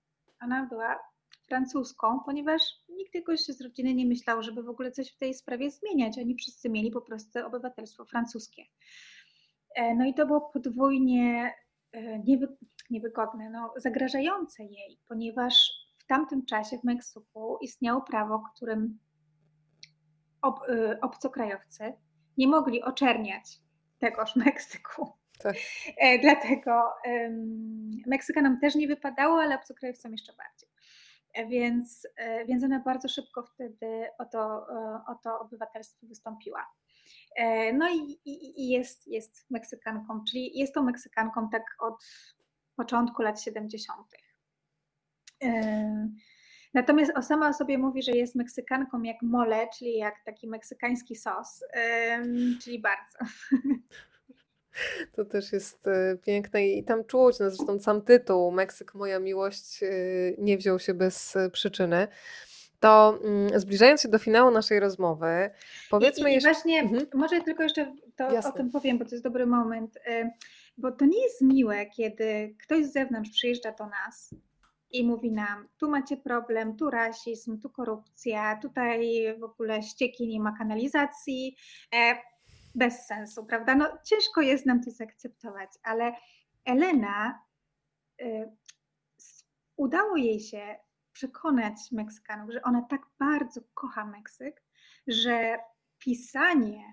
[0.41, 0.99] Ona była
[1.47, 5.71] francuską, ponieważ nikt jakoś z rodziny nie myślał, żeby w ogóle coś w tej sprawie
[5.71, 6.17] zmieniać.
[6.19, 8.63] Oni wszyscy mieli po prostu obywatelstwo francuskie.
[9.75, 11.53] E, No i to było podwójnie
[11.91, 12.57] e, niewy,
[12.89, 18.99] niewygodne, no, zagrażające jej, ponieważ w tamtym czasie w Meksyku istniało prawo, którym
[20.41, 21.93] ob, y, obcokrajowcy
[22.37, 23.43] nie mogli oczerniać
[23.99, 25.13] tegoż Meksyku.
[25.39, 25.55] Tak.
[25.97, 30.69] E, Dlatego em, Meksykanom też nie wypadało, ale obcokrajowcom jeszcze bardziej.
[31.45, 36.67] Więc, e, więc ona bardzo szybko wtedy o to, e, o to obywatelstwo wystąpiła.
[37.35, 42.05] E, No i, i, jest, jest Meksykanką, czyli jest tą Meksykanką tak od
[42.75, 44.07] początku lat 70.
[45.43, 46.09] E,
[46.73, 51.63] Natomiast sama o sobie mówi, że jest Meksykanką jak mole, czyli jak taki meksykański sos,
[52.63, 53.17] czyli bardzo.
[55.15, 59.83] To też jest e, piękne i tam czuć, no zresztą sam tytuł Meksyk, moja miłość
[59.83, 59.87] e,
[60.37, 62.07] nie wziął się bez e, przyczyny.
[62.79, 65.49] To mm, zbliżając się do finału naszej rozmowy,
[65.89, 66.53] powiedzmy I, i, jeszcze...
[66.53, 67.07] Właśnie, Mhm.
[67.13, 69.99] może tylko jeszcze to, o tym powiem, bo to jest dobry moment,
[70.77, 74.35] bo to nie jest miłe, kiedy ktoś z zewnątrz przyjeżdża do nas
[74.91, 79.09] i mówi nam, tu macie problem, tu rasizm, tu korupcja, tutaj
[79.39, 81.55] w ogóle ścieki, nie ma kanalizacji.
[82.77, 83.75] Bez sensu, prawda?
[83.75, 86.13] No ciężko jest nam to zaakceptować, ale
[86.65, 87.41] Elena
[88.21, 88.55] y,
[89.75, 90.75] udało jej się
[91.13, 94.63] przekonać Meksykanów, że ona tak bardzo kocha Meksyk,
[95.07, 95.57] że
[95.99, 96.83] pisanie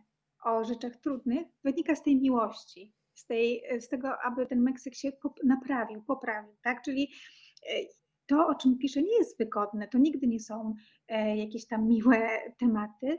[0.45, 5.13] o rzeczach trudnych wynika z tej miłości, z, tej, z tego, aby ten Meksyk się
[5.45, 6.83] naprawił, poprawił, tak?
[6.83, 7.13] Czyli
[7.71, 7.89] y,
[8.27, 10.75] to, o czym pisze, nie jest wygodne, to nigdy nie są
[11.09, 12.29] e, jakieś tam miłe
[12.59, 13.19] tematy,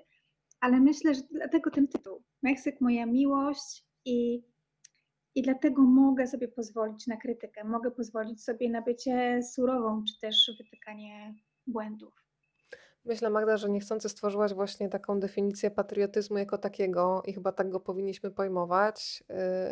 [0.65, 2.23] ale myślę, że dlatego ten tytuł.
[2.43, 4.43] Meksyk, moja miłość i,
[5.35, 10.51] i dlatego mogę sobie pozwolić na krytykę, mogę pozwolić sobie na bycie surową, czy też
[10.57, 11.35] wytykanie
[11.67, 12.24] błędów.
[13.06, 17.80] Myślę, Magda, że niechcący stworzyłaś właśnie taką definicję patriotyzmu jako takiego i chyba tak go
[17.80, 19.23] powinniśmy pojmować,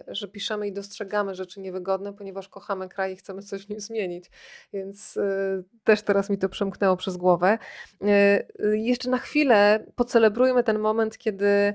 [0.09, 3.79] y, że piszemy i dostrzegamy rzeczy niewygodne, ponieważ kochamy kraj i chcemy coś w nim
[3.79, 4.31] zmienić.
[4.73, 7.57] Więc y, też teraz mi to przemknęło przez głowę.
[8.01, 11.73] Y, jeszcze na chwilę pocelebrujmy ten moment, kiedy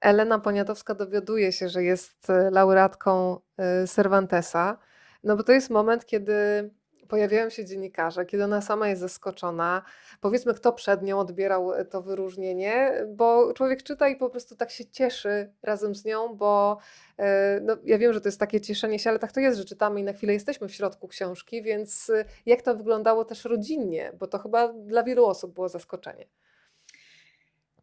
[0.00, 3.40] Elena Poniatowska dowiaduje się, że jest laureatką
[3.86, 4.78] Cervantesa.
[5.24, 6.70] No bo to jest moment, kiedy
[7.12, 9.82] pojawiają się dziennikarze, kiedy ona sama jest zaskoczona.
[10.20, 14.70] Powiedzmy, kto przed nią odbierał e, to wyróżnienie, bo człowiek czyta i po prostu tak
[14.70, 16.78] się cieszy razem z nią, bo
[17.18, 19.64] e, no, ja wiem, że to jest takie cieszenie się, ale tak to jest, że
[19.64, 24.12] czytamy i na chwilę jesteśmy w środku książki, więc e, jak to wyglądało też rodzinnie,
[24.18, 26.26] bo to chyba dla wielu osób było zaskoczenie.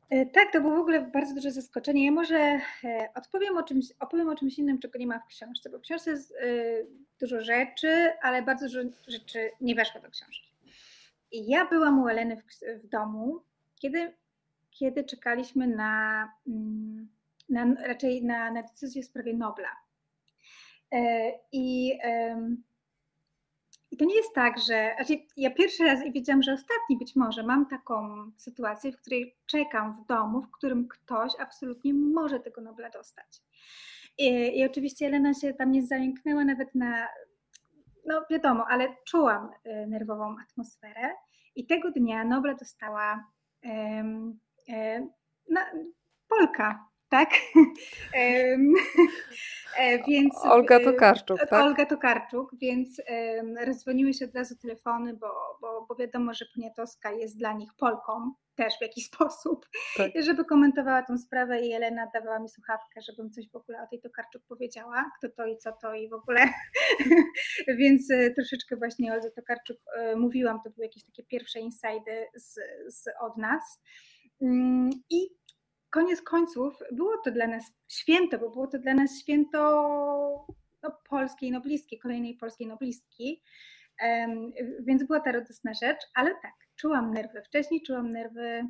[0.10, 2.06] E, tak, to było w ogóle bardzo duże zaskoczenie.
[2.06, 2.38] Ja może
[2.84, 5.82] e, odpowiem o czymś, opowiem o czymś innym, czego nie ma w książce, bo w
[5.82, 6.36] książce jest e,
[7.20, 10.52] dużo rzeczy, ale bardzo dużo rzeczy nie weszło do książki.
[11.32, 12.44] I ja byłam u Eleny w,
[12.84, 13.42] w domu,
[13.76, 14.14] kiedy,
[14.72, 17.10] kiedy czekaliśmy na, mm,
[17.50, 19.70] na raczej na, na decyzję w sprawie Nobla.
[21.52, 21.98] I
[23.92, 24.92] i to nie jest tak, że.
[24.96, 29.36] Znaczy ja pierwszy raz i wiedziałam, że ostatni być może mam taką sytuację, w której
[29.46, 33.42] czekam w domu, w którym ktoś absolutnie może tego Nobla dostać.
[34.18, 37.08] I, i oczywiście Elena się tam nie zająknęła nawet na.
[38.06, 41.14] No wiadomo, ale czułam y, nerwową atmosferę.
[41.56, 43.26] I tego dnia Nobla dostała
[43.64, 45.10] um, um,
[45.50, 45.66] na,
[46.28, 47.30] Polka, tak?
[49.78, 51.54] E, więc, Olga Tokarczuk, tak?
[51.54, 53.02] Olga Tokarczuk, więc
[53.66, 55.28] rozdzwoniły się od razu telefony, bo,
[55.62, 59.66] bo, bo wiadomo, że Poniatowska jest dla nich Polką też w jakiś sposób,
[59.98, 60.12] tak.
[60.20, 64.02] żeby komentowała tą sprawę i Elena dawała mi słuchawkę, żebym coś w ogóle o tej
[64.02, 66.50] Tokarczuk powiedziała, kto to i co to i w ogóle,
[67.80, 72.26] więc e, troszeczkę właśnie o Olga Tokarczuk e, mówiłam, to były jakieś takie pierwsze insajdy
[72.36, 72.54] z,
[72.88, 73.82] z, od nas
[74.42, 75.39] mm, i
[75.90, 79.60] koniec końców było to dla nas święto, bo było to dla nas święto
[80.84, 83.42] no, polskiej noblistki, kolejnej polskiej noblistki.
[84.02, 87.42] Um, więc była ta radosna rzecz, ale tak, czułam nerwy.
[87.42, 88.68] Wcześniej czułam nerwy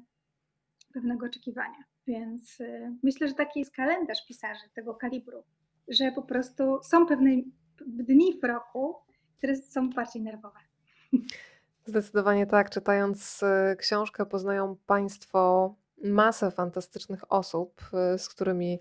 [0.94, 1.84] pewnego oczekiwania.
[2.08, 5.44] Więc y, myślę, że taki jest kalendarz pisarzy tego kalibru,
[5.88, 7.32] że po prostu są pewne
[7.88, 8.96] dni w roku,
[9.38, 10.60] które są bardziej nerwowe.
[11.86, 12.70] Zdecydowanie tak.
[12.70, 17.82] Czytając y, książkę, poznają Państwo masę fantastycznych osób,
[18.16, 18.80] y, z którymi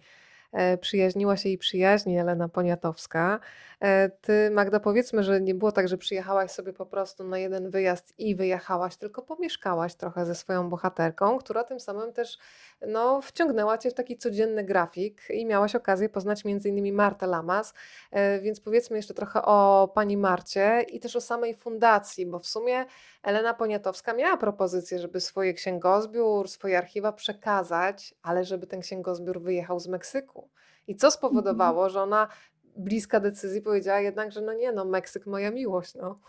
[0.81, 3.41] przyjaźniła się i przyjaźni Elena Poniatowska.
[3.81, 7.70] E, ty, Magda, powiedzmy, że nie było tak, że przyjechałaś sobie po prostu na jeden
[7.70, 12.39] wyjazd i wyjechałaś, tylko pomieszkałaś trochę ze swoją bohaterką, która tym samym też
[12.87, 16.95] no, wciągnęła cię w taki codzienny grafik i miałaś okazję poznać m.in.
[16.95, 17.75] Martę Lamas.
[18.11, 22.47] E, więc powiedzmy jeszcze trochę o pani Marcie i też o samej fundacji, bo w
[22.47, 22.85] sumie
[23.23, 29.81] Elena Poniatowska miała propozycję, żeby swoje księgozbiór, swoje archiwa przekazać, ale żeby ten księgozbiór wyjechał
[29.81, 30.38] z Meksyku.
[30.86, 31.19] I co mhm.
[31.19, 32.28] spowodowało, że ona
[32.77, 35.94] bliska decyzji powiedziała jednak, że no nie, no Meksyk moja miłość.
[35.94, 36.20] No.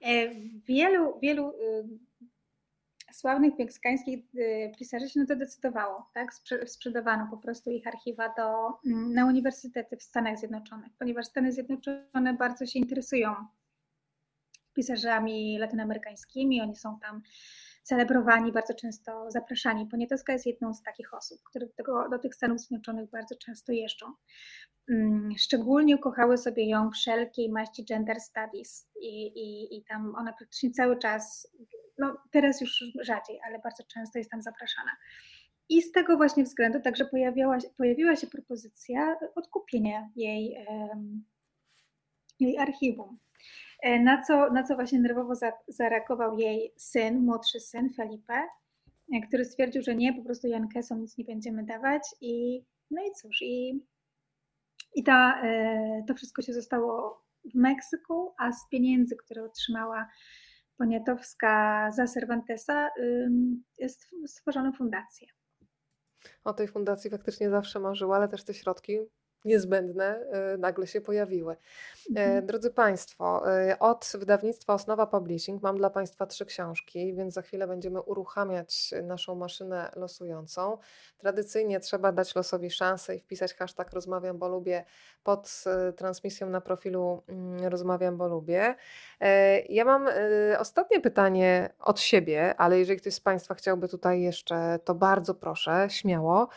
[0.00, 0.34] E,
[0.66, 1.84] wielu, wielu y,
[3.12, 6.28] sławnych meksykańskich y, pisarzy się na to decydowało, tak?
[6.66, 12.34] Sprzedawano po prostu ich archiwa do, mm, na uniwersytety w Stanach Zjednoczonych, ponieważ Stany Zjednoczone
[12.38, 13.34] bardzo się interesują
[14.74, 17.22] pisarzami latynoamerykańskimi, oni są tam
[17.82, 19.86] celebrowani, bardzo często zapraszani.
[19.86, 23.72] Poniatowska jest jedną z takich osób, które do, tego, do tych Stanów Zjednoczonych bardzo często
[23.72, 24.06] jeżdżą.
[24.90, 30.70] Mm, szczególnie ukochały sobie ją wszelkiej maści gender studies i, i, i tam ona praktycznie
[30.70, 31.52] cały czas,
[31.98, 34.90] no teraz już rzadziej, ale bardzo często jest tam zapraszana.
[35.68, 37.04] I z tego właśnie względu także
[37.76, 40.66] pojawiła, się propozycja odkupienia jej,
[42.40, 43.18] jej archiwum.
[43.82, 48.42] E, na co, na co właśnie nerwowo za, zareagował jej syn, młodszy syn Felipe,
[49.14, 53.10] e, który stwierdził, że nie, po prostu Jankesom nic nie będziemy dawać i no i
[53.22, 53.84] cóż, i,
[54.94, 60.08] i ta, e, to wszystko się zostało w Meksyku, a z pieniędzy, które otrzymała
[60.76, 62.90] Poniatowska za Cervantesa,
[63.78, 65.28] jest stworzona fundacja.
[66.44, 68.98] O tej fundacji faktycznie zawsze marzyła, ale też te środki
[69.44, 70.24] niezbędne
[70.54, 71.52] y, nagle się pojawiły.
[71.52, 72.46] E, mhm.
[72.46, 77.66] Drodzy Państwo, y, od wydawnictwa Osnowa Publishing mam dla Państwa trzy książki, więc za chwilę
[77.66, 80.78] będziemy uruchamiać naszą maszynę losującą.
[81.18, 84.84] Tradycyjnie trzeba dać losowi szansę i wpisać hashtag rozmawiam, bo lubię
[85.24, 85.64] pod
[85.96, 88.74] transmisją na profilu mm, rozmawiam, bo lubię.
[89.20, 90.08] E, ja mam
[90.58, 95.86] ostatnie pytanie od siebie, ale jeżeli ktoś z Państwa chciałby tutaj jeszcze, to bardzo proszę,
[95.90, 96.48] śmiało.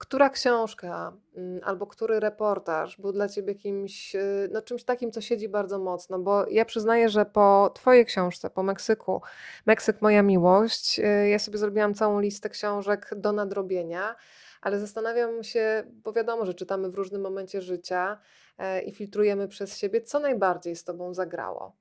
[0.00, 5.20] Która książka mm, albo który reportaż był dla Ciebie kimś, y, no czymś takim, co
[5.20, 6.18] siedzi bardzo mocno?
[6.18, 9.22] Bo ja przyznaję, że po Twojej książce, po Meksyku,
[9.66, 14.16] Meksyk Moja Miłość, y, ja sobie zrobiłam całą listę książek do nadrobienia,
[14.60, 18.18] ale zastanawiam się, bo wiadomo, że czytamy w różnym momencie życia
[18.58, 21.76] e, i filtrujemy przez siebie, co najbardziej z Tobą zagrało?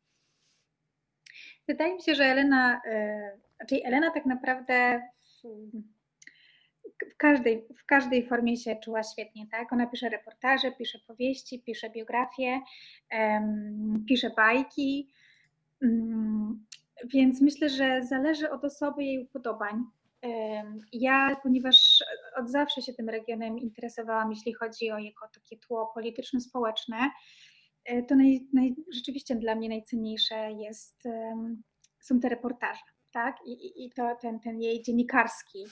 [1.67, 2.81] Wydaje mi się, że Elena,
[3.67, 5.01] czyli Elena tak naprawdę
[7.11, 9.73] w każdej, w każdej formie się czuła świetnie, tak?
[9.73, 12.61] Ona pisze reportaże, pisze powieści, pisze biografie,
[13.11, 15.09] um, pisze bajki,
[15.81, 16.65] um,
[17.13, 19.83] więc myślę, że zależy od osoby jej upodobań.
[20.23, 22.03] Um, ja, ponieważ
[22.37, 26.97] od zawsze się tym regionem interesowałam, jeśli chodzi o jego takie tło polityczno-społeczne,
[27.85, 31.03] e, to naj, naj, rzeczywiście dla mnie najcenniejsze jest,
[31.99, 32.81] są te reportaże,
[33.11, 33.35] tak?
[33.45, 35.65] I, i to ten, ten jej dziennikarski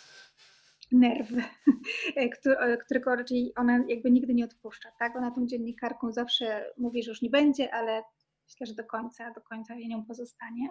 [0.92, 1.30] nerw,
[2.86, 4.90] którego raczej ona jakby nigdy nie odpuszcza.
[5.00, 5.16] Tak?
[5.16, 8.04] Ona tą dziennikarką zawsze mówi, że już nie będzie, ale
[8.48, 10.70] myślę, że do końca, do końca nią pozostanie.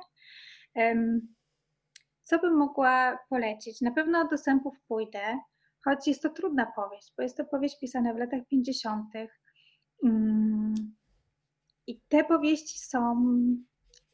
[2.23, 3.81] Co bym mogła polecić?
[3.81, 5.39] Na pewno do sępów pójdę,
[5.85, 9.05] choć jest to trudna powieść, bo jest to powieść pisana w latach 50.
[10.05, 10.75] Mm,
[11.87, 13.27] I te powieści są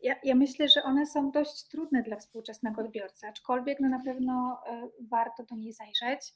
[0.03, 4.61] ja, ja, myślę, że one są dość trudne dla współczesnego odbiorcy, aczkolwiek no na pewno
[4.67, 6.35] e, warto do niej zajrzeć.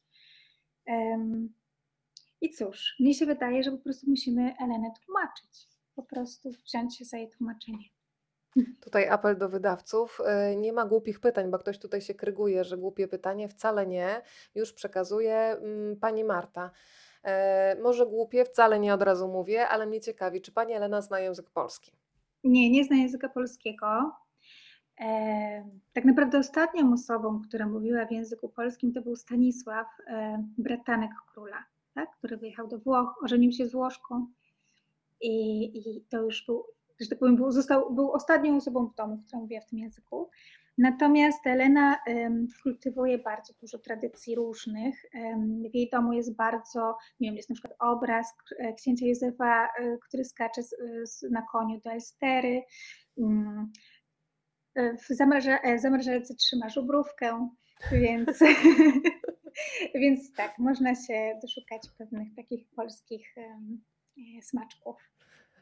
[2.41, 7.05] I cóż, mnie się wydaje, że po prostu musimy Elenę tłumaczyć, po prostu wziąć się
[7.05, 7.89] za jej tłumaczenie.
[8.81, 10.21] Tutaj apel do wydawców.
[10.27, 13.49] E, nie ma głupich pytań, bo ktoś tutaj się kryguje, że głupie pytanie.
[13.49, 14.23] Wcale nie.
[14.55, 16.71] Już przekazuje mm, pani Marta.
[17.23, 21.21] E, może głupie, wcale nie od razu mówię, ale mnie ciekawi, czy pani Elena zna
[21.21, 21.93] język polski?
[22.47, 24.13] Nie, nie zna języka polskiego.
[25.01, 31.11] E, tak naprawdę ostatnią osobą, która mówiła w języku polskim, to był Stanisław, e, bratanek
[31.33, 31.65] króla,
[31.95, 32.09] tak?
[32.19, 34.27] który wyjechał do Włoch, ożenił się z Włoszką
[35.21, 36.65] i, i to już był,
[37.01, 40.31] że tak powiem, był, został, był ostatnią osobą w domu, która mówiła w tym języku.
[40.79, 41.97] Natomiast Elena
[42.63, 45.03] kultywuje bardzo dużo tradycji różnych.
[45.71, 48.35] W jej domu jest bardzo, nie wiem, jest na przykład obraz
[48.77, 52.63] księcia Józefa, e, który skacze z, na koniu do Elstery.
[53.17, 53.73] Um,
[54.77, 57.49] w zamraża, e, zamrażalce trzyma żubrówkę,
[57.93, 58.39] więc,
[60.01, 63.35] więc tak, można się doszukać pewnych takich polskich
[64.43, 64.97] smaczków.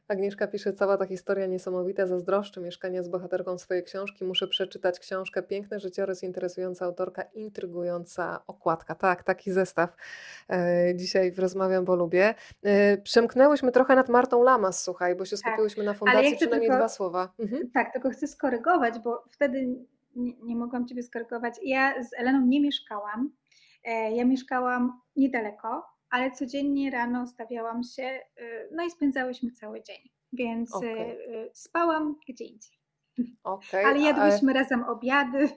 [0.09, 4.25] Agnieszka pisze, cała ta historia niesamowita, zazdroszczę mieszkania z bohaterką swojej książki.
[4.25, 5.43] Muszę przeczytać książkę.
[5.43, 8.95] Piękny życiorys, interesująca autorka, intrygująca okładka.
[8.95, 9.97] Tak, taki zestaw
[10.51, 12.35] e, dzisiaj rozmawiam, bo lubię.
[12.63, 16.69] E, przemknęłyśmy trochę nad Martą Lamas, słuchaj, bo się tak, skupiłyśmy na fundacji, ja przynajmniej
[16.69, 17.33] tylko, dwa słowa.
[17.39, 17.71] Mhm.
[17.71, 19.67] Tak, tylko chcę skorygować, bo wtedy
[20.17, 21.55] nie, nie mogłam Ciebie skorygować.
[21.63, 23.31] Ja z Eleną nie mieszkałam.
[23.85, 30.11] E, ja mieszkałam niedaleko, ale codziennie rano stawiałam się, y, no i spędzałyśmy cały dzień,
[30.33, 31.51] więc okay.
[31.53, 32.79] spałam gdzie indziej.
[33.45, 34.61] Okay, ale jadłyśmy ale...
[34.61, 35.49] razem obiady,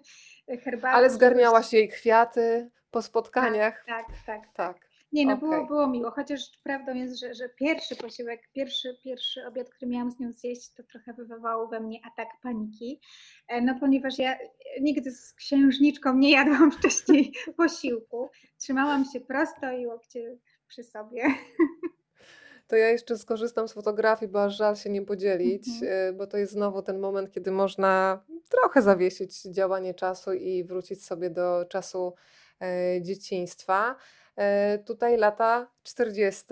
[0.64, 0.96] herbatę.
[0.96, 3.84] Ale zgarniałaś jej kwiaty po spotkaniach.
[3.88, 4.54] Tak, tak, tak.
[4.54, 4.87] tak.
[5.12, 5.50] Nie, no okay.
[5.50, 10.12] było, było miło, chociaż prawdą jest, że, że pierwszy posiłek, pierwszy, pierwszy obiad, który miałam
[10.12, 13.02] z nią zjeść, to trochę wywołało we mnie atak paniki,
[13.48, 14.38] e, no ponieważ ja
[14.82, 18.30] nigdy z księżniczką nie jadłam wcześniej posiłku.
[18.58, 21.24] Trzymałam się prosto i łokcie przy sobie.
[22.68, 25.92] To ja jeszcze skorzystam z fotografii, bo aż żal się nie podzielić, mhm.
[25.92, 31.06] E, bo to jest znowu ten moment, kiedy można trochę zawiesić działanie czasu i wrócić
[31.06, 32.14] sobie do czasu
[32.62, 33.96] e, dzieciństwa.
[34.38, 36.44] E, tutaj lata 40.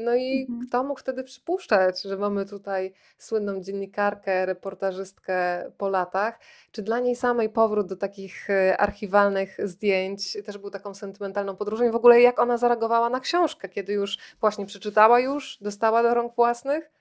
[0.00, 0.68] No i mhm.
[0.68, 6.40] kto mógł wtedy przypuszczać, że mamy tutaj słynną dziennikarkę, reportażystkę po latach?
[6.72, 11.84] Czy dla niej samej powrót do takich e, archiwalnych zdjęć też był taką sentymentalną podróżą?
[11.84, 16.14] I w ogóle jak ona zareagowała na książkę, kiedy już właśnie przeczytała już, dostała do
[16.14, 16.99] rąk własnych?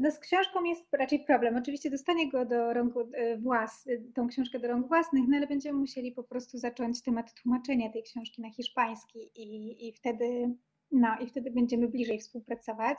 [0.00, 1.56] No z książką jest raczej problem.
[1.56, 5.46] Oczywiście dostanie go do rąk e, włas, e, tą książkę do rąk własnych, no ale
[5.46, 10.56] będziemy musieli po prostu zacząć temat tłumaczenia tej książki na hiszpański i, i wtedy
[10.92, 12.98] No i wtedy będziemy bliżej współpracować.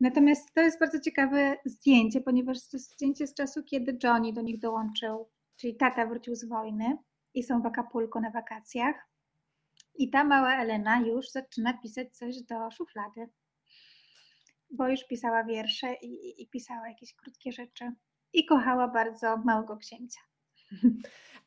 [0.00, 4.42] Natomiast to jest bardzo ciekawe zdjęcie, ponieważ to jest zdjęcie z czasu, kiedy Johnny do
[4.42, 6.96] nich dołączył, czyli tata wrócił z wojny
[7.34, 9.08] i są w Acapulco na wakacjach.
[9.94, 13.28] I ta mała Elena już zaczyna pisać coś do szuflady,
[14.70, 17.92] bo już pisała wiersze i, i, i pisała jakieś krótkie rzeczy.
[18.32, 20.20] I kochała bardzo małego księcia.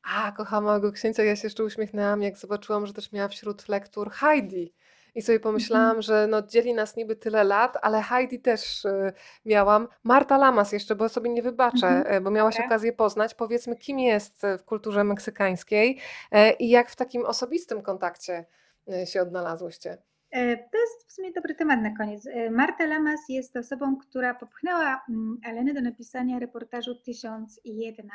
[0.03, 1.23] A, kocham małego księcia.
[1.23, 4.73] Ja się jeszcze uśmiechnęłam, jak zobaczyłam, że też miała wśród lektur Heidi.
[5.15, 6.02] I sobie pomyślałam, Mhm.
[6.02, 9.14] że no dzieli nas niby tyle lat, ale Heidi też y,
[9.45, 9.88] miałam.
[10.03, 12.15] Marta Lamas jeszcze, bo sobie nie wybaczę, Mhm.
[12.15, 12.65] y, bo miałaś Dobra.
[12.68, 13.34] okazję poznać.
[13.34, 15.99] Powiedzmy, kim jest y, w kulturze meksykańskiej
[16.35, 18.45] y, i jak w takim osobistym kontakcie
[19.03, 19.98] y, się odnalazłyście.
[20.31, 22.27] E, To jest w sumie dobry temat na koniec.
[22.27, 28.09] E, Marta Lamas jest osobą, która popchnęła mm, Elenę do napisania reportażu 1001,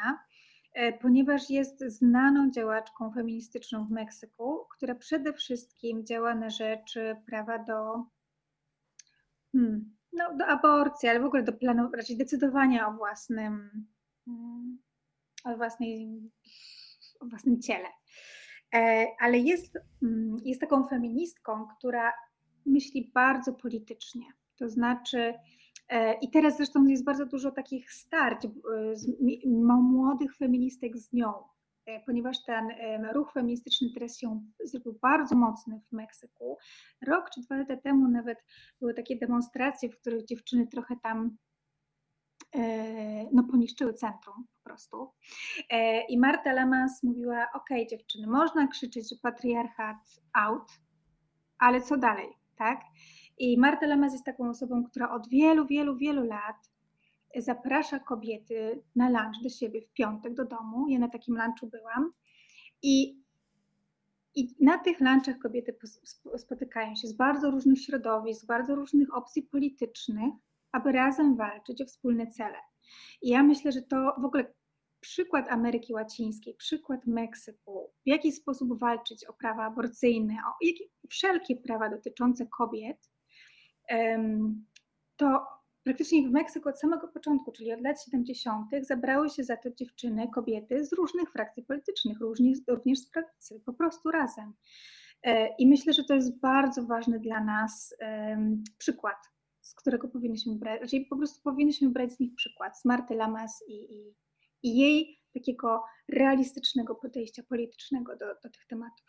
[0.72, 6.94] e, ponieważ jest znaną działaczką feministyczną w Meksyku, która przede wszystkim działa na rzecz
[7.26, 8.04] prawa do,
[9.52, 13.86] hmm, no, do aborcji, ale w ogóle do planu, raczej decydowania o własnym,
[14.26, 14.78] mm,
[15.44, 16.20] o własnej,
[17.20, 17.88] o własnym ciele.
[18.74, 22.12] E, ale jest, mm, jest taką feministką, która
[22.66, 24.24] myśli bardzo politycznie.
[24.58, 25.34] To znaczy,
[25.88, 28.50] e, i teraz zresztą jest bardzo dużo takich starć e,
[29.82, 31.32] młodych feministek z nią,
[32.06, 32.68] ponieważ ten
[33.12, 36.58] ruch feministyczny teraz się zrobił bardzo mocny w Meksyku.
[37.06, 38.38] Rok czy dwa lata temu nawet
[38.80, 41.36] były takie demonstracje, w których dziewczyny trochę tam
[43.32, 45.10] no, poniszczyły centrum po prostu.
[45.70, 50.72] E, I Marta Lamas mówiła: OK, dziewczyny, można krzyczeć, że patriarchat out,
[51.58, 52.80] ale co dalej, tak?
[53.38, 56.70] I Marta Lamas jest taką osobą, która od wielu, wielu, wielu lat
[57.38, 60.88] zaprasza kobiety na lunch do siebie w piątek do domu.
[60.88, 62.12] Ja na takim lunchu byłam.
[62.82, 63.22] I,
[64.34, 65.76] i na tych lunchach kobiety
[66.36, 70.34] spotykają się z bardzo różnych środowisk, z bardzo różnych opcji politycznych,
[70.72, 72.58] aby razem walczyć o wspólne cele.
[73.22, 74.54] I ja myślę, że to w ogóle
[75.00, 80.66] przykład Ameryki Łacińskiej, przykład Meksyku, w jaki sposób walczyć o prawa aborcyjne, o
[81.10, 83.10] wszelkie prawa dotyczące kobiet,
[85.16, 85.46] to
[85.84, 90.28] praktycznie w Meksyku od samego początku, czyli od lat 70., zabrały się za to dziewczyny,
[90.34, 94.52] kobiety z różnych frakcji politycznych, również, również z prawicy, po prostu razem.
[95.22, 97.96] E, I myślę, że to jest bardzo ważny dla nas
[98.78, 99.16] przykład,
[99.66, 103.64] z którego powinniśmy brać, raczej po prostu powinniśmy brać z nich przykład, z Marty Lamas
[103.68, 104.14] i, i,
[104.62, 109.06] i jej takiego realistycznego podejścia politycznego do, do tych tematów.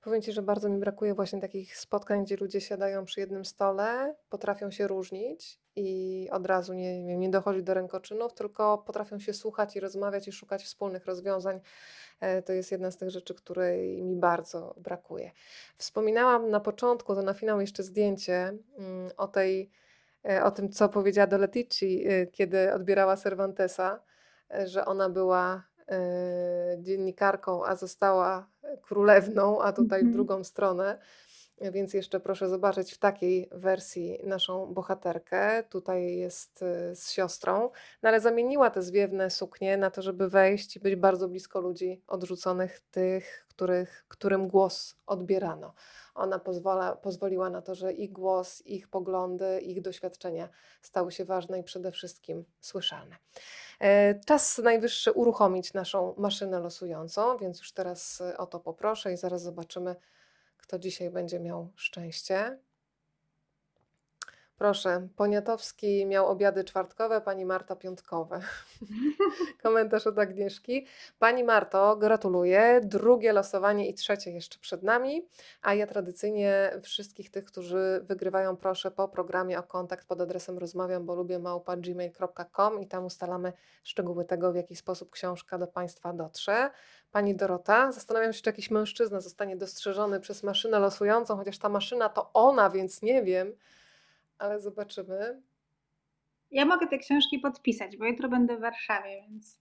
[0.00, 4.14] Powiem Ci, że bardzo mi brakuje właśnie takich spotkań, gdzie ludzie siadają przy jednym stole,
[4.28, 9.76] potrafią się różnić i od razu nie, nie dochodzi do rękoczynów, tylko potrafią się słuchać
[9.76, 11.60] i rozmawiać i szukać wspólnych rozwiązań.
[12.20, 15.30] E, To jest jedna z tych rzeczy, której mi bardzo brakuje.
[15.78, 19.70] Wspominałam na początku, to na finał jeszcze zdjęcie mm, o tej,
[20.28, 24.00] e, o tym, co powiedziała do Letici, e, kiedy odbierała Cervantesa,
[24.64, 25.62] że ona była
[26.78, 28.48] dziennikarką, a została
[28.82, 30.12] królewną, a tutaj w Mhm.
[30.12, 30.98] drugą stronę.
[31.60, 35.62] Więc jeszcze proszę zobaczyć w takiej wersji naszą bohaterkę.
[35.62, 37.70] Tutaj jest y, z siostrą,
[38.02, 42.02] no ale zamieniła te zwiewne suknie na to, żeby wejść i być bardzo blisko ludzi
[42.06, 45.74] odrzuconych, tych, których, którym głos odbierano.
[46.14, 50.48] Ona pozwala, pozwoliła na to, że ich głos, ich poglądy, ich doświadczenia
[50.82, 53.16] stały się ważne i przede wszystkim słyszalne.
[53.80, 59.16] E, Czas najwyższy uruchomić naszą maszynę losującą, więc już teraz y, o to poproszę i
[59.16, 59.96] zaraz zobaczymy,
[60.66, 62.58] kto dzisiaj będzie miał szczęście.
[64.58, 68.40] Proszę, Poniatowski miał obiady czwartkowe, pani Marta piątkowe.
[69.62, 70.86] Komentarz od Agnieszki.
[71.18, 72.80] Pani Marto, gratuluję.
[72.84, 75.28] Drugie losowanie i trzecie jeszcze przed nami.
[75.62, 81.06] A ja tradycyjnie wszystkich tych, którzy wygrywają, proszę po programie o kontakt pod adresem rozmawiam,
[81.06, 83.52] bo lubię małpa gmail.com i tam ustalamy
[83.84, 86.70] szczegóły tego, w jaki sposób książka do Państwa dotrze.
[87.10, 92.08] Pani Dorota, zastanawiam się, czy jakiś mężczyzna zostanie dostrzeżony przez maszynę losującą, chociaż ta maszyna
[92.08, 93.52] to ona, więc nie wiem,
[94.38, 95.42] ale zobaczymy.
[96.50, 99.60] Ja mogę te książki podpisać, bo jutro będę w Warszawie, więc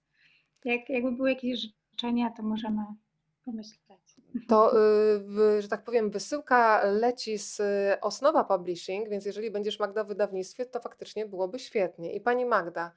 [0.65, 2.81] jak, jakby były jakieś życzenia, to możemy
[3.45, 4.15] pomyśleć.
[4.47, 4.73] To,
[5.57, 10.07] y, że tak powiem, wysyłka leci z y, Osnowa Publishing, więc jeżeli będziesz Magda w
[10.07, 12.13] wydawnictwie, to faktycznie byłoby świetnie.
[12.13, 12.91] I pani Magda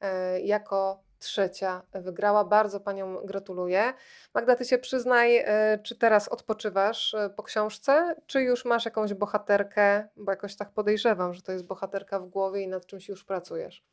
[0.00, 2.44] e, jako trzecia wygrała.
[2.44, 3.94] Bardzo panią gratuluję.
[4.34, 9.14] Magda, ty się przyznaj, e, czy teraz odpoczywasz e, po książce, czy już masz jakąś
[9.14, 13.24] bohaterkę, bo jakoś tak podejrzewam, że to jest bohaterka w głowie i nad czymś już
[13.24, 13.84] pracujesz.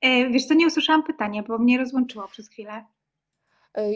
[0.00, 2.84] E, Wiesz co, nie usłyszałam pytania, bo mnie rozłączyło przez chwilę.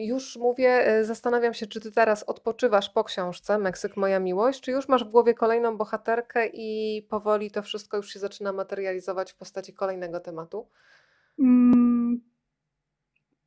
[0.01, 4.89] Już mówię, zastanawiam się, czy ty teraz odpoczywasz po książce Meksyk, moja miłość, czy już
[4.89, 9.75] masz w głowie kolejną bohaterkę i powoli to wszystko już się zaczyna materializować w postaci
[9.75, 10.69] kolejnego tematu?
[11.39, 12.21] Mm,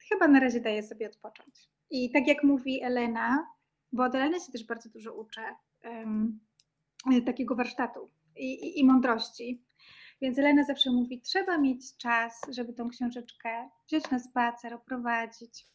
[0.10, 1.70] chyba na razie daję sobie odpocząć.
[1.90, 3.48] I tak jak mówi Elena,
[3.92, 5.42] bo od Eleny się też bardzo dużo uczę
[5.82, 6.40] em,
[7.26, 9.64] takiego warsztatu i, i, i mądrości.
[10.22, 15.68] Więc Elena zawsze mówi, trzeba mieć czas, żeby tą książeczkę wziąć na spacer, oprowadzić,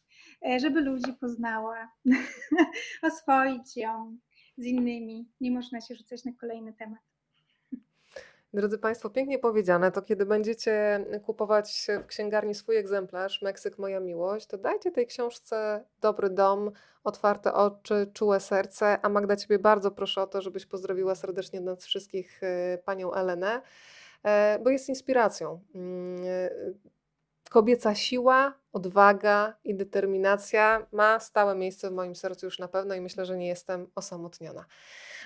[0.47, 1.91] e, żeby ludzi poznała,
[3.01, 4.17] oswoić ją
[4.57, 5.31] z innymi.
[5.41, 7.06] Nie można się rzucać na kolejny temat.
[8.57, 14.47] Drodzy Państwo, pięknie powiedziane, to kiedy będziecie kupować w księgarni swój egzemplarz Meksyk, moja miłość,
[14.47, 16.71] to dajcie tej książce dobry dom,
[17.03, 21.85] otwarte oczy, czułe serce, a Magda Ciebie bardzo proszę o to, żebyś pozdrowiła serdecznie nas
[21.85, 23.61] wszystkich y, Panią Elenę,
[24.23, 25.59] e, bo jest inspiracją.
[25.75, 26.73] Mm, y,
[27.49, 33.01] Kobieca siła, odwaga i determinacja ma stałe miejsce w moim sercu już na pewno i
[33.01, 34.65] myślę, że nie jestem osamotniona.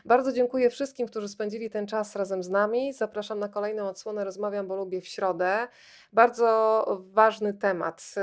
[0.05, 2.93] Bardzo dziękuję wszystkim, którzy spędzili ten czas razem z nami.
[2.93, 5.67] Zapraszam na kolejną odsłonę Rozmawiam, bo lubię w środę.
[6.13, 8.15] Bardzo ważny temat.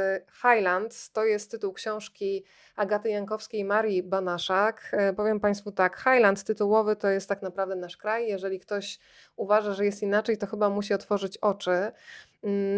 [0.42, 2.44] Highlands to jest tytuł książki
[2.76, 4.96] Agaty Jankowskiej i Marii Banaszak.
[5.16, 8.28] Powiem Państwu tak, Highland tytułowy to jest tak naprawdę nasz kraj.
[8.28, 8.98] Jeżeli ktoś
[9.36, 11.92] uważa, że jest inaczej, to chyba musi otworzyć oczy.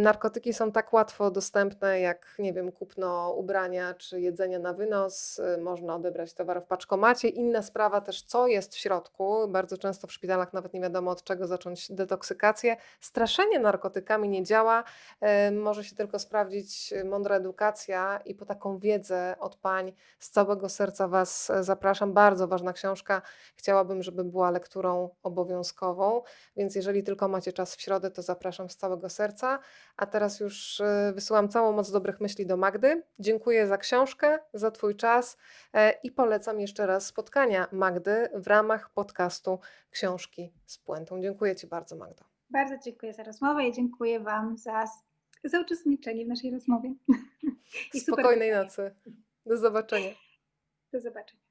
[0.02, 5.38] Narkotyki są tak łatwo dostępne, jak nie wiem, kupno ubrania czy jedzenia na wynos.
[5.38, 7.28] y, Można odebrać towar w paczkomacie.
[7.28, 9.48] Inna sprawa też, co jest w środku.
[9.48, 12.76] Bardzo często w szpitalach nawet nie wiadomo, od czego zacząć detoksykację.
[13.00, 14.84] Straszenie narkotykami nie działa.
[15.48, 20.30] y, Może się tylko sprawdzić y, mądra edukacja i po taką wiedzę od pań z
[20.30, 22.12] całego serca Was zapraszam.
[22.12, 23.22] Bardzo ważna książka.
[23.54, 26.22] Chciałabym, żeby była lekturą obowiązkową,
[26.56, 29.58] więc jeżeli tylko macie czas w środę, to zapraszam z całego serca.
[29.96, 30.82] A teraz już
[31.14, 33.02] wysyłam całą moc dobrych myśli do Magdy.
[33.18, 35.36] Dziękuję za książkę, za Twój czas
[35.72, 39.58] e, i polecam jeszcze raz spotkania Magdy w ramach podcastu
[39.90, 41.22] Książki z Puentą.
[41.22, 42.24] Dziękuję Ci bardzo, Magdo.
[42.50, 44.84] Bardzo dziękuję za rozmowę i dziękuję Wam za,
[45.44, 46.94] za uczestniczenie w naszej rozmowie.
[47.94, 48.94] I super Spokojnej nocy.
[49.46, 50.10] Do zobaczenia.
[50.92, 51.49] Do zobaczenia.